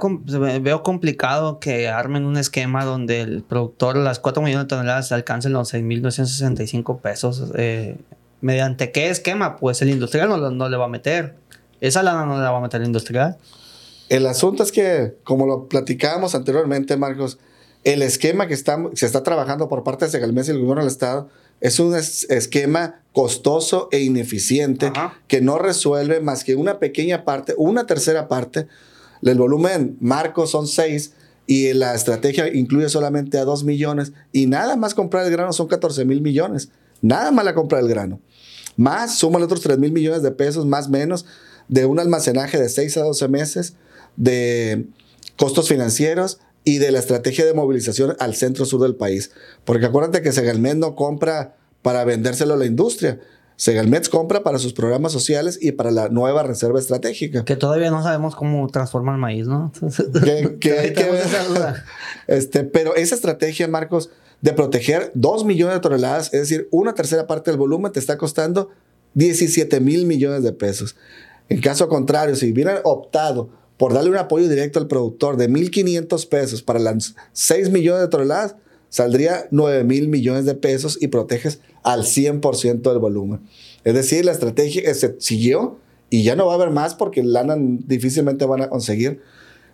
veo 0.61 0.83
complicado 0.83 1.59
que 1.59 1.89
armen 1.89 2.25
un 2.25 2.37
esquema 2.37 2.85
donde 2.85 3.21
el 3.21 3.43
productor, 3.43 3.97
las 3.97 4.21
4 4.21 4.43
millones 4.43 4.67
de 4.67 4.69
toneladas, 4.69 5.13
alcancen 5.13 5.53
los 5.53 5.75
6.265 5.75 7.01
pesos. 7.01 7.51
Eh, 7.57 7.97
¿Mediante 8.41 8.93
qué 8.93 9.11
esquema? 9.11 9.57
Pues 9.57 9.83
el 9.83 9.91
industrial 9.91 10.29
no, 10.29 10.51
no, 10.51 10.69
le 10.69 10.77
va 10.77 10.87
a 10.87 10.89
meter. 10.89 11.35
Esa 11.81 12.03
lana 12.03 12.27
no 12.27 12.37
le 12.37 12.43
va 12.43 12.57
a 12.57 12.61
meter 12.61 12.81
el 12.81 12.87
industrial. 12.87 13.37
El 14.09 14.27
asunto 14.27 14.63
es 14.63 14.73
que, 14.73 15.15
como 15.25 15.47
lo 15.47 15.69
platicábamos 15.69 16.35
anteriormente, 16.35 16.97
Marcos, 16.97 17.39
el 17.85 18.03
esquema 18.03 18.47
que 18.47 18.55
está, 18.55 18.79
se 18.95 19.07
está 19.07 19.23
trabajando 19.23 19.69
por 19.69 19.85
parte 19.85 20.05
de 20.05 20.11
Segalmes 20.11 20.49
y 20.49 20.51
el 20.51 20.59
gobierno 20.59 20.83
del 20.83 20.91
Estado 20.91 21.29
es 21.61 21.79
un 21.79 21.95
esquema 21.95 23.03
costoso 23.13 23.89
e 23.93 24.01
ineficiente 24.01 24.93
que 25.29 25.41
no 25.41 25.59
resuelve 25.59 26.21
más 26.21 26.45
que 26.45 26.55
una 26.55 26.79
pequeña 26.79 27.25
parte, 27.25 27.55
una 27.57 27.87
tercera 27.87 28.29
parte. 28.29 28.67
El 29.23 29.39
volumen 29.39 29.97
marco 30.01 30.47
son 30.47 30.67
seis 30.67 31.13
y 31.47 31.73
la 31.75 31.95
estrategia 31.95 32.49
incluye 32.55 32.89
solamente 32.89 33.39
a 33.39 33.45
dos 33.45 33.65
millones 33.65 34.13
y 34.33 34.47
nada 34.47 34.77
más 34.77 34.95
comprar 34.95 35.27
el 35.27 35.33
grano 35.33 35.53
son 35.53 35.69
14 35.69 36.05
mil 36.05 36.23
millones. 36.23 36.71
Nada 37.03 37.31
más 37.31 37.45
la 37.45 37.55
compra 37.55 37.79
del 37.79 37.89
grano. 37.89 38.21
Más, 38.77 39.19
suman 39.19 39.43
otros 39.43 39.61
3 39.61 39.79
mil 39.79 39.93
millones 39.93 40.23
de 40.23 40.31
pesos, 40.31 40.67
más 40.67 40.89
menos, 40.89 41.27
de 41.69 41.87
un 41.87 42.01
almacenaje 42.01 42.59
de 42.59 42.69
6 42.69 42.97
a 42.97 43.03
12 43.03 43.29
meses, 43.29 43.75
de 44.17 44.87
costos 45.37 45.69
financieros 45.69 46.41
y 46.65 46.79
de 46.79 46.91
la 46.91 46.99
estrategia 46.99 47.45
de 47.45 47.55
movilización 47.55 48.17
al 48.19 48.35
centro 48.35 48.65
sur 48.65 48.81
del 48.81 48.97
país. 48.97 49.31
Porque 49.65 49.87
acuérdate 49.87 50.23
que 50.23 50.33
Segalmet 50.33 50.77
no 50.77 50.95
compra 50.95 51.57
para 51.83 52.05
vendérselo 52.05 52.55
a 52.55 52.57
la 52.57 52.67
industria. 52.67 53.21
Segalmet 53.57 54.09
compra 54.09 54.43
para 54.43 54.59
sus 54.59 54.73
programas 54.73 55.13
sociales 55.13 55.59
y 55.61 55.73
para 55.73 55.91
la 55.91 56.09
nueva 56.09 56.43
reserva 56.43 56.79
estratégica. 56.79 57.45
Que 57.45 57.57
todavía 57.57 57.91
no 57.91 58.03
sabemos 58.03 58.35
cómo 58.35 58.67
transformar 58.69 59.17
el 59.17 59.21
maíz, 59.21 59.47
¿no? 59.47 59.73
que, 60.61 60.95
este, 62.27 62.65
pero 62.65 62.95
esa 62.95 63.15
estrategia, 63.15 63.69
Marcos, 63.69 64.11
de 64.43 64.53
proteger 64.53 65.13
2 65.15 65.45
millones 65.45 65.75
de 65.75 65.81
toneladas, 65.81 66.33
es 66.33 66.41
decir, 66.41 66.69
una 66.71 66.95
tercera 66.95 67.27
parte 67.27 67.51
del 67.51 67.59
volumen, 67.59 67.93
te 67.93 68.01
está 68.01 68.17
costando 68.17 68.71
17 69.15 69.81
mil 69.81 70.07
millones 70.07 70.43
de 70.43 70.53
pesos. 70.53 70.97
En 71.49 71.61
caso 71.61 71.89
contrario, 71.89 72.37
si 72.37 72.53
hubieran 72.53 72.79
optado 72.85 73.51
por 73.77 73.93
darle 73.93 74.11
un 74.11 74.17
apoyo 74.17 74.49
directo 74.49 74.79
al 74.79 74.87
productor 74.87 75.37
de 75.37 75.49
1.500 75.49 76.29
pesos 76.29 76.63
para 76.63 76.79
las 76.79 77.15
6 77.33 77.71
millones 77.71 78.03
de 78.03 78.09
toneladas, 78.09 78.57
saldría 78.89 79.47
9 79.51 79.85
mil 79.85 80.09
millones 80.09 80.45
de 80.45 80.55
pesos 80.55 80.99
y 81.01 81.09
proteges 81.09 81.61
al 81.83 82.03
100% 82.03 82.83
del 82.83 82.99
volumen. 82.99 83.41
Es 83.85 83.95
decir, 83.95 84.25
la 84.25 84.33
estrategia 84.33 84.93
se 84.95 85.17
siguió 85.19 85.79
y 86.09 86.25
ya 86.25 86.37
no 86.37 86.47
va 86.47 86.53
a 86.53 86.57
haber 86.57 86.71
más 86.71 86.95
porque 86.95 87.23
lana 87.23 87.57
difícilmente 87.59 88.45
van 88.45 88.63
a 88.63 88.69
conseguir. 88.69 89.21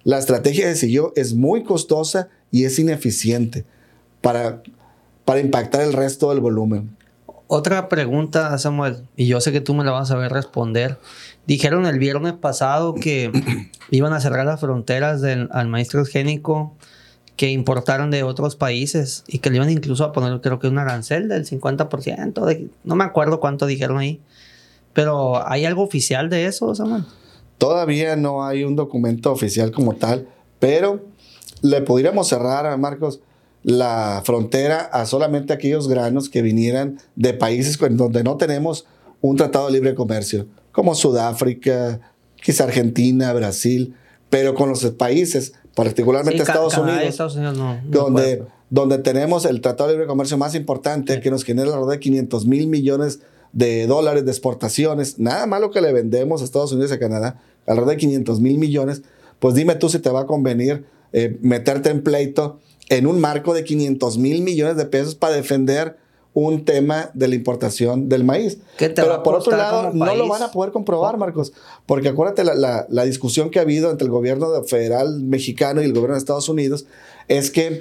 La 0.05 0.19
estrategia 0.19 0.69
que 0.69 0.77
siguió 0.77 1.13
es 1.17 1.35
muy 1.35 1.65
costosa 1.65 2.29
y 2.51 2.65
es 2.65 2.79
ineficiente 2.79 3.65
para, 4.27 4.61
para 5.25 5.39
impactar 5.39 5.83
el 5.83 5.93
resto 5.93 6.31
del 6.31 6.41
volumen. 6.41 6.97
Otra 7.47 7.89
pregunta, 7.89 8.59
Samuel, 8.59 9.05
y 9.17 9.29
yo 9.29 9.41
sé 9.41 9.53
que 9.53 9.61
tú 9.61 9.73
me 9.73 9.85
la 9.85 9.93
vas 9.93 10.11
a 10.11 10.15
saber 10.15 10.33
responder. 10.33 10.99
Dijeron 11.47 11.87
el 11.87 12.01
viernes 12.01 12.33
pasado 12.33 12.97
que 12.97 13.31
iban 13.93 14.13
a 14.13 14.21
cerrar 14.21 14.45
las 14.45 14.59
fronteras 14.59 15.21
del, 15.21 15.49
al 15.53 15.69
maestro 15.69 16.01
transgénico 16.01 16.75
que 17.37 17.53
importaron 17.53 18.11
de 18.11 18.25
otros 18.25 18.57
países 18.57 19.23
y 19.29 19.39
que 19.39 19.51
le 19.51 19.57
iban 19.57 19.71
incluso 19.71 20.03
a 20.03 20.11
poner, 20.11 20.41
creo 20.41 20.59
que 20.59 20.67
un 20.67 20.79
arancel 20.79 21.29
del 21.29 21.47
50%. 21.47 22.45
De, 22.47 22.69
no 22.83 22.97
me 22.97 23.05
acuerdo 23.05 23.39
cuánto 23.39 23.67
dijeron 23.67 23.99
ahí. 23.99 24.21
Pero 24.93 25.47
¿hay 25.47 25.67
algo 25.67 25.85
oficial 25.85 26.31
de 26.31 26.47
eso, 26.47 26.75
Samuel? 26.75 27.05
Todavía 27.59 28.17
no 28.17 28.45
hay 28.45 28.65
un 28.65 28.75
documento 28.75 29.31
oficial 29.31 29.71
como 29.71 29.95
tal, 29.95 30.27
pero 30.59 31.05
le 31.63 31.81
podríamos 31.83 32.27
cerrar 32.27 32.67
a 32.67 32.77
Marcos 32.77 33.21
la 33.67 34.23
frontera 34.25 34.79
a 34.93 35.07
solamente 35.07 35.53
aquellos 35.53 35.89
granos 35.89 36.29
que 36.29 36.41
vinieran 36.41 37.01
de 37.17 37.35
países 37.35 37.77
donde 37.97 38.23
no 38.23 38.37
tenemos 38.37 38.87
un 39.21 39.37
tratado 39.37 39.67
de 39.67 39.73
libre 39.73 39.97
comercio 39.97 40.47
como 40.71 40.95
Sudáfrica, 40.95 42.01
quizá 42.41 42.63
Argentina, 42.63 43.33
Brasil, 43.33 43.97
pero 44.31 44.55
con 44.55 44.69
los 44.69 44.85
países, 44.93 45.55
particularmente 45.75 46.43
Estados, 46.43 46.79
Unidos, 46.79 47.21
donde, 47.89 48.45
donde 48.71 48.99
tenemos 48.99 49.45
el 49.45 49.61
Tratado 49.61 49.89
de 49.89 49.95
Libre 49.95 50.07
Comercio 50.07 50.39
más 50.39 50.55
importante 50.55 51.21
que 51.21 51.33
nos 51.33 51.43
genera 51.43 51.71
alrededor 51.71 51.91
de 51.91 51.99
500 51.99 52.47
mil 52.47 52.69
millones 52.69 53.19
de 53.53 53.89
dólares 53.89 54.25
de 54.25 54.31
exportaciones, 54.31 55.19
nada 55.19 55.47
malo 55.47 55.73
que 55.73 55.81
le 55.81 55.93
vendemos 55.93 56.41
a 56.41 56.45
Estados 56.45 56.71
Unidos 56.71 56.93
y 56.93 56.95
a 56.95 56.99
Canadá, 57.01 57.41
alrededor 57.67 57.95
de 57.95 57.97
500 57.97 58.41
mil 58.41 58.59
millones, 58.59 59.03
pues 59.41 59.57
dime 59.57 59.75
tú 59.75 59.89
si 59.89 59.99
te 59.99 60.11
va 60.11 60.21
a 60.21 60.27
convenir 60.27 60.85
eh, 61.13 61.37
meterte 61.41 61.91
en 61.91 62.05
pleito 62.05 62.61
en 62.89 63.07
un 63.07 63.21
marco 63.21 63.55
de 63.55 63.65
500 63.65 64.19
mil 64.19 64.43
millones 64.43 64.77
de 64.77 64.87
pesos 64.87 65.15
para 65.15 65.35
defender 65.35 65.97
un 66.37 66.67
tema 66.67 67.11
de 67.15 67.29
la 67.29 67.35
importación 67.35 68.11
del 68.11 68.23
maíz. 68.23 68.59
Pero 68.77 69.23
por 69.23 69.37
otro 69.37 69.57
lado, 69.57 69.91
no 69.95 70.15
lo 70.15 70.29
van 70.29 70.43
a 70.43 70.51
poder 70.51 70.71
comprobar, 70.71 71.17
Marcos, 71.17 71.55
porque 71.87 72.09
acuérdate 72.09 72.45
la, 72.45 72.87
la, 72.87 73.05
discusión 73.05 73.49
que 73.49 73.59
ha 73.59 73.63
habido 73.63 73.91
entre 73.91 74.05
el 74.05 74.11
gobierno 74.11 74.63
federal 74.65 75.23
mexicano 75.23 75.81
y 75.81 75.87
el 75.87 75.93
gobierno 75.93 76.13
de 76.13 76.19
Estados 76.19 76.51
Unidos 76.51 76.85
es 77.29 77.51
que 77.51 77.79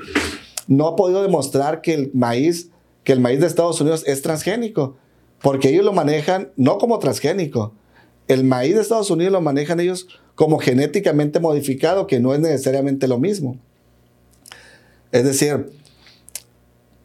no 0.67 0.87
ha 0.87 0.95
podido 0.95 1.21
demostrar 1.21 1.81
que 1.81 1.93
el 1.93 2.11
maíz, 2.13 2.69
que 3.03 3.11
el 3.11 3.19
maíz 3.19 3.41
de 3.41 3.47
Estados 3.47 3.81
Unidos 3.81 4.03
es 4.07 4.21
transgénico, 4.21 4.95
porque 5.41 5.69
ellos 5.69 5.83
lo 5.83 5.91
manejan 5.91 6.51
no 6.55 6.77
como 6.77 6.97
transgénico. 6.99 7.73
El 8.29 8.45
maíz 8.45 8.75
de 8.75 8.81
Estados 8.81 9.11
Unidos 9.11 9.33
lo 9.33 9.41
manejan 9.41 9.81
ellos 9.81 10.07
como 10.35 10.59
genéticamente 10.59 11.41
modificado, 11.41 12.07
que 12.07 12.21
no 12.21 12.33
es 12.33 12.39
necesariamente 12.39 13.09
lo 13.09 13.19
mismo. 13.19 13.59
Es 15.15 15.23
decir, 15.23 15.71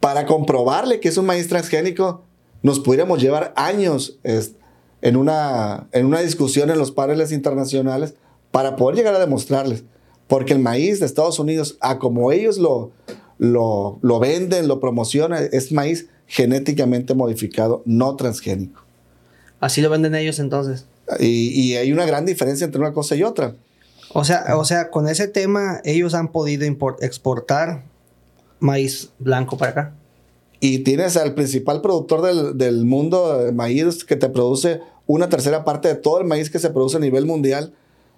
para 0.00 0.26
comprobarle 0.26 0.98
que 0.98 1.08
es 1.08 1.16
un 1.16 1.26
maíz 1.26 1.46
transgénico, 1.46 2.24
nos 2.60 2.80
pudiéramos 2.80 3.22
llevar 3.22 3.52
años 3.54 4.18
en, 4.24 5.16
una, 5.16 5.86
en 5.92 6.06
una 6.06 6.18
discusión 6.18 6.70
en 6.70 6.78
los 6.78 6.90
paneles 6.90 7.30
internacionales 7.30 8.14
para 8.50 8.74
poder 8.74 8.96
llegar 8.96 9.14
a 9.14 9.20
demostrarles. 9.20 9.84
Porque 10.26 10.54
el 10.54 10.58
maíz 10.58 10.98
de 10.98 11.06
Estados 11.06 11.38
Unidos, 11.38 11.78
a 11.80 12.00
como 12.00 12.32
ellos 12.32 12.58
lo, 12.58 12.90
lo, 13.38 14.00
lo 14.02 14.18
venden, 14.18 14.66
lo 14.66 14.80
promocionan, 14.80 15.48
es 15.52 15.70
maíz 15.70 16.08
genéticamente 16.26 17.14
modificado, 17.14 17.84
no 17.86 18.16
transgénico. 18.16 18.82
Así 19.60 19.82
lo 19.82 19.88
venden 19.88 20.16
ellos 20.16 20.40
entonces. 20.40 20.84
Y, 21.20 21.48
y, 21.50 21.76
hay 21.76 21.92
una 21.92 22.06
gran 22.06 22.26
diferencia 22.26 22.64
entre 22.64 22.80
una 22.80 22.92
cosa 22.92 23.14
y 23.14 23.22
otra. 23.22 23.54
O 24.12 24.24
sea, 24.24 24.56
o 24.56 24.64
sea, 24.64 24.90
con 24.90 25.06
ese 25.06 25.28
tema 25.28 25.80
ellos 25.84 26.14
han 26.14 26.32
podido 26.32 26.66
exportar 27.00 27.88
maíz 28.60 29.10
blanco 29.18 29.56
para 29.58 29.70
acá. 29.72 29.94
y 30.60 30.80
tienes 30.80 31.16
al 31.16 31.34
principal 31.34 31.80
productor 31.80 32.22
del, 32.22 32.58
del 32.58 32.84
mundo 32.84 33.38
de 33.38 33.52
maíz 33.52 34.04
que 34.04 34.16
te 34.16 34.28
produce 34.28 34.80
una 35.06 35.28
tercera 35.28 35.64
parte 35.64 35.88
de 35.88 35.94
todo 35.96 36.20
el 36.20 36.26
maíz 36.26 36.50
que 36.50 36.58
se 36.58 36.70
produce 36.70 36.98
a 36.98 37.00
nivel 37.00 37.26
mundial 37.26 37.72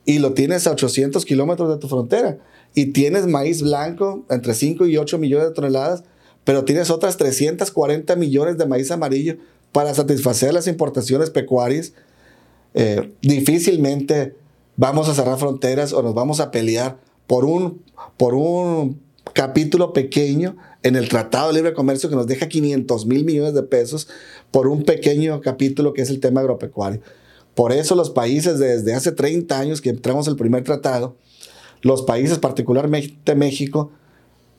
y 0.05 0.19
lo 0.19 0.35
tienes 0.35 0.67
a 0.67 0.73
800 0.73 1.25
kilómetros 1.25 1.69
de 1.71 1.79
tu 1.79 1.89
frontera. 1.89 2.39
Y 2.75 2.87
tienes 2.87 3.27
maíz 3.27 3.63
blanco 3.63 4.25
entre 4.31 4.55
5 4.55 4.87
y 4.87 4.97
8 4.97 5.19
millones 5.19 5.49
de 5.49 5.55
toneladas, 5.55 6.05
pero 6.45 6.65
tienes 6.65 6.91
otras 6.91 7.17
340 7.17 8.17
millones 8.17 8.59
de 8.59 8.67
maíz 8.67 8.91
amarillo 8.91 9.37
para 9.71 9.95
satisfacer 9.95 10.53
las 10.53 10.67
importaciones 10.67 11.31
pecuarias. 11.31 11.93
Eh, 12.75 13.13
difícilmente 13.21 14.35
vamos 14.77 15.09
a 15.09 15.15
cerrar 15.15 15.39
fronteras 15.39 15.93
o 15.93 16.03
nos 16.03 16.15
vamos 16.15 16.41
a 16.41 16.51
pelear 16.51 16.99
por 17.27 17.45
un, 17.45 17.83
por 18.17 18.35
un 18.35 19.01
capítulo 19.33 19.93
pequeño 19.93 20.57
en 20.83 20.97
el 20.97 21.09
Tratado 21.09 21.49
de 21.49 21.55
Libre 21.55 21.75
Comercio 21.75 22.09
que 22.09 22.17
nos 22.17 22.27
deja 22.27 22.49
500 22.49 23.07
mil 23.07 23.25
millones 23.25 23.55
de 23.55 23.63
pesos 23.63 24.09
por 24.51 24.67
un 24.67 24.85
pequeño 24.85 25.41
capítulo 25.41 25.93
que 25.93 26.03
es 26.03 26.11
el 26.11 26.21
tema 26.21 26.41
agropecuario. 26.41 27.01
Por 27.55 27.73
eso 27.73 27.95
los 27.95 28.11
países 28.11 28.59
desde 28.59 28.95
hace 28.95 29.13
30 29.13 29.59
años 29.59 29.81
que 29.81 29.91
entramos 29.91 30.27
el 30.27 30.37
primer 30.37 30.65
tratado, 30.65 31.17
los 31.83 32.03
países, 32.03 32.39
particularmente 32.39 33.35
México, 33.35 33.91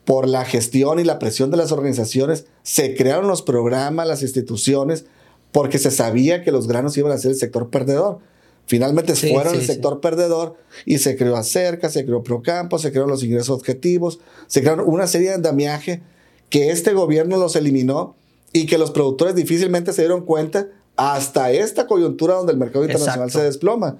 por 0.04 0.28
la 0.28 0.44
gestión 0.44 0.98
y 1.00 1.04
la 1.04 1.18
presión 1.18 1.50
de 1.50 1.56
las 1.56 1.72
organizaciones, 1.72 2.46
se 2.62 2.94
crearon 2.94 3.26
los 3.26 3.42
programas, 3.42 4.06
las 4.06 4.22
instituciones, 4.22 5.06
porque 5.50 5.78
se 5.78 5.90
sabía 5.90 6.42
que 6.42 6.52
los 6.52 6.68
granos 6.68 6.96
iban 6.96 7.12
a 7.12 7.18
ser 7.18 7.30
el 7.30 7.36
sector 7.36 7.70
perdedor. 7.70 8.18
Finalmente 8.66 9.14
fueron 9.14 9.54
el 9.54 9.66
sector 9.66 10.00
perdedor 10.00 10.56
y 10.86 10.98
se 10.98 11.16
creó 11.16 11.36
Acerca, 11.36 11.90
se 11.90 12.04
creó 12.04 12.22
Procampo, 12.22 12.78
se 12.78 12.90
crearon 12.90 13.10
los 13.10 13.22
ingresos 13.22 13.50
objetivos, 13.50 14.20
se 14.46 14.62
crearon 14.62 14.88
una 14.88 15.06
serie 15.06 15.28
de 15.28 15.34
andamiaje 15.34 16.00
que 16.48 16.70
este 16.70 16.94
gobierno 16.94 17.36
los 17.36 17.56
eliminó 17.56 18.16
y 18.52 18.66
que 18.66 18.78
los 18.78 18.90
productores 18.90 19.34
difícilmente 19.34 19.92
se 19.92 20.02
dieron 20.02 20.24
cuenta 20.24 20.68
hasta 20.96 21.50
esta 21.50 21.86
coyuntura 21.86 22.34
donde 22.34 22.52
el 22.52 22.58
mercado 22.58 22.84
internacional 22.84 23.30
se 23.30 23.42
desploma. 23.42 23.98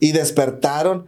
Y 0.00 0.12
despertaron. 0.12 1.06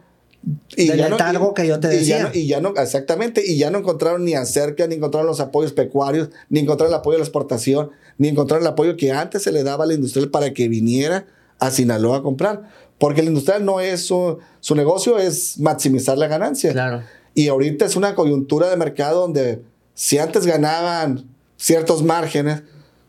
Y 0.76 0.86
ya 0.86 1.08
no, 1.08 1.54
que 1.54 1.66
yo 1.66 1.80
te 1.80 1.88
decía. 1.88 2.30
Y 2.32 2.46
ya, 2.46 2.60
no, 2.60 2.74
exactamente, 2.76 3.42
y 3.44 3.58
ya 3.58 3.70
no 3.70 3.78
encontraron 3.78 4.24
ni 4.24 4.34
acerca, 4.34 4.86
ni 4.86 4.94
encontraron 4.94 5.26
los 5.26 5.40
apoyos 5.40 5.72
pecuarios, 5.72 6.30
ni 6.48 6.60
encontraron 6.60 6.92
el 6.92 6.98
apoyo 7.00 7.16
a 7.16 7.18
la 7.18 7.24
exportación, 7.24 7.90
ni 8.18 8.28
encontraron 8.28 8.62
el 8.62 8.72
apoyo 8.72 8.96
que 8.96 9.10
antes 9.10 9.42
se 9.42 9.52
le 9.52 9.64
daba 9.64 9.84
a 9.84 9.86
la 9.88 9.94
industrial 9.94 10.30
para 10.30 10.52
que 10.52 10.68
viniera 10.68 11.26
a 11.58 11.70
Sinaloa 11.70 12.18
a 12.18 12.22
comprar. 12.22 12.70
Porque 12.98 13.20
el 13.20 13.28
industrial 13.28 13.64
no 13.64 13.80
es 13.80 14.06
su, 14.06 14.38
su 14.60 14.74
negocio, 14.74 15.18
es 15.18 15.58
maximizar 15.58 16.16
la 16.16 16.28
ganancia. 16.28 16.72
Claro. 16.72 17.02
Y 17.34 17.48
ahorita 17.48 17.84
es 17.84 17.96
una 17.96 18.14
coyuntura 18.14 18.70
de 18.70 18.76
mercado 18.76 19.22
donde 19.22 19.62
si 19.94 20.18
antes 20.18 20.46
ganaban 20.46 21.24
ciertos 21.56 22.02
márgenes, 22.02 22.62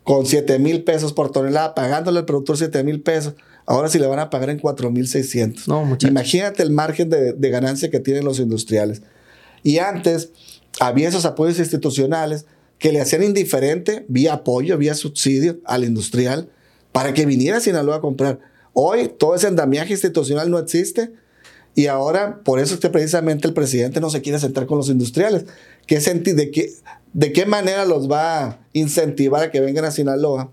con 0.06 0.24
7 0.24 0.60
mil 0.60 0.84
pesos 0.84 1.12
por 1.12 1.32
tonelada, 1.32 1.74
pagándole 1.74 2.20
al 2.20 2.26
productor 2.26 2.56
7 2.56 2.84
mil 2.84 3.02
pesos. 3.02 3.34
Ahora 3.66 3.88
sí 3.88 3.98
le 3.98 4.06
van 4.06 4.20
a 4.20 4.30
pagar 4.30 4.50
en 4.50 4.60
4 4.60 4.92
mil 4.92 5.08
600. 5.08 5.66
No, 5.66 5.98
Imagínate 6.02 6.62
el 6.62 6.70
margen 6.70 7.10
de, 7.10 7.32
de, 7.32 7.50
ganancia 7.50 7.90
que 7.90 7.98
tienen 7.98 8.24
los 8.24 8.38
industriales. 8.38 9.02
Y 9.64 9.78
antes 9.78 10.30
había 10.78 11.08
esos 11.08 11.24
apoyos 11.24 11.58
institucionales 11.58 12.46
que 12.78 12.92
le 12.92 13.00
hacían 13.00 13.24
indiferente 13.24 14.04
vía 14.06 14.34
apoyo, 14.34 14.78
vía 14.78 14.94
subsidio 14.94 15.58
al 15.64 15.82
industrial 15.82 16.50
para 16.92 17.12
que 17.12 17.26
viniera 17.26 17.56
a 17.56 17.60
Sinaloa 17.60 17.96
a 17.96 18.00
comprar. 18.00 18.38
Hoy 18.78 19.08
todo 19.08 19.34
ese 19.34 19.46
andamiaje 19.46 19.94
institucional 19.94 20.50
no 20.50 20.58
existe 20.58 21.10
y 21.74 21.86
ahora 21.86 22.42
por 22.44 22.60
eso 22.60 22.74
es 22.74 22.80
que 22.80 22.90
precisamente 22.90 23.48
el 23.48 23.54
presidente 23.54 24.02
no 24.02 24.10
se 24.10 24.20
quiere 24.20 24.38
sentar 24.38 24.66
con 24.66 24.76
los 24.76 24.90
industriales. 24.90 25.46
¿Qué 25.86 25.98
de, 25.98 26.50
qué, 26.50 26.74
¿De 27.14 27.32
qué 27.32 27.46
manera 27.46 27.86
los 27.86 28.10
va 28.10 28.44
a 28.44 28.58
incentivar 28.74 29.44
a 29.44 29.50
que 29.50 29.60
vengan 29.60 29.86
a 29.86 29.90
Sinaloa 29.90 30.52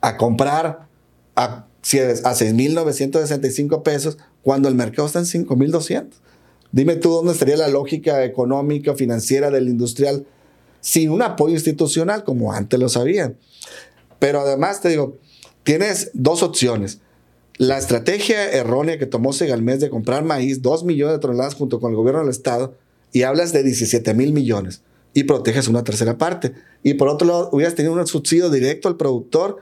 a 0.00 0.16
comprar 0.16 0.86
a, 1.34 1.42
a 1.42 1.66
6.965 1.82 3.82
pesos 3.82 4.18
cuando 4.44 4.68
el 4.68 4.76
mercado 4.76 5.08
está 5.08 5.18
en 5.18 5.24
5.200? 5.24 6.06
Dime 6.70 6.94
tú 6.94 7.10
dónde 7.10 7.32
estaría 7.32 7.56
la 7.56 7.66
lógica 7.66 8.22
económica, 8.22 8.94
financiera 8.94 9.50
del 9.50 9.66
industrial 9.66 10.24
sin 10.80 11.10
un 11.10 11.22
apoyo 11.22 11.54
institucional 11.54 12.22
como 12.22 12.52
antes 12.52 12.78
lo 12.78 12.88
sabían. 12.88 13.38
Pero 14.20 14.42
además 14.42 14.80
te 14.80 14.90
digo, 14.90 15.18
tienes 15.64 16.10
dos 16.14 16.42
opciones. 16.42 17.00
La 17.58 17.78
estrategia 17.78 18.50
errónea 18.50 18.98
que 18.98 19.06
tomó 19.06 19.32
Segalmés 19.32 19.80
de 19.80 19.90
comprar 19.90 20.24
maíz, 20.24 20.62
2 20.62 20.84
millones 20.84 21.16
de 21.16 21.20
toneladas 21.20 21.54
junto 21.54 21.80
con 21.80 21.90
el 21.90 21.96
gobierno 21.96 22.20
del 22.20 22.30
Estado, 22.30 22.74
y 23.12 23.22
hablas 23.22 23.52
de 23.52 23.62
17 23.62 24.14
mil 24.14 24.32
millones 24.32 24.82
y 25.14 25.24
proteges 25.24 25.68
una 25.68 25.84
tercera 25.84 26.18
parte. 26.18 26.54
Y 26.82 26.94
por 26.94 27.08
otro 27.08 27.28
lado, 27.28 27.50
hubieras 27.52 27.74
tenido 27.74 27.94
un 27.94 28.06
subsidio 28.06 28.50
directo 28.50 28.88
al 28.88 28.96
productor 28.96 29.58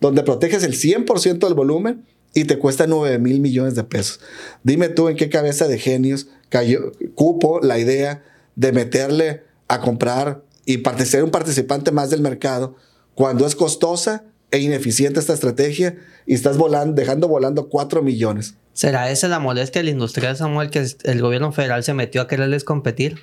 donde 0.00 0.22
proteges 0.22 0.62
el 0.64 0.74
100% 0.74 1.38
del 1.38 1.54
volumen 1.54 2.04
y 2.34 2.44
te 2.44 2.58
cuesta 2.58 2.86
9 2.86 3.18
mil 3.18 3.40
millones 3.40 3.74
de 3.74 3.84
pesos. 3.84 4.20
Dime 4.62 4.88
tú 4.88 5.08
en 5.08 5.16
qué 5.16 5.28
cabeza 5.28 5.66
de 5.66 5.78
genios 5.78 6.28
cayó, 6.48 6.92
cupo 7.14 7.60
la 7.60 7.78
idea 7.78 8.22
de 8.54 8.72
meterle 8.72 9.42
a 9.68 9.80
comprar 9.80 10.42
y 10.64 10.82
ser 11.04 11.24
un 11.24 11.30
participante 11.30 11.90
más 11.90 12.10
del 12.10 12.20
mercado 12.20 12.76
cuando 13.14 13.46
es 13.46 13.56
costosa 13.56 14.24
e 14.50 14.58
ineficiente 14.58 15.20
esta 15.20 15.34
estrategia 15.34 15.96
y 16.26 16.34
estás 16.34 16.56
volando, 16.56 16.94
dejando 16.94 17.28
volando 17.28 17.68
4 17.68 18.02
millones. 18.02 18.54
¿Será 18.72 19.10
esa 19.10 19.28
la 19.28 19.38
molestia 19.38 19.82
del 19.82 19.90
industrial, 19.90 20.36
Samuel, 20.36 20.70
que 20.70 20.86
el 21.04 21.20
gobierno 21.20 21.52
federal 21.52 21.84
se 21.84 21.94
metió 21.94 22.22
a 22.22 22.28
quererles 22.28 22.64
competir? 22.64 23.18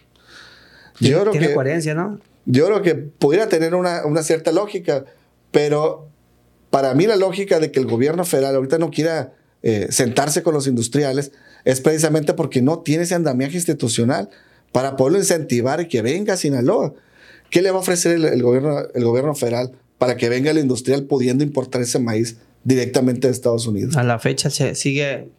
Yo 0.99 1.21
creo 1.21 1.31
Tiene 1.31 1.53
coherencia, 1.53 1.93
¿no? 1.93 2.19
Yo 2.45 2.65
creo 2.67 2.81
que 2.81 2.95
pudiera 2.95 3.49
tener 3.49 3.75
una, 3.75 4.23
cierta 4.23 4.51
lógica, 4.51 5.05
pero 5.51 6.09
para 6.69 6.93
mí 6.93 7.05
la 7.05 7.15
lógica 7.15 7.59
de 7.59 7.71
que 7.71 7.79
el 7.79 7.85
gobierno 7.85 8.23
federal 8.23 8.55
ahorita 8.55 8.77
no 8.77 8.89
quiera 8.89 9.33
eh, 9.63 9.87
sentarse 9.89 10.43
con 10.43 10.53
los 10.53 10.67
industriales 10.67 11.31
es 11.65 11.81
precisamente 11.81 12.33
porque 12.33 12.61
no 12.61 12.79
tiene 12.79 13.03
ese 13.03 13.15
andamiaje 13.15 13.55
institucional 13.55 14.29
para 14.71 14.95
poderlo 14.95 15.19
incentivar 15.19 15.81
y 15.81 15.87
que 15.87 16.01
venga 16.01 16.33
a 16.33 16.37
Sinaloa. 16.37 16.93
¿Qué 17.49 17.61
le 17.61 17.71
va 17.71 17.77
a 17.77 17.81
ofrecer 17.81 18.11
el, 18.13 18.41
gobierno, 18.41 18.79
el 18.93 19.03
gobierno 19.03 19.35
federal 19.35 19.71
para 19.97 20.17
que 20.17 20.29
venga 20.29 20.51
el 20.51 20.57
industrial 20.57 21.03
pudiendo 21.03 21.43
importar 21.43 21.81
ese 21.81 21.99
maíz 21.99 22.37
directamente 22.63 23.27
de 23.27 23.33
Estados 23.33 23.67
Unidos? 23.67 23.97
A 23.97 24.03
la 24.03 24.19
fecha 24.19 24.49
se 24.49 24.75
sigue 24.75 25.29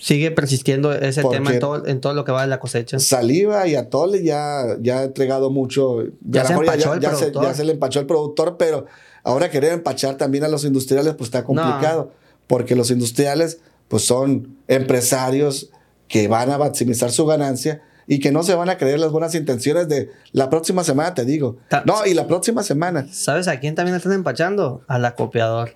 Sigue 0.00 0.30
persistiendo 0.30 0.92
ese 0.92 1.24
tema 1.24 1.52
en 1.52 1.58
todo, 1.58 1.86
en 1.86 2.00
todo 2.00 2.14
lo 2.14 2.24
que 2.24 2.30
va 2.30 2.42
de 2.42 2.46
la 2.46 2.60
cosecha. 2.60 3.00
Saliva 3.00 3.66
y 3.66 3.74
atole 3.74 4.22
ya, 4.22 4.76
ya 4.80 5.00
ha 5.00 5.04
entregado 5.04 5.50
mucho. 5.50 6.04
Ya, 6.20 6.44
se, 6.44 6.52
empachó 6.52 6.94
el 6.94 7.02
se, 7.02 7.32
ya 7.32 7.52
se 7.52 7.64
le 7.64 7.72
empachó 7.72 7.98
el 7.98 8.06
productor, 8.06 8.56
pero 8.56 8.86
ahora 9.24 9.50
querer 9.50 9.72
empachar 9.72 10.16
también 10.16 10.44
a 10.44 10.48
los 10.48 10.64
industriales 10.64 11.14
pues 11.14 11.28
está 11.28 11.44
complicado. 11.44 12.12
Porque 12.46 12.76
los 12.76 12.92
industriales 12.92 13.58
pues 13.88 14.04
son 14.04 14.56
empresarios 14.68 15.70
que 16.06 16.28
van 16.28 16.50
a 16.52 16.58
maximizar 16.58 17.10
su 17.10 17.26
ganancia 17.26 17.82
y 18.10 18.20
que 18.20 18.32
no 18.32 18.42
se 18.42 18.54
van 18.54 18.70
a 18.70 18.78
creer 18.78 18.98
las 18.98 19.12
buenas 19.12 19.34
intenciones 19.34 19.86
de 19.86 20.10
la 20.32 20.48
próxima 20.48 20.82
semana, 20.82 21.12
te 21.12 21.26
digo. 21.26 21.58
no, 21.84 22.06
y 22.06 22.14
la 22.14 22.26
próxima 22.26 22.62
semana. 22.62 23.06
¿Sabes 23.12 23.48
a 23.48 23.60
quién 23.60 23.74
también 23.74 23.94
están 23.94 24.14
empachando? 24.14 24.82
Al 24.88 25.04
acopiador. 25.04 25.74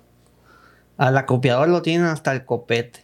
Al 0.97 1.15
acopiador 1.15 1.69
lo 1.69 1.83
tienen 1.83 2.07
hasta 2.07 2.31
el 2.33 2.43
copete. 2.43 3.01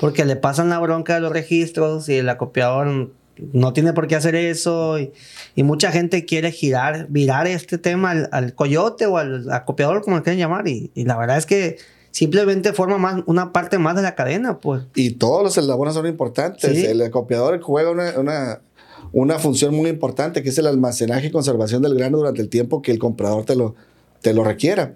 Porque 0.00 0.24
le 0.24 0.34
pasan 0.34 0.68
la 0.68 0.80
bronca 0.80 1.14
de 1.14 1.20
los 1.20 1.32
registros 1.32 2.08
y 2.08 2.16
el 2.16 2.28
acopiador 2.28 3.12
no 3.52 3.72
tiene 3.72 3.92
por 3.92 4.08
qué 4.08 4.16
hacer 4.16 4.34
eso. 4.34 4.98
Y, 4.98 5.12
mucha 5.62 5.92
gente 5.92 6.24
quiere 6.24 6.50
girar, 6.50 7.06
virar 7.08 7.46
este 7.46 7.78
tema 7.78 8.10
al, 8.10 8.54
coyote 8.54 9.06
o 9.06 9.16
al 9.16 9.48
acopiador, 9.52 10.02
como 10.02 10.16
le 10.16 10.24
quieren 10.24 10.40
llamar. 10.40 10.66
Y, 10.66 10.90
la 10.96 11.16
verdad 11.16 11.38
es 11.38 11.46
que 11.46 11.76
simplemente 12.10 12.72
forma 12.72 12.98
más, 12.98 13.22
una 13.26 13.52
parte 13.52 13.78
más 13.78 13.94
de 13.94 14.02
la 14.02 14.16
cadena, 14.16 14.58
pues. 14.58 14.82
Y 14.96 15.12
todos 15.12 15.44
los 15.44 15.56
eslabones 15.56 15.94
son 15.94 16.08
importantes. 16.08 16.64
El 16.64 17.00
acopiador 17.00 17.60
juega 17.60 17.92
una, 17.92 18.18
una, 18.18 18.60
función 19.38 19.74
muy 19.74 19.90
importante, 19.90 20.42
que 20.42 20.48
es 20.48 20.58
el 20.58 20.66
almacenaje 20.66 21.28
y 21.28 21.30
conservación 21.30 21.82
del 21.82 21.94
grano 21.94 22.18
durante 22.18 22.42
el 22.42 22.48
tiempo 22.48 22.82
que 22.82 22.92
el 22.92 22.98
comprador 22.98 23.44
te 23.44 23.56
lo, 23.56 23.74
te 24.20 24.32
lo 24.32 24.44
requiera. 24.44 24.94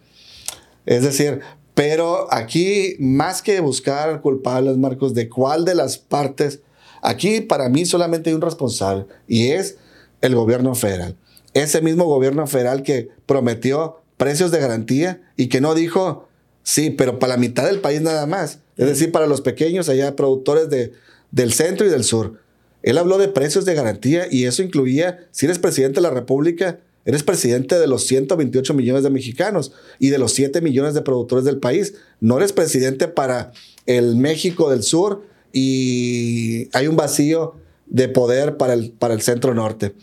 Es 0.87 1.03
decir, 1.03 1.41
pero 1.75 2.33
aquí, 2.33 2.97
más 2.99 3.43
que 3.43 3.61
buscar 3.61 4.23
culpables, 4.23 4.79
Marcos, 4.79 5.13
de 5.13 5.29
cuál 5.29 5.67
de 5.67 5.75
las 5.75 5.99
partes, 5.99 6.61
aquí 7.03 7.43
para 7.43 7.69
mí 7.69 7.85
solamente 7.85 8.31
hay 8.31 8.35
un 8.35 8.41
responsable 8.41 9.05
y 9.29 9.49
es 9.49 9.77
el 10.23 10.35
gobierno 10.35 10.75
federal. 10.75 11.17
Ese 11.53 11.83
mismo 11.83 12.05
gobierno 12.05 12.47
federal 12.47 12.83
que 12.83 13.11
prometió 13.27 14.01
precios 14.17 14.51
de 14.51 14.61
garantía 14.61 15.21
y 15.37 15.49
que 15.49 15.61
no 15.61 15.75
dijo, 15.75 16.29
sí, 16.63 16.91
pero 16.91 17.19
para 17.19 17.35
la 17.35 17.39
mitad 17.39 17.67
del 17.67 17.81
país 17.81 18.01
nada 18.01 18.27
más. 18.27 18.61
Es 18.77 18.87
decir, 18.87 19.13
para 19.13 19.27
los 19.27 19.41
pequeños 19.41 19.89
allá 19.89 20.17
productores 20.17 20.71
de, 20.71 20.93
del 21.31 21.53
centro 21.53 21.87
y 21.87 21.91
del 21.91 22.05
sur. 22.05 22.41
Él 22.87 22.97
habló 22.97 23.19
de 23.19 23.29
precios 23.29 23.67
de 23.67 23.75
garantía 23.75 24.27
y 24.31 24.47
eso 24.47 24.63
incluía, 24.63 25.29
si 25.31 25.45
eres 25.45 25.59
presidente 25.59 25.97
de 25.97 26.03
la 26.03 26.11
República, 26.11 26.81
Eres 27.09 27.23
presidente 27.23 27.79
de 27.79 27.87
los 27.87 28.05
128 28.09 28.75
millones 28.75 29.05
de 29.05 29.11
mexicanos 29.11 29.71
y 30.01 30.09
de 30.09 30.19
los 30.19 30.33
7 30.33 30.61
millones 30.61 30.93
de 30.93 31.03
productores 31.03 31.45
del 31.45 31.59
país. 31.59 31.95
No 32.19 32.37
eres 32.37 32.53
presidente 32.53 33.07
para 33.07 33.53
el 33.87 34.17
México 34.17 34.69
del 34.69 34.83
Sur 34.83 35.23
y 35.53 36.69
hay 36.77 36.89
un 36.89 36.97
vacío 36.97 37.55
de 37.87 38.09
poder 38.09 38.57
para 38.57 38.73
el, 38.73 38.91
para 38.91 39.15
el 39.15 39.23
centro 39.23 39.55
norte. 39.55 39.95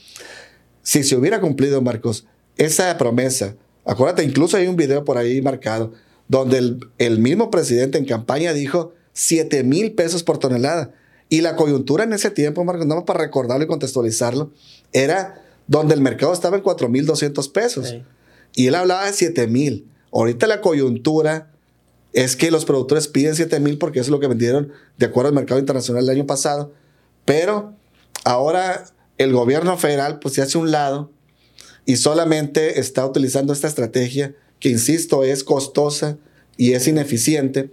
Si 0.81 1.03
se 1.03 1.17
hubiera 1.17 1.41
cumplido, 1.41 1.81
Marcos, 1.81 2.25
esa 2.55 2.97
promesa 2.97 3.57
Acuérdate, 3.86 4.23
incluso 4.23 4.57
hay 4.57 4.67
un 4.67 4.75
video 4.75 5.03
por 5.03 5.17
ahí 5.17 5.41
marcado 5.41 5.91
donde 6.27 6.57
el, 6.57 6.79
el 6.97 7.19
mismo 7.19 7.51
presidente 7.51 7.97
en 7.97 8.05
campaña 8.05 8.53
dijo 8.53 8.93
7 9.13 9.63
mil 9.63 9.93
pesos 9.93 10.23
por 10.23 10.38
tonelada. 10.38 10.93
Y 11.30 11.41
la 11.41 11.55
coyuntura 11.55 12.03
en 12.03 12.13
ese 12.13 12.30
tiempo, 12.30 12.63
Marcos, 12.63 12.86
nada 12.86 13.01
más 13.01 13.05
para 13.05 13.19
recordarlo 13.19 13.63
y 13.63 13.67
contextualizarlo, 13.67 14.51
era 14.91 15.41
donde 15.67 15.93
el 15.93 16.01
mercado 16.01 16.34
estaba 16.34 16.57
en 16.57 16.63
4 16.63 16.89
mil 16.89 17.05
200 17.05 17.49
pesos. 17.49 17.95
Y 18.55 18.67
él 18.67 18.76
hablaba 18.76 19.05
de 19.05 19.13
7 19.13 19.47
mil. 19.47 19.88
Ahorita 20.11 20.47
la 20.47 20.61
coyuntura 20.61 21.51
es 22.13 22.36
que 22.36 22.51
los 22.51 22.65
productores 22.65 23.07
piden 23.07 23.36
7 23.36 23.59
mil 23.59 23.78
porque 23.78 23.99
eso 23.99 24.07
es 24.07 24.11
lo 24.11 24.19
que 24.19 24.28
vendieron 24.28 24.71
de 24.97 25.07
acuerdo 25.07 25.30
al 25.30 25.36
mercado 25.36 25.59
internacional 25.59 26.03
el 26.03 26.09
año 26.09 26.28
pasado. 26.28 26.71
Pero 27.26 27.74
ahora 28.24 28.86
el 29.17 29.34
gobierno 29.34 29.78
federal 29.78 30.19
pues 30.19 30.36
se 30.36 30.41
hace 30.41 30.57
un 30.57 30.71
lado 30.71 31.11
y 31.86 31.97
solamente 31.97 32.80
está 32.80 33.05
utilizando 33.05 33.53
esta 33.53 33.67
estrategia 33.67 34.36
que, 34.59 34.69
insisto, 34.69 35.24
es 35.24 35.43
costosa 35.43 36.17
y 36.55 36.74
es 36.74 36.88
ineficiente 36.88 37.71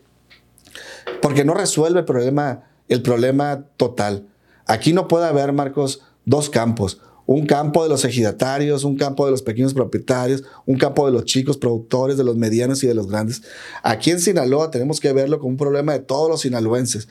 porque 1.21 1.45
no 1.45 1.55
resuelve 1.55 2.01
el 2.01 2.05
problema, 2.05 2.70
el 2.91 3.03
problema 3.03 3.65
total. 3.79 4.27
Aquí 4.67 4.93
no 4.93 5.09
puede 5.09 5.27
haber, 5.27 5.53
Marcos, 5.53 6.03
dos 6.27 6.51
campos. 6.51 7.01
Un 7.25 7.47
campo 7.47 7.85
de 7.85 7.89
los 7.89 8.05
ejidatarios, 8.05 8.83
un 8.83 8.97
campo 8.97 9.25
de 9.25 9.31
los 9.31 9.43
pequeños 9.43 9.73
propietarios, 9.73 10.43
un 10.67 10.77
campo 10.77 11.07
de 11.07 11.13
los 11.13 11.25
chicos 11.25 11.57
productores, 11.57 12.17
de 12.17 12.25
los 12.25 12.37
medianos 12.37 12.83
y 12.83 12.89
de 12.89 12.95
los 12.95 13.07
grandes. 13.07 13.43
Aquí 13.85 14.11
en 14.11 14.21
Sinaloa 14.21 14.73
tenemos 14.73 14.99
que 14.99 15.13
verlo 15.13 15.39
como 15.39 15.51
un 15.51 15.57
problema 15.57 15.93
de 15.93 16.01
todos 16.01 16.29
los 16.29 16.41
sinaloenses, 16.41 17.09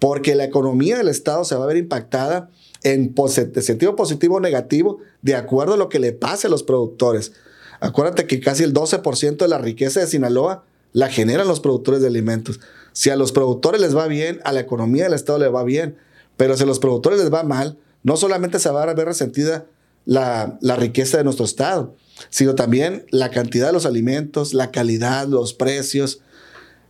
porque 0.00 0.34
la 0.34 0.44
economía 0.44 0.98
del 0.98 1.06
Estado 1.06 1.44
se 1.44 1.54
va 1.54 1.64
a 1.64 1.68
ver 1.68 1.76
impactada 1.76 2.50
en 2.82 3.14
sentido 3.60 3.94
positivo 3.94 4.36
o 4.36 4.40
negativo 4.40 4.98
de 5.22 5.36
acuerdo 5.36 5.74
a 5.74 5.76
lo 5.76 5.88
que 5.88 6.00
le 6.00 6.12
pase 6.12 6.48
a 6.48 6.50
los 6.50 6.64
productores. 6.64 7.32
Acuérdate 7.78 8.26
que 8.26 8.40
casi 8.40 8.64
el 8.64 8.74
12% 8.74 9.36
de 9.36 9.48
la 9.48 9.58
riqueza 9.58 10.00
de 10.00 10.08
Sinaloa 10.08 10.64
la 10.92 11.08
generan 11.08 11.46
los 11.46 11.60
productores 11.60 12.00
de 12.00 12.08
alimentos. 12.08 12.58
Si 12.92 13.10
a 13.10 13.16
los 13.16 13.32
productores 13.32 13.80
les 13.80 13.96
va 13.96 14.06
bien, 14.06 14.40
a 14.44 14.52
la 14.52 14.60
economía 14.60 15.04
del 15.04 15.14
Estado 15.14 15.38
le 15.38 15.48
va 15.48 15.64
bien. 15.64 15.96
Pero 16.36 16.56
si 16.56 16.62
a 16.62 16.66
los 16.66 16.78
productores 16.78 17.18
les 17.18 17.32
va 17.32 17.42
mal, 17.42 17.78
no 18.02 18.16
solamente 18.16 18.58
se 18.58 18.70
va 18.70 18.82
a 18.82 18.94
ver 18.94 19.06
resentida 19.06 19.66
la, 20.04 20.58
riqueza 20.76 21.18
de 21.18 21.24
nuestro 21.24 21.44
Estado, 21.44 21.94
sino 22.30 22.54
también 22.54 23.06
la 23.10 23.30
cantidad 23.30 23.66
de 23.66 23.72
los 23.72 23.86
alimentos, 23.86 24.54
la 24.54 24.70
calidad, 24.70 25.26
los 25.26 25.54
precios. 25.54 26.20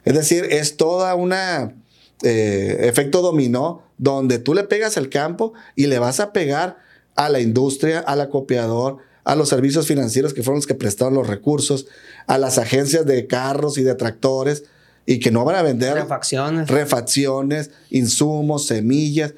Es 0.04 0.14
decir, 0.14 0.44
es 0.44 0.76
toda 0.76 1.14
una 1.14 1.74
eh, 2.22 2.78
efecto 2.82 3.22
dominó 3.22 3.82
donde 3.98 4.38
tú 4.38 4.54
le 4.54 4.64
pegas 4.64 4.96
al 4.96 5.08
campo 5.08 5.52
y 5.74 5.86
le 5.86 5.98
vas 5.98 6.20
a 6.20 6.32
pegar 6.32 6.78
a 7.16 7.28
la 7.28 7.40
industria, 7.40 7.98
al 8.00 8.20
acopiador, 8.20 8.98
a 9.24 9.34
los 9.34 9.48
servicios 9.48 9.86
financieros 9.86 10.32
que 10.32 10.42
fueron 10.42 10.58
los 10.58 10.66
que 10.66 10.74
prestaron 10.74 11.14
los 11.14 11.26
recursos, 11.26 11.86
a 12.26 12.38
las 12.38 12.56
agencias 12.56 13.04
de 13.04 13.26
carros 13.26 13.76
y 13.78 13.82
de 13.82 13.94
tractores 13.94 14.64
y 15.10 15.18
que 15.18 15.32
no 15.32 15.44
van 15.44 15.56
a 15.56 15.62
vender 15.62 15.94
refacciones, 15.94 16.68
refacciones 16.68 17.70
insumos, 17.90 18.68
semillas. 18.68 19.34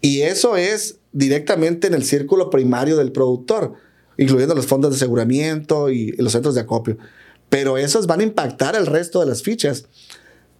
Y 0.00 0.20
eso 0.20 0.56
es 0.56 0.98
directamente 1.10 1.88
en 1.88 1.94
el 1.94 2.04
círculo 2.04 2.50
primario 2.50 2.96
del 2.96 3.10
productor, 3.10 3.74
incluyendo 4.16 4.54
los 4.54 4.66
fondos 4.66 4.92
de 4.92 4.98
aseguramiento 4.98 5.90
y 5.90 6.12
los 6.18 6.30
centros 6.30 6.54
de 6.54 6.60
acopio. 6.60 6.98
Pero 7.48 7.78
esos 7.78 8.06
van 8.06 8.20
a 8.20 8.22
impactar 8.22 8.76
el 8.76 8.86
resto 8.86 9.18
de 9.18 9.26
las 9.26 9.42
fichas, 9.42 9.86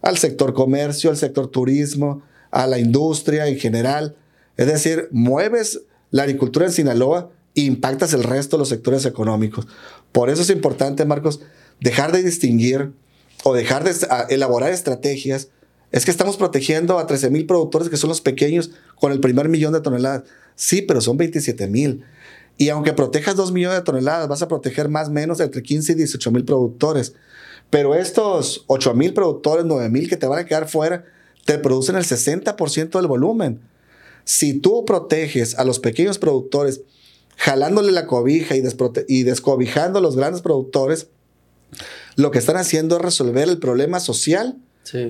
al 0.01 0.17
sector 0.17 0.53
comercio, 0.53 1.09
al 1.09 1.15
sector 1.15 1.47
turismo, 1.47 2.21
a 2.51 2.67
la 2.67 2.79
industria 2.79 3.47
en 3.47 3.57
general. 3.57 4.17
Es 4.57 4.67
decir, 4.67 5.07
mueves 5.11 5.83
la 6.11 6.23
agricultura 6.23 6.65
en 6.65 6.73
Sinaloa 6.73 7.31
e 7.55 7.61
impactas 7.61 8.11
el 8.11 8.23
resto 8.23 8.57
de 8.57 8.59
los 8.59 8.69
sectores 8.69 9.05
económicos. 9.05 9.69
Por 10.11 10.29
eso 10.29 10.41
es 10.41 10.49
importante, 10.49 11.05
Marcos, 11.05 11.39
dejar 11.79 12.11
de 12.11 12.23
distinguir 12.23 12.91
o 13.43 13.53
dejar 13.53 13.83
de 13.83 13.93
elaborar 14.29 14.71
estrategias. 14.71 15.49
Es 15.91 16.05
que 16.05 16.11
estamos 16.11 16.37
protegiendo 16.37 16.97
a 16.97 17.05
13 17.05 17.29
mil 17.29 17.45
productores 17.45 17.89
que 17.89 17.97
son 17.97 18.09
los 18.09 18.21
pequeños 18.21 18.71
con 18.99 19.11
el 19.11 19.19
primer 19.19 19.49
millón 19.49 19.73
de 19.73 19.81
toneladas. 19.81 20.23
Sí, 20.55 20.81
pero 20.81 21.01
son 21.01 21.17
27 21.17 21.67
mil. 21.67 22.03
Y 22.57 22.69
aunque 22.69 22.93
protejas 22.93 23.35
2 23.35 23.51
millones 23.51 23.79
de 23.79 23.83
toneladas, 23.83 24.27
vas 24.27 24.41
a 24.41 24.47
proteger 24.47 24.89
más 24.89 25.09
o 25.09 25.11
menos 25.11 25.39
entre 25.39 25.61
15 25.61 25.91
y 25.91 25.95
18 25.95 26.31
mil 26.31 26.45
productores. 26.45 27.13
Pero 27.69 27.95
estos 27.95 28.65
8 28.67 28.93
mil 28.93 29.13
productores, 29.13 29.65
9 29.65 29.89
mil 29.89 30.09
que 30.09 30.17
te 30.17 30.27
van 30.27 30.39
a 30.39 30.45
quedar 30.45 30.67
fuera, 30.67 31.05
te 31.45 31.57
producen 31.57 31.95
el 31.95 32.05
60% 32.05 32.91
del 32.91 33.07
volumen. 33.07 33.61
Si 34.25 34.53
tú 34.53 34.85
proteges 34.85 35.57
a 35.57 35.65
los 35.65 35.79
pequeños 35.79 36.17
productores, 36.17 36.81
jalándole 37.35 37.91
la 37.91 38.07
cobija 38.07 38.55
y, 38.55 38.63
y 39.07 39.23
descobijando 39.23 39.99
a 39.99 40.01
los 40.01 40.15
grandes 40.15 40.41
productores, 40.41 41.07
lo 42.15 42.31
que 42.31 42.39
están 42.39 42.57
haciendo 42.57 42.97
es 42.97 43.01
resolver 43.01 43.47
el 43.47 43.59
problema 43.59 43.99
social, 43.99 44.57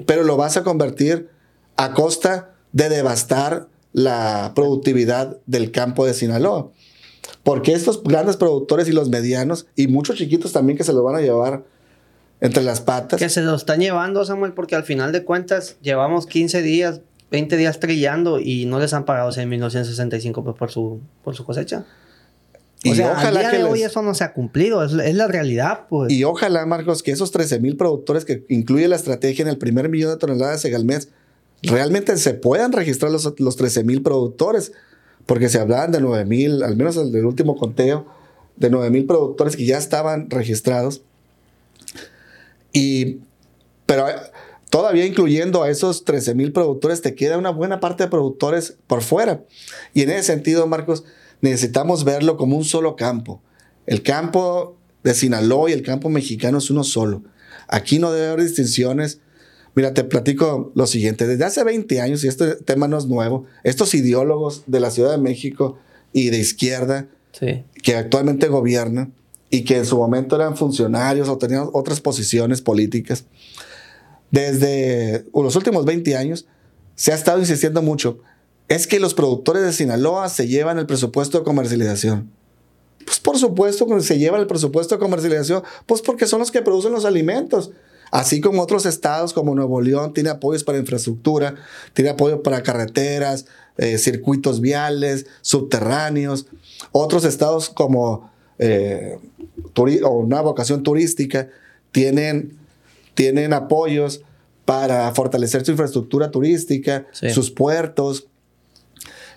pero 0.05 0.23
lo 0.23 0.37
vas 0.37 0.57
a 0.57 0.63
convertir 0.63 1.29
a 1.75 1.93
costa 1.93 2.53
de 2.71 2.89
devastar 2.89 3.67
la 3.91 4.51
productividad 4.55 5.37
del 5.45 5.71
campo 5.71 6.05
de 6.05 6.13
Sinaloa. 6.13 6.71
Porque 7.43 7.73
estos 7.73 8.03
grandes 8.03 8.37
productores 8.37 8.87
y 8.87 8.91
los 8.91 9.09
medianos, 9.09 9.67
y 9.75 9.87
muchos 9.87 10.17
chiquitos 10.17 10.51
también 10.51 10.77
que 10.77 10.83
se 10.83 10.93
lo 10.93 11.03
van 11.03 11.15
a 11.15 11.21
llevar 11.21 11.63
entre 12.41 12.63
las 12.63 12.81
patas. 12.81 13.19
Que 13.19 13.29
se 13.29 13.41
lo 13.41 13.55
están 13.55 13.79
llevando, 13.79 14.25
Samuel, 14.25 14.53
porque 14.53 14.75
al 14.75 14.83
final 14.83 15.11
de 15.11 15.23
cuentas 15.23 15.77
llevamos 15.81 16.25
15 16.27 16.61
días, 16.61 17.01
20 17.31 17.57
días 17.57 17.79
trillando 17.79 18.39
y 18.39 18.65
no 18.65 18.79
les 18.79 18.93
han 18.93 19.05
pagado 19.05 19.31
en 19.35 19.49
1965 19.49 20.43
pues, 20.43 20.55
por, 20.55 20.71
su, 20.71 20.99
por 21.23 21.35
su 21.35 21.45
cosecha. 21.45 21.85
Y 22.83 22.91
o 22.91 22.95
sea, 22.95 23.13
ojalá 23.13 23.49
que 23.49 23.63
hoy 23.63 23.81
eso 23.81 24.01
no 24.01 24.13
se 24.13 24.25
ha 24.25 24.33
cumplido, 24.33 24.83
es, 24.83 24.91
la 24.91 25.27
realidad, 25.27 25.87
pues. 25.89 26.11
Y 26.11 26.25
ojalá, 26.25 26.65
Marcos, 26.65 27.01
que 27.01 27.11
esos 27.11 27.31
13 27.31 27.61
mil 27.61 27.77
productores 27.77 28.25
que 28.25 28.45
incluye 28.49 28.89
la 28.89 28.97
estrategia 28.97 29.43
en 29.43 29.47
el 29.47 29.57
primer 29.57 29.87
millón 29.87 30.11
de 30.11 30.17
toneladas 30.17 30.63
de 30.63 30.83
mes 30.83 31.07
realmente 31.61 32.17
se 32.17 32.33
puedan 32.33 32.73
registrar 32.73 33.09
los, 33.09 33.33
los 33.39 33.55
13 33.55 33.85
mil 33.85 34.03
productores, 34.03 34.73
porque 35.25 35.47
se 35.47 35.59
hablaban 35.59 35.93
de 35.93 36.01
9 36.01 36.25
mil, 36.25 36.61
al 36.61 36.75
menos 36.75 36.97
el 36.97 37.13
del 37.13 37.25
último 37.25 37.55
conteo, 37.55 38.05
de 38.57 38.69
9 38.69 38.89
mil 38.89 39.05
productores 39.05 39.55
que 39.55 39.65
ya 39.65 39.77
estaban 39.77 40.29
registrados. 40.29 41.01
Y, 42.73 43.19
pero 43.85 44.09
eh, 44.09 44.15
todavía 44.69 45.05
incluyendo 45.05 45.63
a 45.63 45.69
esos 45.69 46.03
13 46.03 46.35
mil 46.35 46.51
productores, 46.51 47.01
te 47.01 47.15
queda 47.15 47.37
una 47.37 47.51
buena 47.51 47.79
parte 47.79 48.03
de 48.03 48.09
productores 48.09 48.75
por 48.87 49.01
fuera. 49.01 49.45
Y 49.93 50.01
en 50.01 50.09
ese 50.09 50.23
sentido, 50.23 50.67
Marcos, 50.67 51.05
necesitamos 51.43 52.05
verlo 52.05 52.37
como 52.37 52.57
un 52.57 52.63
solo 52.63 52.95
campo. 52.95 53.41
El 53.85 54.01
campo 54.01 54.77
de 55.03 55.13
Sinaloa 55.13 55.69
y 55.69 55.73
el 55.73 55.83
campo 55.83 56.09
mexicano 56.09 56.59
es 56.59 56.69
uno 56.69 56.85
solo. 56.85 57.23
Aquí 57.67 57.99
no 57.99 58.13
debe 58.13 58.27
haber 58.27 58.43
distinciones. 58.45 59.19
Mira, 59.75 59.93
te 59.93 60.05
platico 60.05 60.71
lo 60.73 60.87
siguiente. 60.87 61.27
Desde 61.27 61.43
hace 61.43 61.63
20 61.65 61.99
años, 61.99 62.23
y 62.23 62.29
este 62.29 62.55
tema 62.55 62.87
no 62.87 62.97
es 62.97 63.07
nuevo, 63.07 63.45
estos 63.63 63.93
ideólogos 63.93 64.63
de 64.67 64.79
la 64.79 64.89
Ciudad 64.89 65.11
de 65.11 65.17
México 65.17 65.77
y 66.13 66.29
de 66.29 66.39
izquierda 66.39 67.07
que 67.83 67.95
actualmente 67.95 68.47
gobiernan, 68.47 69.13
y 69.49 69.65
que 69.65 69.77
en 69.77 69.85
su 69.85 69.97
momento 69.97 70.37
eran 70.37 70.55
funcionarios 70.55 71.27
o 71.27 71.37
tenían 71.37 71.67
otras 71.73 71.99
posiciones 71.99 72.61
políticas, 72.61 73.25
desde 74.31 75.25
los 75.33 75.55
últimos 75.55 75.83
20 75.83 76.15
años 76.15 76.47
se 76.95 77.11
ha 77.11 77.15
estado 77.15 77.39
insistiendo 77.39 77.81
mucho, 77.81 78.19
es 78.73 78.87
que 78.87 78.99
los 78.99 79.13
productores 79.13 79.63
de 79.63 79.73
Sinaloa 79.73 80.29
se 80.29 80.47
llevan 80.47 80.79
el 80.79 80.85
presupuesto 80.85 81.39
de 81.39 81.43
comercialización. 81.43 82.31
Pues 83.05 83.19
por 83.19 83.37
supuesto 83.37 83.85
que 83.85 84.01
se 84.01 84.17
llevan 84.17 84.41
el 84.41 84.47
presupuesto 84.47 84.95
de 84.95 84.99
comercialización, 84.99 85.63
pues 85.85 86.01
porque 86.01 86.25
son 86.25 86.39
los 86.39 86.51
que 86.51 86.61
producen 86.61 86.91
los 86.91 87.05
alimentos. 87.05 87.71
Así 88.11 88.41
como 88.41 88.61
otros 88.61 88.85
estados 88.85 89.33
como 89.33 89.55
Nuevo 89.55 89.81
León 89.81 90.13
tiene 90.13 90.29
apoyos 90.29 90.63
para 90.63 90.77
infraestructura, 90.77 91.55
tiene 91.93 92.11
apoyo 92.11 92.43
para 92.43 92.63
carreteras, 92.63 93.45
eh, 93.77 93.97
circuitos 93.97 94.61
viales, 94.61 95.25
subterráneos. 95.41 96.47
Otros 96.91 97.25
estados 97.25 97.69
como 97.69 98.31
eh, 98.59 99.17
o 100.03 100.09
una 100.19 100.41
vocación 100.41 100.83
turística, 100.83 101.49
tienen, 101.91 102.57
tienen 103.13 103.53
apoyos 103.53 104.21
para 104.65 105.13
fortalecer 105.13 105.65
su 105.65 105.71
infraestructura 105.71 106.31
turística, 106.31 107.07
sus 107.11 107.51
puertos. 107.51 108.27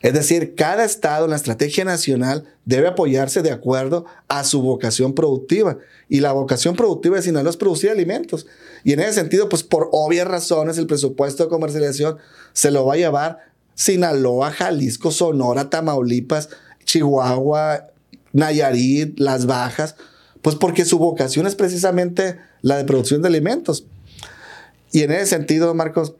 Es 0.02 0.12
decir, 0.12 0.54
cada 0.54 0.84
estado 0.84 1.24
en 1.24 1.30
la 1.30 1.36
estrategia 1.36 1.84
nacional 1.84 2.44
debe 2.64 2.88
apoyarse 2.88 3.42
de 3.42 3.50
acuerdo 3.50 4.04
a 4.28 4.44
su 4.44 4.62
vocación 4.62 5.14
productiva. 5.14 5.78
Y 6.08 6.20
la 6.20 6.32
vocación 6.32 6.76
productiva 6.76 7.16
de 7.16 7.22
Sinaloa 7.22 7.50
es 7.50 7.56
producir 7.56 7.90
alimentos. 7.90 8.46
Y 8.84 8.92
en 8.92 9.00
ese 9.00 9.14
sentido, 9.14 9.48
pues 9.48 9.62
por 9.62 9.88
obvias 9.92 10.28
razones, 10.28 10.78
el 10.78 10.86
presupuesto 10.86 11.44
de 11.44 11.50
comercialización 11.50 12.18
se 12.52 12.70
lo 12.70 12.86
va 12.86 12.94
a 12.94 12.98
llevar 12.98 13.38
Sinaloa, 13.74 14.50
Jalisco, 14.50 15.10
Sonora, 15.10 15.70
Tamaulipas, 15.70 16.48
Chihuahua, 16.84 17.88
Nayarit, 18.32 19.18
Las 19.18 19.46
Bajas, 19.46 19.96
pues 20.42 20.56
porque 20.56 20.84
su 20.84 20.98
vocación 20.98 21.46
es 21.46 21.54
precisamente 21.54 22.38
la 22.62 22.76
de 22.76 22.84
producción 22.84 23.22
de 23.22 23.28
alimentos. 23.28 23.86
Y 24.92 25.02
en 25.02 25.10
ese 25.10 25.26
sentido, 25.26 25.74
Marcos, 25.74 26.14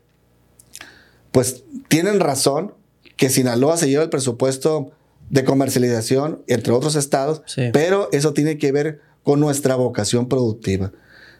pues 1.31 1.65
tienen 1.89 2.21
razón 2.21 2.75
que 3.17 3.31
Sinaloa 3.31 3.77
se 3.77 3.89
lleva 3.89 4.05
el 4.05 4.11
presupuesto 4.11 4.93
de 5.31 5.45
comercialización 5.45 6.43
entre 6.47 6.73
otros 6.73 6.95
estados, 6.95 7.43
pero 7.73 8.09
eso 8.13 8.33
tiene 8.33 8.59
que 8.59 8.73
ver 8.73 9.01
con 9.23 9.41
nuestra 9.41 9.75
vocación 9.75 10.29
productiva. 10.29 10.93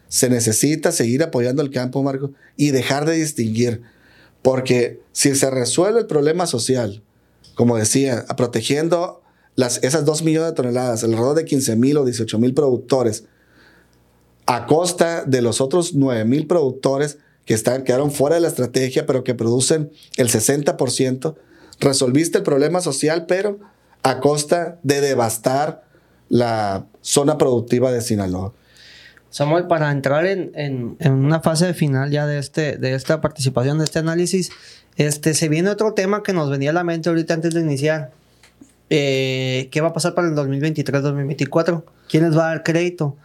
Se 0.09 0.29
necesita 0.29 0.91
seguir 0.91 1.23
apoyando 1.23 1.61
el 1.61 1.69
campo, 1.69 2.03
Marco, 2.03 2.31
y 2.55 2.71
dejar 2.71 3.05
de 3.05 3.15
distinguir. 3.15 3.81
Porque 4.41 5.01
si 5.11 5.35
se 5.35 5.49
resuelve 5.49 5.99
el 5.99 6.07
problema 6.07 6.47
social, 6.47 7.03
como 7.55 7.77
decía, 7.77 8.25
protegiendo 8.35 9.21
las, 9.55 9.83
esas 9.83 10.05
2 10.05 10.23
millones 10.23 10.51
de 10.51 10.55
toneladas, 10.55 11.03
alrededor 11.03 11.35
de 11.35 11.45
15 11.45 11.75
mil 11.75 11.97
o 11.97 12.05
18 12.05 12.39
mil 12.39 12.53
productores, 12.53 13.25
a 14.45 14.65
costa 14.65 15.25
de 15.25 15.41
los 15.41 15.59
otros 15.59 15.93
9 15.93 16.23
mil 16.25 16.47
productores 16.47 17.17
que 17.45 17.53
están, 17.53 17.83
quedaron 17.83 18.11
fuera 18.11 18.35
de 18.35 18.41
la 18.41 18.47
estrategia, 18.47 19.05
pero 19.05 19.23
que 19.23 19.33
producen 19.33 19.91
el 20.17 20.29
60%, 20.29 21.35
resolviste 21.79 22.39
el 22.39 22.43
problema 22.43 22.81
social, 22.81 23.25
pero 23.27 23.59
a 24.03 24.19
costa 24.19 24.79
de 24.83 25.01
devastar 25.01 25.83
la 26.29 26.85
zona 27.01 27.37
productiva 27.37 27.91
de 27.91 28.01
Sinaloa. 28.01 28.53
Samuel, 29.29 29.67
para 29.67 29.91
entrar 29.91 30.25
en, 30.25 30.97
una 31.05 31.41
fase 31.41 31.73
final 31.73 32.09
ya 32.11 32.25
de, 32.25 32.39
este, 32.39 32.77
de 32.77 32.93
esta 32.93 33.21
participación, 33.21 33.77
de 33.77 33.83
este 33.83 33.99
análisis, 33.99 34.51
este, 34.95 35.33
se 35.33 35.49
viene 35.49 35.69
otro 35.69 35.93
tema 35.93 36.23
que 36.23 36.33
nos 36.33 36.49
venía 36.49 36.71
a 36.71 36.73
la 36.73 36.83
mente 36.83 37.09
ahorita 37.09 37.33
antes 37.33 37.53
de 37.53 37.61
iniciar. 37.61 38.11
Eh, 38.89 39.67
¿Qué 39.71 39.81
va 39.81 39.89
a 39.89 39.93
pasar 39.93 40.15
para 40.15 40.29
el 40.29 40.35
2023-2024? 40.35 41.83
¿Quién 42.09 42.23
les 42.23 42.37
va 42.37 42.45
a 42.45 42.49
dar 42.49 42.63
crédito? 42.63 43.17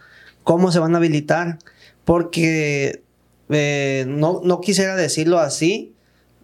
¿Cómo 0.43 0.71
se 0.71 0.79
van 0.79 0.93
a 0.93 0.97
habilitar? 0.97 1.57
Porque 2.03 3.01
eh, 3.49 4.05
no, 4.07 4.41
no 4.43 4.59
quisiera 4.61 4.95
decirlo 4.95 5.39
así, 5.39 5.92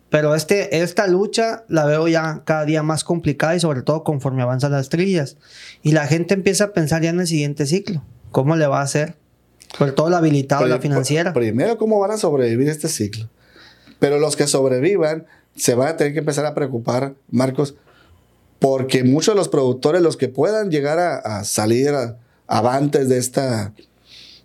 pero 0.10 0.34
este, 0.34 0.82
esta 0.82 1.08
lucha 1.08 1.64
la 1.68 1.86
veo 1.86 2.08
ya 2.08 2.42
cada 2.46 2.66
día 2.66 2.82
más 2.84 3.04
complicada 3.04 3.56
y 3.56 3.60
sobre 3.60 3.84
todo 3.84 4.04
conforme 4.04 4.42
avanzan 4.42 4.72
las 4.72 4.90
trillas. 4.90 5.38
Y 5.84 5.92
la 5.92 6.08
gente 6.08 6.34
empieza 6.34 6.66
a 6.66 6.74
pensar 6.74 7.02
ya 7.02 7.12
en 7.12 7.20
el 7.20 7.28
siguiente 7.28 7.66
ciclo. 7.66 8.04
¿Cómo 8.32 8.56
le 8.56 8.68
va 8.68 8.80
a 8.80 8.84
hacer? 8.84 9.16
Sobre 9.78 9.92
todo 9.92 10.10
la 10.10 10.18
habilitada, 10.18 10.66
la 10.66 10.80
financiera. 10.80 11.34
Primero, 11.34 11.78
¿cómo 11.78 12.00
van 12.00 12.12
a 12.12 12.18
sobrevivir 12.18 12.70
este 12.70 12.88
ciclo? 12.88 13.30
Pero 14.00 14.18
los 14.18 14.36
que 14.36 14.48
sobrevivan 14.48 15.28
se 15.56 15.76
van 15.76 15.90
a 15.90 15.98
tener 15.98 16.14
que 16.14 16.20
empezar 16.20 16.46
a 16.46 16.56
preocupar, 16.56 17.14
Marcos, 17.30 17.76
porque 18.58 19.04
muchos 19.04 19.36
de 19.36 19.38
los 19.38 19.50
productores, 19.50 20.02
los 20.02 20.18
que 20.18 20.28
puedan 20.28 20.72
llegar 20.72 21.00
a, 21.00 21.44
salir 21.44 21.94
avantes 22.48 23.10
de 23.10 23.18
esta 23.18 23.74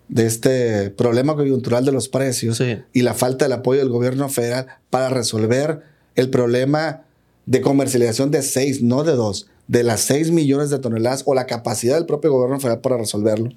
de 0.08 0.26
este 0.26 0.90
problema 0.90 1.34
coyuntural 1.34 1.84
de 1.84 1.92
los 1.92 2.08
precios 2.08 2.62
y 2.92 3.02
la 3.02 3.14
falta 3.14 3.46
del 3.46 3.52
apoyo 3.52 3.80
del 3.80 3.88
gobierno 3.88 4.28
federal 4.28 4.66
para 4.90 5.08
resolver 5.08 5.82
el 6.14 6.30
problema 6.30 7.02
de 7.46 7.60
comercialización 7.60 8.30
de 8.30 8.42
6, 8.42 8.82
no 8.82 9.04
de 9.04 9.12
2, 9.12 9.48
de 9.68 9.82
las 9.82 10.00
6 10.00 10.30
millones 10.30 10.70
de 10.70 10.78
toneladas 10.78 11.22
o 11.26 11.34
la 11.34 11.46
capacidad 11.46 11.96
del 11.96 12.06
propio 12.06 12.32
gobierno 12.32 12.60
federal 12.60 12.80
para 12.80 12.98
resolverlo. 12.98 13.50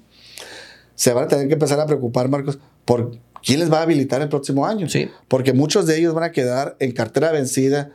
Se 0.94 1.12
van 1.12 1.24
a 1.24 1.28
tener 1.28 1.46
que 1.46 1.54
empezar 1.54 1.78
a 1.80 1.86
preocupar, 1.86 2.28
Marcos, 2.28 2.58
por 2.84 3.12
quién 3.44 3.60
les 3.60 3.72
va 3.72 3.78
a 3.78 3.82
habilitar 3.82 4.20
el 4.20 4.28
próximo 4.28 4.66
año. 4.66 4.88
Sí. 4.88 5.08
Porque 5.28 5.52
muchos 5.52 5.86
de 5.86 5.98
ellos 5.98 6.14
van 6.14 6.24
a 6.24 6.32
quedar 6.32 6.76
en 6.80 6.92
cartera 6.92 7.30
vencida 7.30 7.92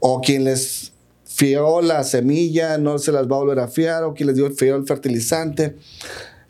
o 0.00 0.20
quien 0.20 0.44
les 0.44 0.92
fió 1.24 1.80
la 1.80 2.04
semilla 2.04 2.76
no 2.78 2.98
se 2.98 3.12
las 3.12 3.26
va 3.26 3.36
a 3.36 3.38
volver 3.38 3.60
a 3.60 3.68
fiar 3.68 4.04
o 4.04 4.12
quien 4.12 4.26
les 4.26 4.36
dio 4.36 4.50
fió 4.50 4.76
el 4.76 4.86
fertilizante. 4.86 5.76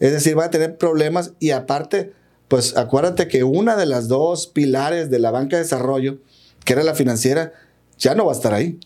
Es 0.02 0.10
decir, 0.10 0.36
va 0.36 0.46
a 0.46 0.50
tener 0.50 0.78
problemas 0.78 1.30
y 1.38 1.52
aparte, 1.52 2.12
pues 2.48 2.76
acuérdate 2.76 3.28
que 3.28 3.44
una 3.44 3.76
de 3.76 3.86
las 3.86 4.08
dos 4.08 4.48
pilares 4.48 5.10
de 5.10 5.20
la 5.20 5.30
banca 5.30 5.56
de 5.56 5.62
desarrollo, 5.62 6.18
que 6.64 6.72
era 6.72 6.82
la 6.82 6.96
financiera, 6.96 7.52
ya 7.98 8.16
no 8.16 8.26
va 8.26 8.32
a 8.32 8.34
estar 8.34 8.52
ahí. 8.52 8.80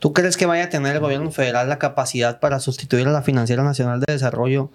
¿Tú 0.00 0.12
crees 0.12 0.36
que 0.36 0.44
vaya 0.44 0.64
a 0.64 0.68
tener 0.68 0.96
el 0.96 1.00
gobierno 1.00 1.30
federal 1.30 1.68
la 1.68 1.78
capacidad 1.78 2.40
para 2.40 2.58
sustituir 2.58 3.06
a 3.06 3.12
la 3.12 3.22
Financiera 3.22 3.62
Nacional 3.62 4.00
de 4.00 4.12
Desarrollo 4.12 4.72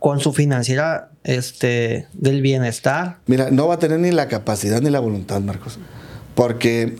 con 0.00 0.18
su 0.18 0.32
financiera 0.32 1.12
este, 1.22 2.08
del 2.14 2.42
bienestar? 2.42 3.18
Mira, 3.26 3.52
no 3.52 3.68
va 3.68 3.74
a 3.74 3.78
tener 3.78 4.00
ni 4.00 4.10
la 4.10 4.26
capacidad 4.26 4.80
ni 4.80 4.90
la 4.90 4.98
voluntad, 4.98 5.40
Marcos. 5.40 5.78
Porque 6.34 6.96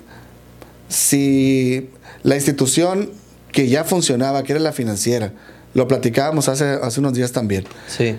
si 0.88 1.90
la 2.22 2.36
institución 2.36 3.10
que 3.50 3.68
ya 3.68 3.82
funcionaba, 3.82 4.44
que 4.44 4.52
era 4.52 4.60
la 4.60 4.72
financiera, 4.72 5.32
lo 5.78 5.86
platicábamos 5.86 6.48
hace, 6.48 6.64
hace 6.64 6.98
unos 6.98 7.14
días 7.14 7.30
también. 7.30 7.64
Sí. 7.86 8.16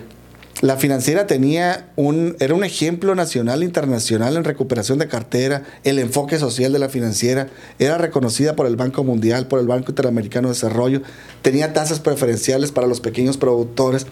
La 0.62 0.78
financiera 0.78 1.26
tenía 1.26 1.90
un, 1.94 2.34
era 2.40 2.54
un 2.54 2.64
ejemplo 2.64 3.14
nacional 3.14 3.60
e 3.60 3.66
internacional 3.66 4.38
en 4.38 4.44
recuperación 4.44 4.98
de 4.98 5.08
cartera, 5.08 5.64
el 5.84 5.98
enfoque 5.98 6.38
social 6.38 6.72
de 6.72 6.78
la 6.78 6.88
financiera, 6.88 7.48
era 7.78 7.98
reconocida 7.98 8.56
por 8.56 8.66
el 8.66 8.76
Banco 8.76 9.04
Mundial, 9.04 9.46
por 9.46 9.60
el 9.60 9.66
Banco 9.66 9.90
Interamericano 9.90 10.48
de 10.48 10.54
Desarrollo, 10.54 11.02
tenía 11.42 11.74
tasas 11.74 12.00
preferenciales 12.00 12.72
para 12.72 12.86
los 12.86 13.00
pequeños 13.00 13.36
productores. 13.36 14.06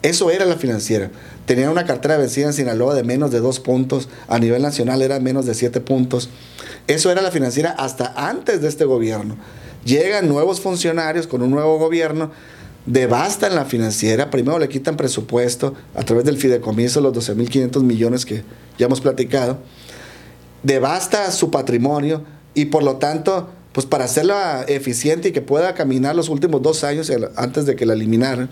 Eso 0.00 0.30
era 0.30 0.46
la 0.46 0.56
financiera. 0.56 1.10
Tenía 1.44 1.70
una 1.70 1.84
cartera 1.84 2.16
vencida 2.16 2.46
en 2.46 2.54
Sinaloa 2.54 2.94
de 2.94 3.04
menos 3.04 3.30
de 3.30 3.40
dos 3.40 3.60
puntos, 3.60 4.08
a 4.26 4.38
nivel 4.38 4.62
nacional 4.62 5.02
era 5.02 5.20
menos 5.20 5.44
de 5.44 5.52
siete 5.52 5.82
puntos. 5.82 6.30
Eso 6.86 7.12
era 7.12 7.20
la 7.20 7.30
financiera 7.30 7.72
hasta 7.72 8.14
antes 8.16 8.62
de 8.62 8.68
este 8.68 8.86
gobierno. 8.86 9.36
Llegan 9.84 10.28
nuevos 10.28 10.62
funcionarios 10.62 11.26
con 11.26 11.42
un 11.42 11.50
nuevo 11.50 11.78
gobierno 11.78 12.30
devastan 12.86 13.54
la 13.54 13.64
financiera, 13.64 14.30
primero 14.30 14.58
le 14.58 14.68
quitan 14.68 14.96
presupuesto 14.96 15.74
a 15.94 16.02
través 16.02 16.24
del 16.24 16.36
fideicomiso, 16.36 17.00
los 17.00 17.12
12.500 17.14 17.82
millones 17.82 18.24
que 18.24 18.42
ya 18.78 18.86
hemos 18.86 19.00
platicado, 19.00 19.58
devasta 20.62 21.30
su 21.30 21.50
patrimonio 21.50 22.24
y 22.54 22.66
por 22.66 22.82
lo 22.82 22.96
tanto, 22.96 23.48
pues 23.72 23.86
para 23.86 24.04
hacerla 24.04 24.64
eficiente 24.66 25.28
y 25.28 25.32
que 25.32 25.42
pueda 25.42 25.74
caminar 25.74 26.16
los 26.16 26.28
últimos 26.28 26.62
dos 26.62 26.84
años 26.84 27.10
antes 27.36 27.66
de 27.66 27.76
que 27.76 27.86
la 27.86 27.94
eliminaran, 27.94 28.50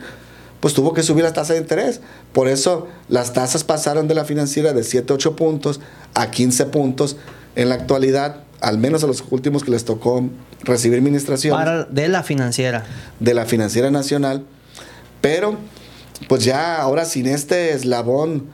pues 0.61 0.75
tuvo 0.75 0.93
que 0.93 1.03
subir 1.03 1.25
la 1.25 1.33
tasa 1.33 1.55
de 1.55 1.61
interés. 1.61 2.01
Por 2.33 2.49
eso 2.49 2.89
las 3.09 3.33
tasas 3.33 3.65
pasaron 3.65 4.09
de 4.09 4.15
la 4.15 4.25
financiera 4.25 4.73
de 4.73 4.83
7, 4.83 5.13
8 5.13 5.37
puntos 5.37 5.81
a 6.15 6.31
15 6.31 6.67
puntos 6.67 7.17
en 7.57 7.69
la 7.69 7.77
actualidad 7.77 8.43
al 8.61 8.79
menos 8.79 9.05
a 9.05 9.07
los 9.07 9.25
últimos 9.31 9.65
que 9.65 9.71
les 9.71 9.85
tocó 9.85 10.29
recibir 10.63 10.99
administración. 10.99 11.87
de 11.91 12.09
la 12.09 12.23
financiera. 12.23 12.85
De 13.21 13.35
la 13.35 13.47
financiera 13.47 13.91
nacional. 13.91 14.45
Pero, 15.21 15.57
pues 16.29 16.45
ya 16.45 16.81
ahora 16.81 17.05
sin 17.05 17.27
este 17.27 17.73
eslabón, 17.73 18.47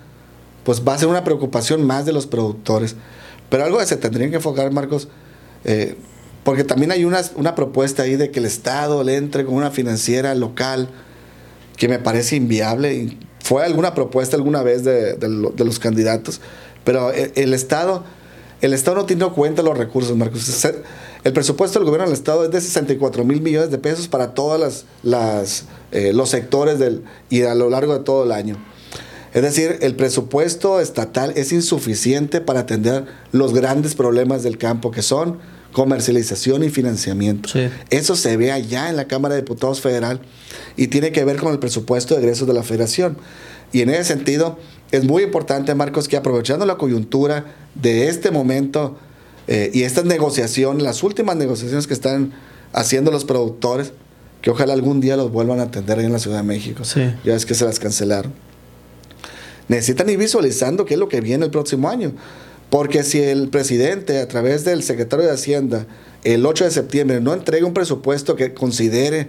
pues 0.65 0.83
va 0.87 0.95
a 0.95 0.99
ser 0.99 1.09
una 1.09 1.25
preocupación 1.25 1.85
más 1.87 2.07
de 2.07 2.13
los 2.13 2.27
productores. 2.27 2.97
Pero 3.49 3.65
algo 3.65 3.79
que 3.79 3.87
se 3.87 3.97
tendrían 3.97 4.31
que 4.31 4.37
enfocar, 4.37 4.71
Marcos, 4.73 5.09
eh, 5.65 5.97
porque 6.43 6.65
también 6.65 6.91
hay 6.91 7.05
una, 7.05 7.23
una 7.37 7.55
propuesta 7.55 8.03
ahí 8.03 8.17
de 8.17 8.31
que 8.31 8.41
el 8.41 8.47
Estado 8.47 9.03
le 9.05 9.17
entre 9.17 9.45
con 9.45 9.55
una 9.55 9.71
financiera 9.71 10.35
local 10.35 10.89
que 11.77 11.89
me 11.89 11.99
parece 11.99 12.37
inviable. 12.37 13.17
Fue 13.41 13.65
alguna 13.65 13.95
propuesta 13.95 14.37
alguna 14.37 14.63
vez 14.63 14.85
de, 14.85 15.15
de 15.15 15.65
los 15.65 15.79
candidatos, 15.79 16.41
pero 16.85 17.13
el, 17.13 17.33
el 17.35 17.55
Estado 17.55 18.05
el 18.65 18.73
Estado 18.73 18.97
no 18.97 19.07
tiene 19.07 19.25
en 19.25 19.31
cuenta 19.31 19.63
los 19.63 19.77
recursos, 19.77 20.17
Marcos. 20.17 20.67
El 21.25 21.33
presupuesto 21.33 21.79
del 21.79 21.87
gobierno 21.87 22.07
del 22.07 22.15
Estado 22.15 22.45
es 22.45 22.51
de 22.51 22.61
64 22.61 23.25
mil 23.25 23.41
millones 23.41 23.71
de 23.71 23.79
pesos 23.79 24.09
para 24.09 24.35
todos 24.35 24.85
las, 25.03 25.65
eh, 25.93 26.13
los 26.13 26.31
sectores 26.31 26.79
del, 26.79 27.03
y 27.31 27.43
a 27.43 27.55
lo 27.55 27.71
largo 27.71 27.97
de 27.97 28.05
todo 28.05 28.25
el 28.25 28.33
año. 28.33 28.57
Es 29.33 29.43
decir, 29.43 29.79
el 29.81 29.97
presupuesto 29.97 30.81
estatal 30.81 31.33
es 31.35 31.53
insuficiente 31.53 32.41
para 32.41 32.61
atender 32.61 33.05
los 33.33 33.53
grandes 33.53 33.95
problemas 33.95 34.43
del 34.43 34.59
campo, 34.59 34.91
que 34.91 35.03
son 35.03 35.39
comercialización 35.73 36.63
y 36.63 36.71
financiamiento. 36.71 37.51
Eso 37.91 38.17
se 38.17 38.37
ve 38.37 38.53
allá 38.53 38.89
en 38.89 38.97
la 38.97 39.07
Cámara 39.07 39.35
de 39.35 39.41
Diputados 39.41 39.81
Federal 39.81 40.21
y 40.77 40.87
tiene 40.87 41.11
que 41.11 41.25
ver 41.25 41.37
con 41.37 41.53
el 41.53 41.59
presupuesto 41.59 42.15
de 42.15 42.21
egresos 42.21 42.47
de 42.47 42.55
la 42.55 42.63
Federación. 42.63 43.19
Y 43.73 43.83
en 43.83 43.91
ese 43.91 44.05
sentido, 44.05 44.57
es 44.97 45.05
muy 45.05 45.25
importante, 45.25 45.75
Marcos, 45.75 46.07
que 46.07 46.17
aprovechando 46.17 46.67
la 46.67 46.77
coyuntura 46.77 47.47
de 47.75 48.09
este 48.09 48.31
momento 48.31 48.97
eh, 49.49 49.71
y 49.75 49.83
estas 49.83 50.05
negociaciones, 50.05 50.85
las 50.85 51.03
últimas 51.03 51.37
negociaciones 51.37 51.87
que 51.87 51.95
están 51.95 52.33
haciendo 52.73 53.11
los 53.11 53.25
productores, 53.25 53.93
que 54.41 54.51
ojalá 54.51 54.73
algún 54.73 55.01
día 55.01 55.17
los 55.17 55.33
vuelvan 55.33 55.59
a 55.59 55.65
atender 55.65 55.99
ahí 55.99 56.07
en 56.07 56.13
la 56.13 56.21
Ciudad 56.21 56.37
de 56.37 56.43
México. 56.45 56.83
Ya 57.25 57.35
es 57.35 57.45
que 57.45 57.55
se 57.55 57.65
las 57.65 57.81
cancelaron. 57.81 58.33
Necesitan 59.67 60.09
ir 60.11 60.19
visualizando 60.19 60.85
qué 60.85 60.95
es 60.95 61.01
lo 61.01 61.09
que 61.09 61.21
viene 61.21 61.47
el 61.47 61.51
próximo 61.51 61.89
año. 61.89 62.13
Porque 62.71 63.03
si 63.03 63.21
el 63.21 63.49
presidente, 63.49 64.21
a 64.21 64.29
través 64.29 64.65
del 64.65 64.83
secretario 64.83 65.25
de 65.25 65.33
Hacienda, 65.33 65.87
el 66.23 66.45
8 66.47 66.65
de 66.67 66.71
septiembre 66.71 67.21
no 67.21 67.33
entrega 67.33 67.67
un 67.67 67.75
presupuesto 67.75 68.37
que 68.37 68.55
considere 68.55 69.29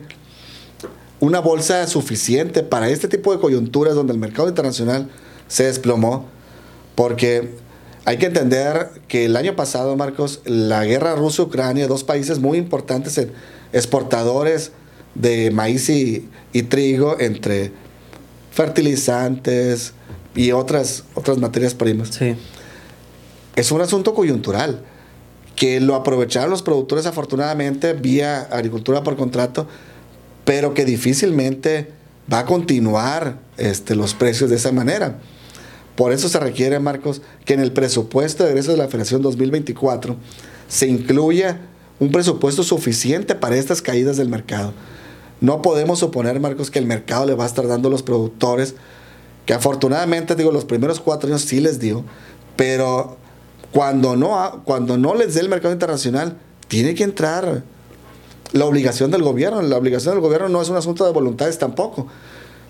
una 1.19 1.39
bolsa 1.39 1.87
suficiente 1.87 2.61
para 2.61 2.89
este 2.89 3.07
tipo 3.07 3.33
de 3.33 3.39
coyunturas 3.39 3.95
donde 3.95 4.13
el 4.13 4.19
mercado 4.19 4.47
internacional 4.47 5.09
se 5.47 5.65
desplomó, 5.65 6.25
porque 6.95 7.49
hay 8.05 8.17
que 8.17 8.27
entender 8.27 8.89
que 9.07 9.25
el 9.25 9.35
año 9.35 9.55
pasado, 9.55 9.95
Marcos, 9.95 10.41
la 10.45 10.85
guerra 10.85 11.15
Rusia-Ucrania, 11.15 11.87
dos 11.87 12.03
países 12.03 12.39
muy 12.39 12.57
importantes 12.57 13.19
exportadores 13.73 14.71
de 15.15 15.49
maíz 15.51 15.89
y, 15.89 16.29
trigo, 16.69 17.19
entre 17.19 17.71
fertilizantes 18.51 19.93
y 20.35 20.51
otras, 20.51 21.03
otras 21.15 21.37
materias 21.39 21.73
primas. 21.73 22.09
Sí. 22.09 22.35
Es 23.55 23.71
un 23.71 23.81
asunto 23.81 24.13
coyuntural 24.13 24.81
que 25.55 25.79
lo 25.79 25.95
aprovecharon 25.95 26.49
los 26.49 26.61
productores 26.61 27.05
afortunadamente 27.05 27.93
vía 27.93 28.41
agricultura 28.51 29.03
por 29.03 29.15
contrato, 29.15 29.67
pero 30.43 30.73
que 30.73 30.85
difícilmente 30.85 31.91
va 32.31 32.39
a 32.39 32.45
continuar 32.45 33.39
este, 33.57 33.95
los 33.95 34.13
precios 34.13 34.49
de 34.49 34.57
esa 34.57 34.71
manera. 34.71 35.19
Por 35.95 36.11
eso 36.11 36.27
se 36.27 36.39
requiere, 36.39 36.79
Marcos, 36.79 37.21
que 37.45 37.53
en 37.53 37.61
el 37.61 37.71
presupuesto 37.71 38.43
de 38.43 38.49
egresos 38.49 38.73
de 38.73 38.77
la 38.77 38.87
Federación 38.87 39.21
2024 39.21 40.15
se 40.67 40.87
incluya 40.87 41.61
un 41.99 42.11
presupuesto 42.11 42.63
suficiente 42.63 43.35
para 43.35 43.55
estas 43.55 43.81
caídas 43.81 44.17
del 44.17 44.27
mercado. 44.27 44.73
No 45.39 45.61
podemos 45.61 45.99
suponer, 45.99 46.39
Marcos, 46.39 46.69
que 46.69 46.79
el 46.79 46.85
mercado 46.85 47.25
le 47.25 47.33
va 47.33 47.45
a 47.45 47.47
estar 47.47 47.67
dando 47.67 47.87
a 47.87 47.91
los 47.91 48.03
productores, 48.03 48.75
que 49.45 49.53
afortunadamente, 49.53 50.35
digo, 50.35 50.51
los 50.51 50.65
primeros 50.65 50.99
cuatro 50.99 51.29
años 51.29 51.43
sí 51.43 51.61
les 51.61 51.79
dio, 51.79 52.03
pero 52.57 53.17
cuando 53.71 54.15
no, 54.15 54.63
cuando 54.65 54.97
no 54.97 55.15
les 55.15 55.35
dé 55.35 55.41
el 55.41 55.49
mercado 55.49 55.73
internacional, 55.73 56.37
tiene 56.67 56.95
que 56.95 57.03
entrar 57.03 57.63
la 58.51 58.65
obligación 58.65 59.11
del 59.11 59.21
gobierno. 59.21 59.61
La 59.61 59.77
obligación 59.77 60.15
del 60.15 60.21
gobierno 60.21 60.49
no 60.49 60.61
es 60.61 60.69
un 60.69 60.77
asunto 60.77 61.05
de 61.05 61.11
voluntades 61.11 61.57
tampoco 61.57 62.07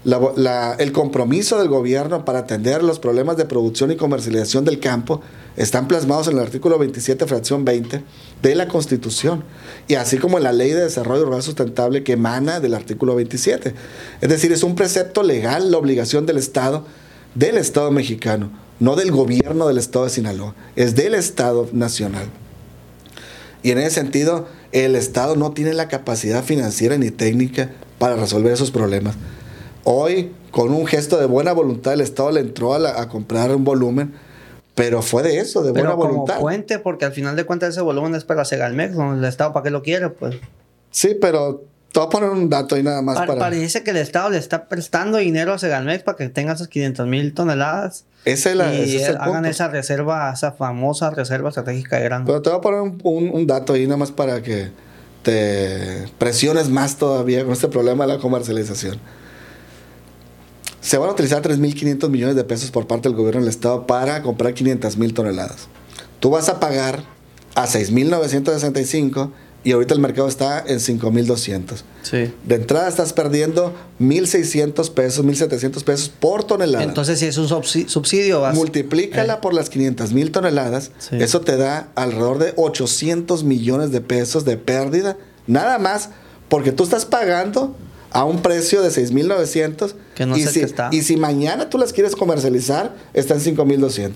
el 0.06 0.92
compromiso 0.92 1.58
del 1.58 1.68
gobierno 1.68 2.26
para 2.26 2.40
atender 2.40 2.84
los 2.84 3.00
problemas 3.00 3.38
de 3.38 3.46
producción 3.46 3.92
y 3.92 3.96
comercialización 3.96 4.64
del 4.64 4.80
campo 4.80 5.22
están 5.58 5.88
plasmados 5.88 6.28
en 6.28 6.34
el 6.34 6.44
artículo 6.44 6.78
27, 6.78 7.26
fracción 7.26 7.66
20 7.66 8.04
de 8.42 8.56
la 8.56 8.68
Constitución, 8.68 9.44
y 9.88 9.96
así 9.96 10.18
como 10.18 10.38
en 10.38 10.44
la 10.44 10.52
Ley 10.52 10.72
de 10.72 10.84
Desarrollo 10.84 11.26
Rural 11.26 11.42
Sustentable 11.42 12.04
que 12.04 12.14
emana 12.14 12.60
del 12.60 12.76
artículo 12.76 13.16
27. 13.16 13.74
Es 14.22 14.30
decir, 14.30 14.52
es 14.52 14.62
un 14.62 14.76
precepto 14.76 15.24
legal 15.24 15.72
la 15.72 15.80
obligación 15.80 16.28
del 16.28 16.38
Estado, 16.38 16.86
del 17.34 17.58
Estado 17.58 17.90
mexicano, 17.90 18.52
no 18.80 18.96
del 18.96 19.12
gobierno 19.12 19.68
del 19.68 19.80
Estado 19.80 20.06
de 20.06 20.12
Sinaloa, 20.12 20.54
es 20.76 20.96
del 20.96 21.16
Estado 21.16 21.68
nacional. 21.74 22.28
Y 23.64 23.72
en 23.72 23.80
ese 23.80 23.96
sentido, 23.96 24.48
el 24.72 24.96
Estado 24.96 25.36
no 25.36 25.52
tiene 25.52 25.74
la 25.74 25.88
capacidad 25.88 26.44
financiera 26.44 26.96
ni 27.00 27.10
técnica 27.10 27.72
para 27.98 28.16
resolver 28.16 28.54
esos 28.54 28.70
problemas. 28.70 29.16
Hoy, 29.88 30.32
con 30.50 30.72
un 30.72 30.88
gesto 30.88 31.18
de 31.20 31.28
buena 31.28 31.54
voluntad, 31.54 31.94
el 31.94 32.02
Estado 32.02 32.32
le 32.32 32.40
entró 32.40 32.74
a, 32.74 33.08
comprar 33.08 33.56
un 33.56 33.64
volumen, 33.64 34.16
pero 34.74 35.04
fue 35.04 35.22
de 35.22 35.38
eso, 35.38 35.62
de 35.62 35.72
buena 35.72 35.94
voluntad. 35.94 36.38
Como 36.38 36.48
puente, 36.48 36.80
porque 36.80 37.06
al 37.06 37.12
final 37.12 37.36
de 37.36 37.46
cuentas 37.46 37.70
ese 37.70 37.82
volumen 37.82 38.16
es 38.16 38.24
para 38.24 38.46
Segalmex, 38.46 38.96
el 38.98 39.24
Estado 39.24 39.54
para 39.54 39.64
qué 39.64 39.70
lo 39.70 39.84
quiere, 39.84 40.10
pues. 40.10 40.38
Sí, 40.90 41.16
pero 41.22 41.62
te 41.92 42.00
voy 42.00 42.08
a 42.08 42.10
poner 42.10 42.30
un 42.32 42.50
dato 42.50 42.74
ahí 42.74 42.82
nada 42.82 43.04
más 43.04 43.20
para... 43.28 43.38
Parece 43.38 43.84
que 43.84 43.92
el 43.92 43.98
Estado 43.98 44.32
le 44.32 44.40
está 44.40 44.68
prestando 44.68 45.20
dinero 45.20 45.54
a 45.54 45.60
Segalmex 45.60 46.02
para 46.02 46.18
que 46.18 46.30
tenga 46.30 46.54
esas 46.54 46.68
500 46.68 47.06
mil 47.06 47.36
toneladas. 47.36 48.06
Ese 48.26 48.50
es 48.50 48.56
la, 48.56 48.74
y 48.74 49.04
hagan 49.04 49.46
esa 49.46 49.68
reserva, 49.68 50.32
esa 50.34 50.54
famosa 50.54 51.12
reserva 51.12 51.50
estratégica 51.50 51.98
de 51.98 52.06
grano. 52.06 52.26
Pero 52.26 52.42
te 52.42 52.50
voy 52.50 52.58
a 52.58 52.62
poner 52.62 52.82
un, 52.82 53.00
un 53.04 53.46
dato 53.46 53.74
ahí 53.74 53.86
nada 53.86 53.98
más 53.98 54.12
para 54.12 54.42
que 54.42 54.72
te 55.22 56.06
presiones 56.18 56.70
más 56.70 56.98
todavía 56.98 57.44
con 57.44 57.54
este 57.54 57.68
problema 57.68 58.08
de 58.08 58.16
la 58.16 58.20
comercialización. 58.20 59.00
Se 60.86 61.00
van 61.00 61.10
a 61.10 61.14
utilizar 61.14 61.42
3.500 61.42 62.10
millones 62.10 62.36
de 62.36 62.44
pesos 62.44 62.70
por 62.70 62.86
parte 62.86 63.10
del 63.10 63.18
gobierno 63.18 63.42
del 63.42 63.50
Estado 63.50 63.88
para 63.88 64.22
comprar 64.22 64.54
500.000 64.54 65.16
toneladas. 65.16 65.68
Tú 66.20 66.30
vas 66.30 66.48
a 66.48 66.60
pagar 66.60 67.04
a 67.56 67.66
6.965 67.66 69.32
y 69.64 69.72
ahorita 69.72 69.96
el 69.96 70.00
mercado 70.00 70.28
está 70.28 70.64
en 70.68 70.78
5.200. 70.78 71.82
Sí. 72.04 72.32
De 72.44 72.54
entrada 72.54 72.88
estás 72.88 73.14
perdiendo 73.14 73.74
1.600 74.00 74.92
pesos, 74.92 75.26
1.700 75.26 75.84
pesos 75.84 76.10
por 76.10 76.44
tonelada. 76.44 76.84
Entonces, 76.84 77.18
si 77.18 77.26
es 77.26 77.40
un 77.40 77.48
subsidio, 77.48 78.42
vas... 78.42 78.54
Multiplícala 78.54 79.34
eh. 79.34 79.40
por 79.42 79.56
las 79.56 79.72
500.000 79.72 80.32
toneladas. 80.32 80.92
Eso 81.10 81.42
te 81.42 81.58
da 81.58 81.90
alrededor 81.96 82.38
de 82.38 82.54
800 82.58 83.44
millones 83.44 83.90
de 83.90 84.02
pesos 84.02 84.46
de 84.46 84.58
pérdida. 84.58 85.18
Nada 85.48 85.80
más 85.80 86.12
porque 86.48 86.72
tú 86.72 86.84
estás 86.84 87.06
pagando 87.06 87.76
a 88.12 88.24
un 88.24 88.44
precio 88.44 88.84
de 88.84 88.90
6.900. 88.90 89.96
Que 90.16 90.26
no 90.26 90.38
y 90.38 90.44
sé 90.44 90.52
si, 90.52 90.62
está. 90.62 90.90
Y 90.92 91.02
si 91.02 91.18
mañana 91.18 91.70
tú 91.70 91.78
las 91.78 91.94
quieres 91.94 92.16
comercializar, 92.16 92.96
está 93.14 93.34
en 93.36 93.42
5.200. 93.42 94.12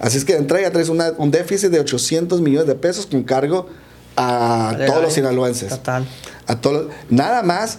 Así 0.00 0.18
es 0.18 0.24
que 0.24 0.32
de 0.32 0.38
entrada 0.38 0.64
ya 0.64 0.72
traes 0.72 0.88
un 0.88 1.30
déficit 1.30 1.70
de 1.70 1.78
800 1.78 2.40
millones 2.40 2.66
de 2.66 2.74
pesos 2.74 3.06
con 3.06 3.22
cargo 3.22 3.68
a 4.16 4.76
todos 4.86 5.02
los 5.02 5.12
sinaloenses. 5.12 5.68
Total. 5.68 6.06
A 6.46 6.60
todos, 6.60 6.90
nada 7.10 7.42
más 7.42 7.78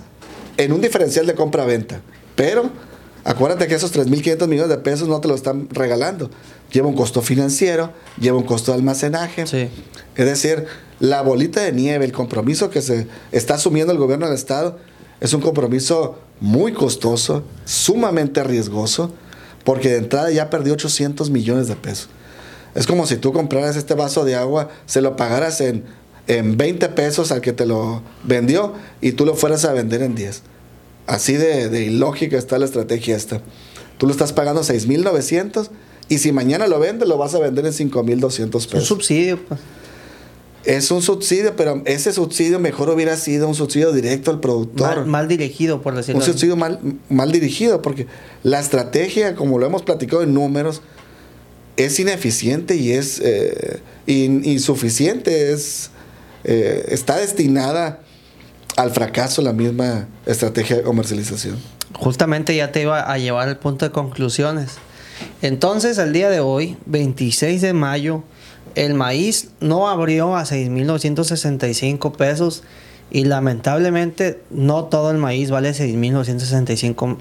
en 0.58 0.72
un 0.72 0.82
diferencial 0.82 1.26
de 1.26 1.36
compra-venta. 1.36 2.02
Pero 2.36 2.70
acuérdate 3.24 3.68
que 3.68 3.76
esos 3.76 3.94
3.500 3.94 4.48
millones 4.48 4.70
de 4.70 4.78
pesos 4.78 5.08
no 5.08 5.20
te 5.20 5.28
lo 5.28 5.36
están 5.36 5.68
regalando. 5.72 6.30
Lleva 6.72 6.88
un 6.88 6.96
costo 6.96 7.22
financiero, 7.22 7.92
lleva 8.20 8.38
un 8.38 8.44
costo 8.44 8.72
de 8.72 8.78
almacenaje. 8.78 9.46
Sí. 9.48 9.70
Es 10.16 10.26
decir, 10.26 10.66
la 11.00 11.22
bolita 11.22 11.62
de 11.62 11.72
nieve, 11.72 12.06
el 12.06 12.12
compromiso 12.12 12.70
que 12.70 12.82
se 12.82 13.08
está 13.32 13.56
asumiendo 13.56 13.92
el 13.92 14.00
gobierno 14.00 14.26
del 14.26 14.36
Estado 14.36 14.78
es 15.20 15.34
un 15.34 15.42
compromiso 15.42 16.20
muy 16.44 16.74
costoso, 16.74 17.46
sumamente 17.64 18.44
riesgoso, 18.44 19.14
porque 19.64 19.88
de 19.88 20.00
entrada 20.00 20.30
ya 20.30 20.50
perdió 20.50 20.74
800 20.74 21.30
millones 21.30 21.70
de 21.70 21.78
pesos. 21.78 22.10
Es 22.76 22.86
como 22.86 23.08
si 23.08 23.16
tú 23.16 23.32
compraras 23.32 23.78
este 23.78 23.94
vaso 23.94 24.26
de 24.26 24.36
agua, 24.36 24.68
se 24.86 25.00
lo 25.00 25.16
pagaras 25.16 25.62
en, 25.62 25.86
en 26.28 26.58
20 26.58 26.90
pesos 26.90 27.32
al 27.32 27.40
que 27.40 27.54
te 27.54 27.66
lo 27.66 28.02
vendió 28.26 28.74
y 29.00 29.14
tú 29.14 29.26
lo 29.26 29.36
fueras 29.36 29.64
a 29.64 29.72
vender 29.72 30.02
en 30.02 30.16
10. 30.16 30.42
Así 31.08 31.38
de, 31.38 31.86
ilógica 31.86 32.38
está 32.38 32.60
la 32.60 32.66
estrategia 32.66 33.16
esta. 33.16 33.40
Tú 33.98 34.06
lo 34.06 34.12
estás 34.12 34.34
pagando 34.34 34.64
6.900 34.64 35.70
y 36.10 36.18
si 36.18 36.34
mañana 36.34 36.68
lo 36.68 36.78
vendes, 36.78 37.08
lo 37.08 37.18
vas 37.18 37.34
a 37.36 37.40
vender 37.40 37.66
en 37.66 37.72
5.200 37.72 38.50
pesos. 38.52 38.74
Un 38.74 38.82
subsidio, 38.82 39.40
pues 39.48 39.62
es 40.66 40.92
un 40.92 41.02
subsidio, 41.02 41.56
pero 41.56 41.82
ese 41.86 42.14
subsidio 42.14 42.60
mejor 42.60 42.90
hubiera 42.90 43.18
sido 43.18 43.48
un 43.48 43.56
subsidio 43.56 43.92
directo 43.92 44.32
al 44.32 44.40
productor. 44.40 45.06
Mal, 45.06 45.28
dirigido, 45.28 45.82
por 45.82 45.96
decirlo 45.96 46.20
Un 46.20 46.26
subsidio 46.26 46.56
mal, 46.56 46.80
mal 47.10 47.32
dirigido, 47.32 47.82
porque 47.82 48.08
la 48.44 48.60
estrategia, 48.60 49.36
como 49.36 49.60
lo 49.60 49.66
hemos 49.66 49.84
platicado 49.84 50.24
en 50.24 50.34
números, 50.34 50.82
es 51.76 52.00
ineficiente 52.00 52.76
y 52.76 52.92
es 52.92 53.20
eh, 53.24 53.82
insuficiente, 54.06 55.52
es, 55.52 55.90
eh, 56.44 56.86
está 56.90 57.18
destinada 57.18 58.00
al 58.76 58.92
fracaso 58.92 59.42
la 59.42 59.54
misma 59.54 60.08
estrategia 60.26 60.78
de 60.78 60.84
comercialización. 60.84 61.58
Justamente 61.94 62.56
ya 62.56 62.72
te 62.72 62.82
iba 62.82 63.02
a 63.02 63.18
llevar 63.18 63.48
al 63.48 63.58
punto 63.58 63.86
de 63.86 63.92
conclusiones. 63.92 64.72
Entonces, 65.42 66.00
al 66.00 66.14
día 66.14 66.30
de 66.30 66.40
hoy, 66.40 66.78
26 66.86 67.62
de 67.62 67.74
mayo, 67.74 68.24
el 68.76 68.94
maíz 68.94 69.50
no 69.60 69.90
abrió 69.90 70.36
a 70.36 70.44
6.965 70.44 72.16
pesos 72.16 72.64
y 73.12 73.26
lamentablemente 73.26 74.42
no 74.50 74.86
todo 74.86 75.12
el 75.12 75.18
maíz 75.18 75.52
vale 75.52 75.72
6.965 75.72 77.18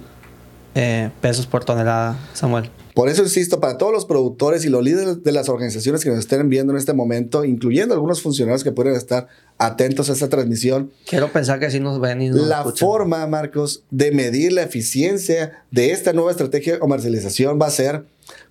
eh, 0.75 1.11
pesos 1.21 1.47
por 1.47 1.65
tonelada, 1.65 2.19
Samuel. 2.33 2.71
Por 2.95 3.09
eso 3.09 3.23
insisto, 3.23 3.59
para 3.59 3.79
todos 3.79 3.93
los 3.93 4.05
productores 4.05 4.65
y 4.65 4.69
los 4.69 4.83
líderes 4.83 5.23
de 5.23 5.33
las 5.33 5.49
organizaciones 5.49 6.05
que 6.05 6.11
nos 6.11 6.19
estén 6.19 6.49
viendo 6.51 6.73
en 6.73 6.79
este 6.79 6.93
momento, 6.93 7.45
incluyendo 7.45 7.95
algunos 7.95 8.21
funcionarios 8.21 8.63
que 8.65 8.73
pueden 8.73 8.95
estar 8.95 9.29
atentos 9.57 10.11
a 10.11 10.13
esta 10.13 10.29
transmisión. 10.29 10.91
Quiero 11.07 11.33
pensar 11.33 11.59
que 11.59 11.71
sí 11.71 11.81
nos 11.81 12.01
ven 12.01 12.21
y 12.21 12.29
nos 12.29 12.47
La 12.47 12.65
forma, 12.65 13.27
Marcos, 13.27 13.85
de 13.91 14.13
medir 14.13 14.53
la 14.53 14.63
eficiencia 14.63 15.63
de 15.71 15.93
esta 15.93 16.13
nueva 16.13 16.31
estrategia 16.31 16.75
de 16.75 16.79
comercialización 16.79 17.59
va 17.61 17.67
a 17.67 17.71
ser 17.71 18.05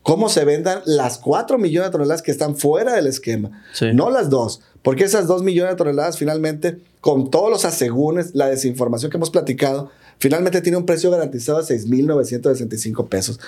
cómo 0.04 0.30
se 0.30 0.46
vendan 0.46 0.82
las 0.86 1.18
4 1.18 1.58
millones 1.58 1.90
de 1.90 1.92
toneladas 1.92 2.22
que 2.22 2.32
están 2.32 2.56
fuera 2.56 2.94
del 2.94 3.08
esquema, 3.08 3.64
no 3.94 4.10
las 4.10 4.30
dos, 4.30 4.62
porque 4.82 5.04
esas 5.04 5.28
2 5.28 5.44
millones 5.44 5.74
de 5.74 5.78
toneladas 5.78 6.18
finalmente, 6.18 6.80
con 7.02 7.30
todos 7.32 7.50
los 7.50 7.66
asegúnes, 7.66 8.32
la 8.34 8.48
desinformación 8.48 9.12
que 9.12 9.18
hemos 9.18 9.30
platicado, 9.30 9.90
finalmente 10.20 10.62
tiene 10.62 10.78
un 10.78 10.86
precio 10.86 11.12
garantizado 11.12 11.62
de 11.62 11.80
6.965 11.80 13.08
pesos. 13.10 13.40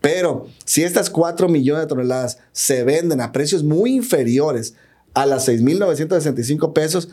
Pero 0.00 0.46
si 0.64 0.82
estas 0.82 1.10
4 1.10 1.48
millones 1.48 1.82
de 1.82 1.88
toneladas 1.88 2.38
se 2.52 2.84
venden 2.84 3.20
a 3.20 3.32
precios 3.32 3.62
muy 3.62 3.94
inferiores 3.94 4.74
a 5.14 5.26
las 5.26 5.48
6.965 5.48 6.72
pesos, 6.72 7.08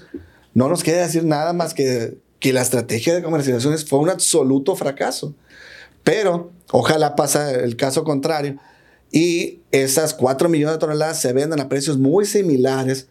no 0.54 0.70
nos 0.70 0.84
queda 0.84 1.04
decir 1.04 1.24
nada 1.24 1.54
más 1.54 1.74
que 1.74 2.18
que 2.44 2.52
la 2.52 2.62
estrategia 2.62 3.16
de 3.16 3.24
comercialización 3.24 3.78
fue 3.88 4.00
un 4.00 4.10
absoluto 4.10 4.76
fracaso. 4.76 5.34
Pero 6.04 6.52
ojalá 6.72 7.16
pase 7.16 7.64
el 7.64 7.78
caso 7.78 8.04
contrario 8.04 8.58
y 9.14 9.62
esas 9.72 10.16
4 10.16 10.50
millones 10.50 10.76
de 10.76 10.80
toneladas 10.80 11.22
se 11.22 11.32
venden 11.34 11.62
a 11.62 11.70
precios 11.70 12.00
muy 12.00 12.26
similares. 12.26 13.08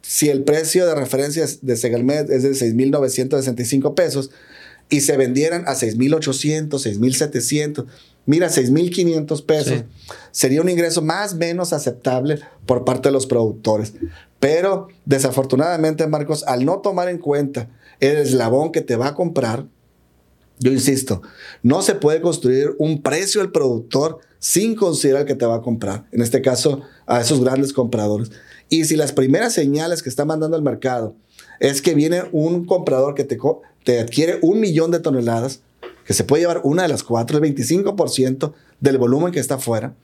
Si 0.00 0.30
el 0.30 0.42
precio 0.44 0.86
de 0.86 0.94
referencia 0.94 1.46
de 1.60 1.76
Segalmed 1.76 2.30
es 2.30 2.42
de 2.42 2.52
6.965 2.52 3.94
pesos 3.94 4.30
y 4.88 5.02
se 5.02 5.16
vendieran 5.18 5.64
a 5.66 5.74
6.800, 5.74 6.68
6.700, 6.70 7.84
mira, 8.24 8.48
6.500 8.48 9.44
pesos, 9.44 9.84
sería 10.30 10.62
un 10.62 10.70
ingreso 10.70 11.02
más 11.02 11.34
o 11.34 11.36
menos 11.36 11.74
aceptable 11.74 12.38
por 12.64 12.86
parte 12.86 13.10
de 13.10 13.12
los 13.12 13.26
productores. 13.26 13.92
Pero 14.40 14.88
desafortunadamente, 15.04 16.06
Marcos, 16.06 16.44
al 16.44 16.64
no 16.64 16.78
tomar 16.78 17.10
en 17.10 17.18
cuenta 17.18 17.68
el 18.00 18.16
eslabón 18.16 18.72
que 18.72 18.80
te 18.80 18.96
va 18.96 19.08
a 19.08 19.14
comprar, 19.14 19.66
yo 20.60 20.72
insisto, 20.72 21.20
no 21.62 21.82
se 21.82 21.94
puede 21.94 22.22
construir 22.22 22.74
un 22.78 23.02
precio 23.02 23.42
al 23.42 23.52
productor 23.52 24.20
sin 24.38 24.74
considerar 24.74 25.24
que 25.24 25.34
te 25.34 25.46
va 25.46 25.56
a 25.56 25.62
comprar. 25.62 26.06
En 26.12 26.22
este 26.22 26.42
caso, 26.42 26.82
a 27.06 27.20
esos 27.20 27.42
grandes 27.42 27.72
compradores. 27.72 28.30
Y 28.68 28.84
si 28.84 28.96
las 28.96 29.12
primeras 29.12 29.52
señales 29.52 30.02
que 30.02 30.08
está 30.08 30.24
mandando 30.24 30.56
el 30.56 30.62
mercado 30.62 31.14
es 31.60 31.82
que 31.82 31.94
viene 31.94 32.24
un 32.32 32.66
comprador 32.66 33.14
que 33.14 33.24
te, 33.24 34.00
adquiere 34.00 34.38
un 34.42 34.60
millón 34.60 34.90
de 34.90 35.00
toneladas, 35.00 35.60
que 36.04 36.14
se 36.14 36.24
puede 36.24 36.42
llevar 36.42 36.60
una 36.64 36.82
de 36.82 36.88
las 36.88 37.02
cuatro, 37.02 37.38
el 37.38 37.54
25% 37.54 38.52
del 38.80 38.98
volumen 38.98 39.32
que 39.32 39.40
está 39.40 39.54
afuera, 39.56 39.94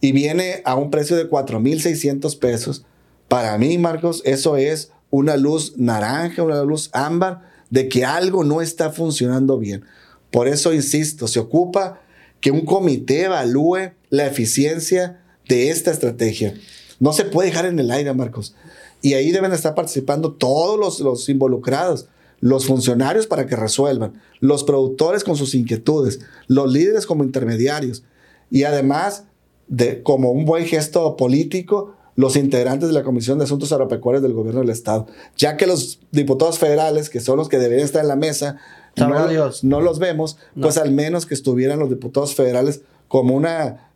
y 0.00 0.12
viene 0.12 0.62
a 0.64 0.74
un 0.74 0.90
precio 0.90 1.16
de 1.16 1.28
4.600 1.28 2.38
pesos, 2.38 2.84
para 3.28 3.56
mí, 3.56 3.78
Marcos, 3.78 4.20
eso 4.24 4.56
es 4.56 4.90
una 5.10 5.36
luz 5.36 5.74
naranja, 5.76 6.42
una 6.42 6.62
luz 6.62 6.90
ámbar 6.92 7.42
de 7.70 7.88
que 7.88 8.04
algo 8.04 8.44
no 8.44 8.60
está 8.60 8.90
funcionando 8.90 9.58
bien. 9.58 9.84
Por 10.30 10.48
eso, 10.48 10.74
insisto, 10.74 11.28
se 11.28 11.40
ocupa 11.40 12.00
que 12.42 12.50
un 12.50 12.66
comité 12.66 13.22
evalúe 13.22 13.92
la 14.10 14.26
eficiencia 14.26 15.22
de 15.48 15.70
esta 15.70 15.90
estrategia. 15.90 16.54
No 17.00 17.14
se 17.14 17.24
puede 17.24 17.48
dejar 17.48 17.64
en 17.64 17.78
el 17.78 17.90
aire, 17.90 18.12
Marcos. 18.12 18.54
Y 19.00 19.14
ahí 19.14 19.30
deben 19.30 19.52
estar 19.52 19.74
participando 19.74 20.32
todos 20.32 20.78
los, 20.78 21.00
los 21.00 21.28
involucrados, 21.28 22.08
los 22.40 22.66
funcionarios 22.66 23.26
para 23.26 23.46
que 23.46 23.56
resuelvan, 23.56 24.20
los 24.40 24.64
productores 24.64 25.24
con 25.24 25.36
sus 25.36 25.54
inquietudes, 25.54 26.20
los 26.48 26.70
líderes 26.70 27.06
como 27.06 27.24
intermediarios 27.24 28.02
y 28.50 28.64
además 28.64 29.24
de 29.68 30.02
como 30.02 30.32
un 30.32 30.44
buen 30.44 30.66
gesto 30.66 31.16
político 31.16 31.94
los 32.14 32.36
integrantes 32.36 32.88
de 32.88 32.94
la 32.94 33.04
Comisión 33.04 33.38
de 33.38 33.44
Asuntos 33.44 33.72
Agropecuarios 33.72 34.22
del 34.22 34.34
Gobierno 34.34 34.60
del 34.60 34.70
Estado, 34.70 35.06
ya 35.36 35.56
que 35.56 35.66
los 35.66 36.00
diputados 36.10 36.58
federales, 36.58 37.08
que 37.08 37.20
son 37.20 37.38
los 37.38 37.48
que 37.48 37.58
deberían 37.58 37.86
estar 37.86 38.02
en 38.02 38.08
la 38.08 38.16
mesa, 38.16 38.58
no, 38.96 39.80
los 39.80 39.98
vemos, 39.98 40.38
pues 40.60 40.76
al 40.78 40.92
menos 40.92 41.26
que 41.26 41.34
estuvieran 41.34 41.78
los 41.78 41.88
diputados 41.88 42.34
federales 42.34 42.82
como 43.08 43.34
un 43.36 43.46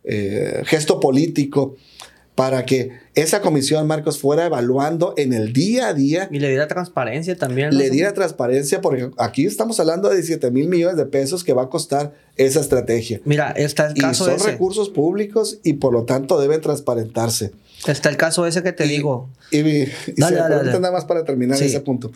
eh, 0.03 0.61
gesto 0.65 0.99
político 0.99 1.75
para 2.37 2.65
que 2.65 2.91
esa 3.15 3.41
comisión, 3.41 3.87
Marcos, 3.87 4.19
fuera 4.19 4.45
evaluando 4.45 5.15
en 5.17 5.33
el 5.33 5.53
día 5.53 5.87
a 5.87 5.95
día. 5.95 6.29
Y 6.29 6.37
le 6.37 6.49
diera 6.49 6.67
transparencia 6.67 7.35
también. 7.35 7.75
Le 7.75 7.89
diera 7.89 8.13
transparencia, 8.13 8.79
porque 8.79 9.09
aquí 9.17 9.47
estamos 9.47 9.79
hablando 9.79 10.07
de 10.07 10.17
17 10.17 10.51
mil 10.51 10.67
millones 10.67 10.97
de 10.97 11.07
pesos 11.07 11.43
que 11.43 11.53
va 11.53 11.63
a 11.63 11.69
costar 11.69 12.13
esa 12.35 12.59
estrategia. 12.59 13.21
Mira, 13.25 13.49
está 13.53 13.87
el 13.87 13.95
caso 13.95 14.31
y 14.31 14.37
son 14.37 14.47
recursos 14.47 14.89
públicos 14.89 15.57
y 15.63 15.73
por 15.73 15.93
lo 15.93 16.03
tanto 16.03 16.39
deben 16.39 16.61
transparentarse. 16.61 17.53
Está 17.87 18.09
el 18.09 18.17
caso 18.17 18.45
ese 18.45 18.61
que 18.61 18.71
te 18.71 18.83
digo. 18.83 19.29
Y, 19.49 19.61
y, 19.61 19.91
nada 20.17 20.91
más 20.91 21.05
para 21.05 21.25
terminar 21.25 21.59
ese 21.59 21.81
punto. 21.81 22.11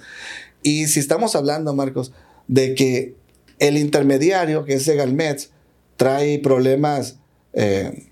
Y 0.61 0.85
si 0.85 0.99
estamos 0.99 1.35
hablando, 1.35 1.73
Marcos, 1.73 2.11
de 2.47 2.75
que 2.75 3.15
el 3.59 3.77
intermediario, 3.77 4.65
que 4.65 4.73
es 4.73 4.83
Segalmets, 4.83 5.51
trae 5.97 6.39
problemas 6.39 7.17
eh, 7.53 8.07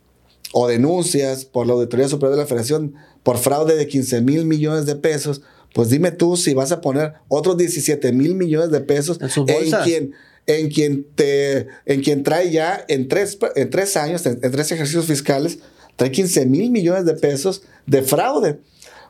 o 0.53 0.67
denuncias 0.67 1.45
por 1.45 1.67
la 1.67 1.73
Auditoría 1.73 2.07
Superior 2.07 2.35
de 2.35 2.43
la 2.43 2.47
Federación 2.47 2.93
por 3.23 3.37
fraude 3.37 3.75
de 3.75 3.87
15 3.87 4.21
mil 4.21 4.45
millones 4.45 4.85
de 4.85 4.95
pesos, 4.95 5.41
pues 5.73 5.89
dime 5.89 6.11
tú 6.11 6.37
si 6.37 6.53
vas 6.53 6.71
a 6.71 6.81
poner 6.81 7.13
otros 7.27 7.57
17 7.57 8.11
mil 8.11 8.35
millones 8.35 8.71
de 8.71 8.79
pesos 8.81 9.19
en, 9.21 9.71
quien 9.83 10.13
en 10.47 10.69
quien 10.69 11.05
te 11.15 11.67
en 11.85 12.01
quien 12.01 12.23
trae 12.23 12.51
ya 12.51 12.83
en 12.87 13.07
tres, 13.07 13.37
en 13.55 13.69
tres 13.69 13.97
años, 13.97 14.25
en, 14.25 14.39
tres 14.39 14.71
ejercicios 14.71 15.05
fiscales, 15.05 15.59
trae 15.95 16.11
15 16.11 16.45
mil 16.45 16.71
millones 16.71 17.05
de 17.05 17.13
pesos 17.13 17.63
de 17.85 18.01
fraude. 18.01 18.59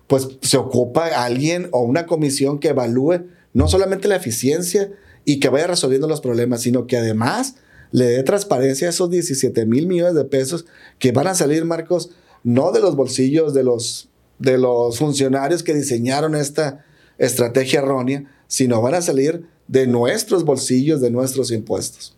Pues 0.07 0.27
se 0.41 0.57
ocupa 0.57 1.07
alguien 1.07 1.69
o 1.71 1.83
una 1.83 2.05
comisión 2.05 2.59
que 2.59 2.69
evalúe 2.69 3.25
no 3.53 3.67
solamente 3.67 4.07
la 4.07 4.15
eficiencia 4.15 4.91
y 5.29 5.39
que 5.39 5.49
vaya 5.49 5.67
resolviendo 5.67 6.07
los 6.07 6.21
problemas, 6.21 6.61
sino 6.61 6.87
que 6.87 6.97
además 6.97 7.53
le 7.91 8.05
dé 8.05 8.23
transparencia 8.23 8.87
a 8.87 8.89
esos 8.89 9.11
17 9.11 9.63
mil 9.67 9.85
millones 9.85 10.15
de 10.15 10.25
pesos 10.25 10.65
que 10.97 11.11
van 11.11 11.27
a 11.27 11.35
salir, 11.35 11.65
Marcos, 11.65 12.09
no 12.43 12.71
de 12.71 12.79
los 12.79 12.95
bolsillos 12.95 13.53
de 13.53 13.63
los, 13.63 14.09
de 14.39 14.57
los 14.57 14.97
funcionarios 14.97 15.61
que 15.61 15.75
diseñaron 15.75 16.33
esta 16.33 16.83
estrategia 17.19 17.81
errónea, 17.81 18.23
sino 18.47 18.81
van 18.81 18.95
a 18.95 19.03
salir 19.03 19.45
de 19.67 19.85
nuestros 19.85 20.45
bolsillos, 20.45 20.99
de 20.99 21.11
nuestros 21.11 21.51
impuestos. 21.51 22.17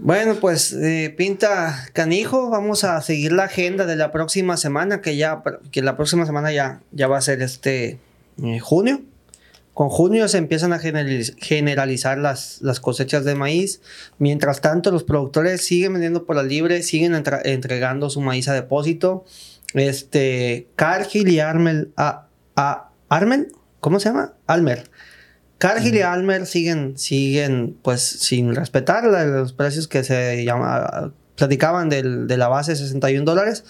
Bueno, 0.00 0.40
pues 0.40 0.72
eh, 0.72 1.14
pinta 1.16 1.86
canijo, 1.92 2.50
vamos 2.50 2.82
a 2.82 3.00
seguir 3.00 3.30
la 3.30 3.44
agenda 3.44 3.86
de 3.86 3.94
la 3.94 4.10
próxima 4.10 4.56
semana, 4.56 5.00
que 5.00 5.16
ya, 5.16 5.44
que 5.70 5.82
la 5.82 5.96
próxima 5.96 6.26
semana 6.26 6.50
ya, 6.50 6.82
ya 6.90 7.06
va 7.06 7.18
a 7.18 7.20
ser 7.20 7.42
este 7.42 8.00
eh, 8.42 8.58
junio. 8.58 9.02
Con 9.78 9.90
junio 9.90 10.26
se 10.26 10.38
empiezan 10.38 10.72
a 10.72 10.80
generalizar 10.80 12.18
las, 12.18 12.60
las, 12.62 12.80
cosechas 12.80 13.24
de 13.24 13.36
maíz. 13.36 13.80
Mientras 14.18 14.60
tanto, 14.60 14.90
los 14.90 15.04
productores 15.04 15.64
siguen 15.64 15.92
vendiendo 15.92 16.26
por 16.26 16.34
la 16.34 16.42
libre, 16.42 16.82
siguen 16.82 17.14
entregando 17.14 18.10
su 18.10 18.20
maíz 18.20 18.48
a 18.48 18.54
depósito. 18.54 19.24
Este, 19.74 20.66
Cargill 20.74 21.28
y 21.28 21.38
Armel, 21.38 21.92
a, 21.96 22.26
a, 22.56 22.90
Armel, 23.08 23.52
¿cómo 23.78 24.00
se 24.00 24.08
llama? 24.08 24.34
Almer. 24.48 24.90
Cargill 25.58 25.94
y 25.94 26.00
Almer 26.00 26.46
siguen, 26.46 26.98
siguen, 26.98 27.78
pues, 27.80 28.02
sin 28.02 28.56
respetar 28.56 29.04
los 29.04 29.52
precios 29.52 29.86
que 29.86 30.02
se 30.02 30.44
llama, 30.44 31.12
platicaban 31.36 31.88
del, 31.88 32.26
de 32.26 32.36
la 32.36 32.48
base 32.48 32.72
de 32.72 32.78
61 32.78 33.24
dólares 33.24 33.62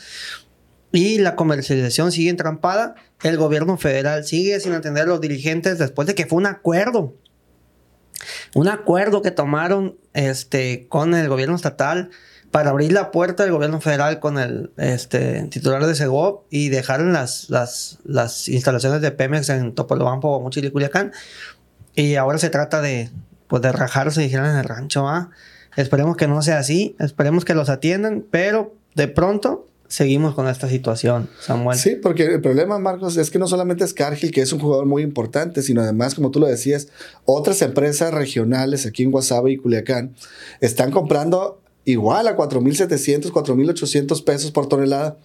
y 0.92 1.18
la 1.18 1.36
comercialización 1.36 2.12
sigue 2.12 2.30
entrampada. 2.30 2.94
El 3.22 3.36
gobierno 3.36 3.76
federal 3.76 4.24
sigue 4.24 4.58
sin 4.60 4.72
atender 4.72 5.04
a 5.04 5.06
los 5.06 5.20
dirigentes 5.20 5.78
después 5.78 6.06
de 6.06 6.14
que 6.14 6.26
fue 6.26 6.38
un 6.38 6.46
acuerdo. 6.46 7.14
Un 8.54 8.68
acuerdo 8.68 9.22
que 9.22 9.30
tomaron 9.30 9.96
este, 10.14 10.86
con 10.88 11.14
el 11.14 11.28
gobierno 11.28 11.54
estatal 11.54 12.10
para 12.50 12.70
abrir 12.70 12.92
la 12.92 13.10
puerta 13.10 13.42
del 13.42 13.52
gobierno 13.52 13.80
federal 13.80 14.20
con 14.20 14.38
el 14.38 14.72
este, 14.78 15.42
titular 15.50 15.84
de 15.86 15.94
Segov 15.94 16.44
y 16.50 16.70
dejar 16.70 17.00
las, 17.00 17.50
las, 17.50 17.98
las 18.04 18.48
instalaciones 18.48 19.02
de 19.02 19.10
Pemex 19.10 19.50
en 19.50 19.74
Topolobampo, 19.74 20.40
Mochil 20.40 20.64
y 20.64 20.70
Culiacán. 20.70 21.12
Y 21.94 22.14
ahora 22.14 22.38
se 22.38 22.48
trata 22.48 22.80
de, 22.80 23.10
pues, 23.48 23.60
de 23.60 23.72
rajarse, 23.72 24.22
dijeron 24.22 24.46
en 24.46 24.56
el 24.56 24.64
rancho. 24.64 25.06
Esperemos 25.76 26.16
que 26.16 26.26
no 26.26 26.40
sea 26.42 26.58
así, 26.58 26.96
esperemos 26.98 27.44
que 27.44 27.54
los 27.54 27.68
atiendan, 27.68 28.24
pero 28.30 28.74
de 28.94 29.08
pronto 29.08 29.67
seguimos 29.88 30.34
con 30.34 30.46
esta 30.46 30.68
situación, 30.68 31.28
Samuel. 31.40 31.78
Sí, 31.78 31.96
porque 32.00 32.24
el 32.26 32.40
problema, 32.40 32.78
Marcos, 32.78 33.16
es 33.16 33.30
que 33.30 33.38
no 33.38 33.48
solamente 33.48 33.84
es 33.84 33.94
Cargill, 33.94 34.30
que 34.30 34.42
es 34.42 34.52
un 34.52 34.60
jugador 34.60 34.86
muy 34.86 35.02
importante, 35.02 35.62
sino 35.62 35.80
además, 35.80 36.14
como 36.14 36.30
tú 36.30 36.38
lo 36.38 36.46
decías, 36.46 36.88
otras 37.24 37.62
empresas 37.62 38.12
regionales 38.12 38.86
aquí 38.86 39.02
en 39.02 39.10
Guasave 39.10 39.52
y 39.52 39.56
Culiacán 39.56 40.14
están 40.60 40.90
comprando 40.90 41.60
igual 41.84 42.28
a 42.28 42.36
4.700, 42.36 43.30
4.800 43.30 44.24
pesos 44.24 44.50
por 44.50 44.68
tonelada. 44.68 45.16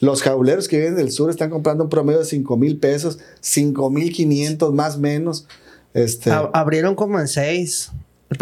Los 0.00 0.22
jauleros 0.22 0.66
que 0.66 0.78
vienen 0.78 0.96
del 0.96 1.12
sur 1.12 1.30
están 1.30 1.50
comprando 1.50 1.84
un 1.84 1.90
promedio 1.90 2.18
de 2.18 2.24
5.000 2.24 2.80
pesos, 2.80 3.18
5.500 3.42 4.72
más 4.72 4.98
menos. 4.98 5.46
Este, 5.94 6.30
abrieron 6.30 6.94
como 6.96 7.20
en 7.20 7.28
6 7.28 7.92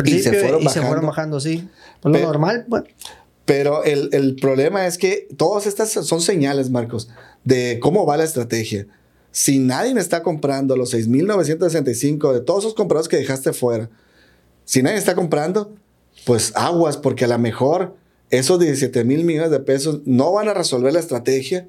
y 0.04 0.18
se 0.20 0.30
fueron, 0.32 0.64
bajando. 0.64 0.70
se 0.70 0.82
fueron 0.82 1.06
bajando, 1.06 1.40
sí. 1.40 1.68
Pues 2.00 2.14
lo 2.14 2.26
normal, 2.26 2.64
bueno. 2.68 2.86
Pero 3.48 3.82
el, 3.82 4.36
problema 4.36 4.86
es 4.86 4.98
que 4.98 5.26
todas 5.38 5.66
estas 5.66 5.90
son 5.90 6.20
señales, 6.20 6.68
Marcos, 6.68 7.08
de 7.44 7.78
cómo 7.80 8.04
va 8.04 8.18
la 8.18 8.24
estrategia. 8.24 8.86
Si 9.30 9.58
nadie 9.58 9.98
está 9.98 10.22
comprando 10.22 10.76
los 10.76 10.92
6.965 10.92 12.34
de 12.34 12.40
todos 12.42 12.64
esos 12.64 12.74
compradores 12.74 13.08
que 13.08 13.16
dejaste 13.16 13.54
fuera, 13.54 13.88
si 14.66 14.82
nadie 14.82 14.98
está 14.98 15.14
comprando, 15.14 15.74
pues 16.26 16.52
aguas, 16.56 16.98
porque 16.98 17.24
a 17.24 17.28
lo 17.28 17.38
mejor 17.38 17.96
esos 18.28 18.60
17 18.60 19.02
mil 19.04 19.24
millones 19.24 19.50
de 19.50 19.60
pesos 19.60 20.02
no 20.04 20.30
van 20.30 20.50
a 20.50 20.52
resolver 20.52 20.92
la 20.92 21.00
estrategia 21.00 21.66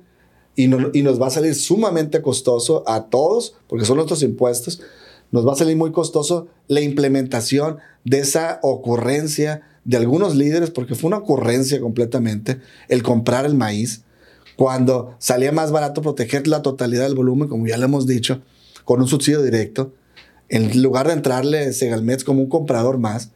y, 0.58 0.66
y 0.66 1.02
nos 1.02 1.22
va 1.22 1.28
a 1.28 1.30
salir 1.32 1.56
sumamente 1.56 2.22
costoso 2.22 2.84
a 2.88 3.06
todos, 3.06 3.56
porque 3.68 3.86
son 3.86 3.96
nuestros 3.96 4.22
impuestos, 4.22 4.82
nos 5.32 5.48
va 5.48 5.54
a 5.54 5.56
salir 5.56 5.76
muy 5.78 5.92
costoso 5.92 6.48
la 6.68 6.82
implementación 6.82 7.78
de 8.04 8.20
esa 8.20 8.60
ocurrencia 8.64 9.64
de 9.86 9.98
algunos 9.98 10.36
líderes, 10.36 10.72
porque 10.72 10.96
fue 10.96 11.08
una 11.08 11.18
ocurrencia 11.18 11.80
completamente, 11.80 12.60
el 12.90 13.04
comprar 13.04 13.46
el 13.46 13.56
maíz, 13.56 14.04
cuando 14.56 15.16
salía 15.20 15.52
más 15.52 15.72
barato 15.72 16.02
proteger 16.02 16.48
la 16.48 16.62
totalidad 16.62 17.04
del 17.04 17.16
volumen, 17.16 17.48
como 17.48 17.66
ya 17.66 17.78
le 17.78 17.86
hemos 17.86 18.06
dicho, 18.06 18.42
con 18.84 19.02
un 19.02 19.08
subsidio 19.08 19.42
directo, 19.42 19.94
en 20.50 20.82
lugar 20.82 21.08
de 21.08 21.14
entrarle 21.14 21.72
Segalmets 21.74 22.24
como 22.24 22.42
un 22.42 22.50
comprador 22.50 22.98
más, 22.98 23.32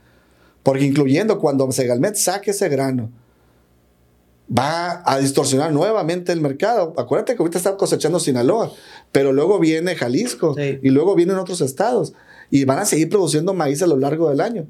porque 0.63 0.85
incluyendo 0.85 1.39
cuando 1.39 1.71
Segalmet 1.71 2.15
saque 2.15 2.51
ese 2.51 2.69
grano, 2.69 3.11
va 4.57 5.01
a 5.05 5.19
distorsionar 5.19 5.71
nuevamente 5.71 6.31
el 6.31 6.41
mercado. 6.41 6.93
Acuérdate 6.97 7.35
que 7.35 7.41
ahorita 7.41 7.57
está 7.57 7.75
cosechando 7.75 8.19
Sinaloa, 8.19 8.71
pero 9.11 9.33
luego 9.33 9.59
viene 9.59 9.95
Jalisco 9.95 10.55
y 10.57 10.89
luego 10.89 11.15
vienen 11.15 11.37
otros 11.37 11.61
estados 11.61 12.13
y 12.51 12.65
van 12.65 12.79
a 12.79 12.85
seguir 12.85 13.09
produciendo 13.09 13.53
maíz 13.53 13.81
a 13.81 13.87
lo 13.87 13.97
largo 13.97 14.29
del 14.29 14.41
año. 14.41 14.65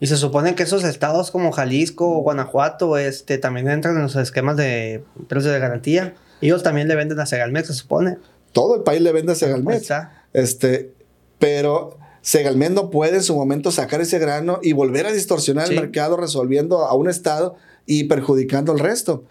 Y 0.00 0.08
se 0.08 0.16
supone 0.16 0.54
que 0.54 0.64
esos 0.64 0.82
estados 0.82 1.30
como 1.30 1.52
Jalisco 1.52 2.08
o 2.08 2.22
Guanajuato 2.22 2.98
este, 2.98 3.38
también 3.38 3.68
entran 3.68 3.96
en 3.96 4.02
los 4.02 4.16
esquemas 4.16 4.56
de 4.56 5.04
precios 5.28 5.52
de 5.52 5.60
garantía. 5.60 6.14
Ellos 6.40 6.64
también 6.64 6.88
le 6.88 6.96
venden 6.96 7.20
a 7.20 7.26
Segalmex, 7.26 7.68
se 7.68 7.74
supone. 7.74 8.18
Todo 8.50 8.74
el 8.74 8.82
país 8.82 9.00
le 9.00 9.12
vende 9.12 9.32
a 9.32 9.34
Segalmex. 9.36 9.88
Este, 10.32 10.92
pero 11.38 11.98
Segalmex 12.20 12.72
no 12.72 12.90
puede 12.90 13.16
en 13.16 13.22
su 13.22 13.36
momento 13.36 13.70
sacar 13.70 14.00
ese 14.00 14.18
grano 14.18 14.58
y 14.60 14.72
volver 14.72 15.06
a 15.06 15.12
distorsionar 15.12 15.70
el 15.70 15.76
mercado 15.76 16.16
resolviendo 16.16 16.84
a 16.84 16.94
un 16.94 17.08
estado 17.08 17.54
y 17.86 18.04
perjudicando 18.04 18.72
al 18.72 18.78
resto. 18.78 19.24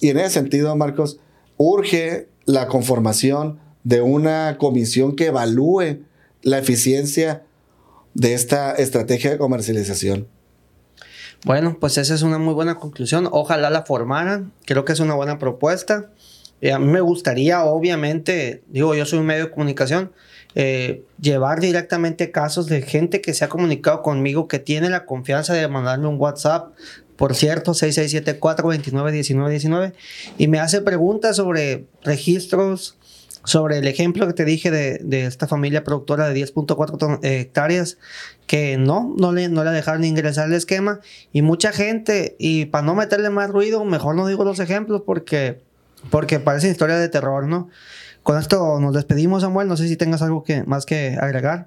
Y 0.00 0.10
en 0.10 0.18
ese 0.18 0.30
sentido, 0.30 0.74
Marcos, 0.76 1.18
urge 1.56 2.28
la 2.44 2.68
conformación 2.68 3.58
de 3.84 4.00
una 4.00 4.56
comisión 4.58 5.16
que 5.16 5.26
evalúe 5.26 6.00
la 6.42 6.58
eficiencia 6.58 7.44
de 8.14 8.34
esta 8.34 8.72
estrategia 8.72 9.30
de 9.30 9.38
comercialización. 9.38 10.28
Bueno, 11.44 11.76
pues 11.78 11.98
esa 11.98 12.14
es 12.14 12.22
una 12.22 12.38
muy 12.38 12.54
buena 12.54 12.76
conclusión. 12.76 13.28
Ojalá 13.30 13.70
la 13.70 13.84
formaran. 13.84 14.52
Creo 14.66 14.84
que 14.84 14.92
es 14.92 15.00
una 15.00 15.14
buena 15.14 15.38
propuesta. 15.38 16.10
Eh, 16.60 16.72
a 16.72 16.78
mí 16.78 16.86
me 16.86 17.00
gustaría, 17.00 17.64
obviamente, 17.64 18.62
digo, 18.68 18.94
yo 18.94 19.06
soy 19.06 19.20
un 19.20 19.26
medio 19.26 19.44
de 19.44 19.50
comunicación, 19.50 20.12
eh, 20.56 21.04
llevar 21.20 21.60
directamente 21.60 22.32
casos 22.32 22.66
de 22.66 22.82
gente 22.82 23.20
que 23.20 23.34
se 23.34 23.44
ha 23.44 23.48
comunicado 23.48 24.02
conmigo, 24.02 24.48
que 24.48 24.58
tiene 24.58 24.90
la 24.90 25.06
confianza 25.06 25.54
de 25.54 25.68
mandarme 25.68 26.08
un 26.08 26.18
WhatsApp, 26.18 26.72
por 27.18 27.34
cierto, 27.34 27.72
6674-291919, 27.72 29.92
y 30.38 30.46
me 30.46 30.60
hace 30.60 30.80
preguntas 30.80 31.36
sobre 31.36 31.84
registros, 32.04 32.96
sobre 33.44 33.76
el 33.78 33.88
ejemplo 33.88 34.28
que 34.28 34.34
te 34.34 34.44
dije 34.44 34.70
de, 34.70 35.00
de 35.02 35.26
esta 35.26 35.48
familia 35.48 35.82
productora 35.82 36.28
de 36.28 36.40
10.4 36.40 37.18
hectáreas, 37.22 37.98
que 38.46 38.78
no, 38.78 39.16
no 39.18 39.32
le, 39.32 39.48
no 39.48 39.64
le 39.64 39.72
dejaron 39.72 40.04
ingresar 40.04 40.46
el 40.46 40.54
esquema, 40.54 41.00
y 41.32 41.42
mucha 41.42 41.72
gente, 41.72 42.36
y 42.38 42.66
para 42.66 42.86
no 42.86 42.94
meterle 42.94 43.30
más 43.30 43.50
ruido, 43.50 43.84
mejor 43.84 44.14
no 44.14 44.28
digo 44.28 44.44
los 44.44 44.60
ejemplos 44.60 45.02
porque, 45.04 45.60
porque 46.10 46.38
parece 46.38 46.70
historia 46.70 46.98
de 46.98 47.08
terror, 47.08 47.48
¿no? 47.48 47.68
Con 48.22 48.38
esto 48.38 48.78
nos 48.78 48.94
despedimos, 48.94 49.42
Samuel. 49.42 49.66
No 49.66 49.76
sé 49.76 49.88
si 49.88 49.96
tengas 49.96 50.22
algo 50.22 50.44
que, 50.44 50.62
más 50.64 50.86
que 50.86 51.18
agregar. 51.20 51.66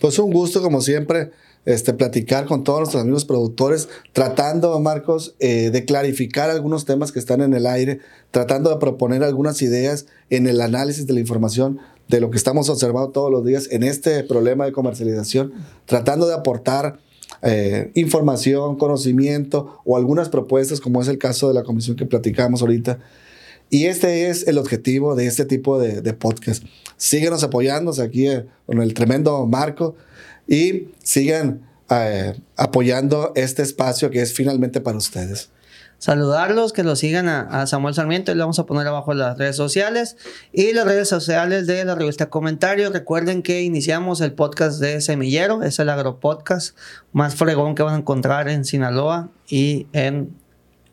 Pues 0.00 0.18
un 0.18 0.30
gusto, 0.32 0.60
como 0.60 0.82
siempre, 0.82 1.30
este, 1.64 1.94
platicar 1.94 2.46
con 2.46 2.64
todos 2.64 2.80
nuestros 2.80 3.02
amigos 3.02 3.24
productores, 3.24 3.88
tratando, 4.12 4.78
Marcos, 4.80 5.34
eh, 5.38 5.70
de 5.70 5.84
clarificar 5.84 6.50
algunos 6.50 6.84
temas 6.84 7.12
que 7.12 7.18
están 7.18 7.40
en 7.40 7.54
el 7.54 7.66
aire, 7.66 8.00
tratando 8.30 8.70
de 8.70 8.76
proponer 8.76 9.22
algunas 9.22 9.62
ideas 9.62 10.06
en 10.30 10.46
el 10.46 10.60
análisis 10.60 11.06
de 11.06 11.12
la 11.14 11.20
información 11.20 11.78
de 12.08 12.20
lo 12.20 12.30
que 12.30 12.36
estamos 12.36 12.68
observando 12.68 13.10
todos 13.10 13.30
los 13.30 13.44
días 13.44 13.68
en 13.70 13.84
este 13.84 14.24
problema 14.24 14.64
de 14.64 14.72
comercialización, 14.72 15.52
tratando 15.86 16.26
de 16.26 16.34
aportar 16.34 16.98
eh, 17.42 17.90
información, 17.94 18.76
conocimiento 18.76 19.80
o 19.84 19.96
algunas 19.96 20.28
propuestas, 20.28 20.80
como 20.80 21.00
es 21.00 21.08
el 21.08 21.18
caso 21.18 21.48
de 21.48 21.54
la 21.54 21.62
comisión 21.62 21.96
que 21.96 22.06
platicamos 22.06 22.60
ahorita, 22.60 22.98
y 23.70 23.86
este 23.86 24.28
es 24.28 24.46
el 24.48 24.58
objetivo 24.58 25.14
de 25.14 25.26
este 25.26 25.46
tipo 25.46 25.78
de, 25.78 26.12
podcast. 26.12 26.62
Síguenos 26.98 27.42
apoyándonos 27.42 28.00
aquí 28.00 28.28
eh, 28.28 28.44
con 28.66 28.82
el 28.82 28.92
tremendo 28.92 29.46
Marco 29.46 29.94
y 30.46 30.88
sigan 31.02 31.62
eh, 31.90 32.34
apoyando 32.56 33.32
este 33.34 33.62
espacio 33.62 34.10
que 34.10 34.22
es 34.22 34.32
finalmente 34.32 34.80
para 34.80 34.98
ustedes. 34.98 35.50
Saludarlos, 36.02 36.72
que 36.72 36.82
lo 36.82 36.96
sigan 36.96 37.28
a, 37.28 37.64
Samuel 37.68 37.94
Sarmiento 37.94 38.32
y 38.32 38.34
le 38.34 38.40
vamos 38.40 38.58
a 38.58 38.66
poner 38.66 38.88
abajo 38.88 39.14
las 39.14 39.38
redes 39.38 39.54
sociales 39.54 40.16
y 40.52 40.72
las 40.72 40.84
redes 40.84 41.08
sociales 41.08 41.68
de 41.68 41.84
la 41.84 41.94
revista 41.94 42.28
Comentarios. 42.28 42.92
Recuerden 42.92 43.40
que 43.42 43.62
iniciamos 43.62 44.20
el 44.20 44.32
podcast 44.32 44.80
de 44.80 45.00
Semillero, 45.00 45.62
es 45.62 45.78
el 45.78 45.88
agropodcast 45.88 46.76
más 47.12 47.36
fregón 47.36 47.76
que 47.76 47.84
van 47.84 47.94
a 47.94 47.98
encontrar 47.98 48.48
en 48.48 48.64
Sinaloa 48.64 49.30
y 49.48 49.86
en 49.92 50.34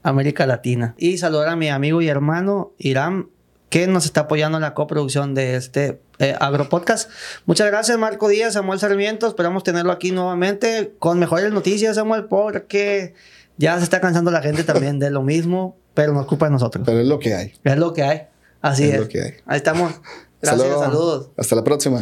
América 0.04 0.46
Latina. 0.46 0.94
Y 0.96 1.18
saludar 1.18 1.48
a 1.48 1.56
mi 1.56 1.70
amigo 1.70 2.04
y 2.04 2.08
hermano 2.08 2.74
Irán, 2.78 3.30
que 3.70 3.88
nos 3.88 4.06
está 4.06 4.22
apoyando 4.22 4.58
en 4.58 4.64
la 4.64 4.74
coproducción 4.74 5.36
de 5.36 5.56
este 5.56 6.02
eh, 6.18 6.36
Agropodcast. 6.40 7.10
Muchas 7.46 7.68
gracias, 7.68 7.98
Marco 7.98 8.28
Díaz, 8.28 8.54
Samuel 8.54 8.80
Sarmiento. 8.80 9.28
Esperamos 9.28 9.64
tenerlo 9.64 9.92
aquí 9.92 10.12
nuevamente 10.12 10.94
con 11.00 11.20
mejores 11.20 11.52
noticias, 11.52 11.96
Samuel, 11.96 12.26
porque 12.26 13.14
ya 13.58 13.78
se 13.78 13.84
está 13.84 14.02
cansando 14.02 14.32
la 14.32 14.42
gente 14.42 14.64
también 14.64 15.00
de 15.00 15.12
lo 15.12 15.22
mismo, 15.22 15.78
pero 15.94 16.14
nos 16.14 16.24
ocupa 16.24 16.48
de 16.48 16.52
nosotros. 16.52 16.84
Pero 16.86 17.00
es 17.00 17.08
lo 17.08 17.20
que 17.20 17.36
hay. 17.36 17.54
Es 17.64 17.78
lo 17.78 17.94
que 17.94 18.04
hay. 18.04 18.24
Así 18.62 18.90
es. 18.90 19.00
Lo 19.00 19.08
que 19.08 19.22
hay. 19.22 19.34
Ahí 19.46 19.58
estamos. 19.58 19.94
Gracias, 20.42 20.80
saludos. 20.80 21.30
Hasta 21.38 21.56
la 21.56 21.64
próxima. 21.64 22.02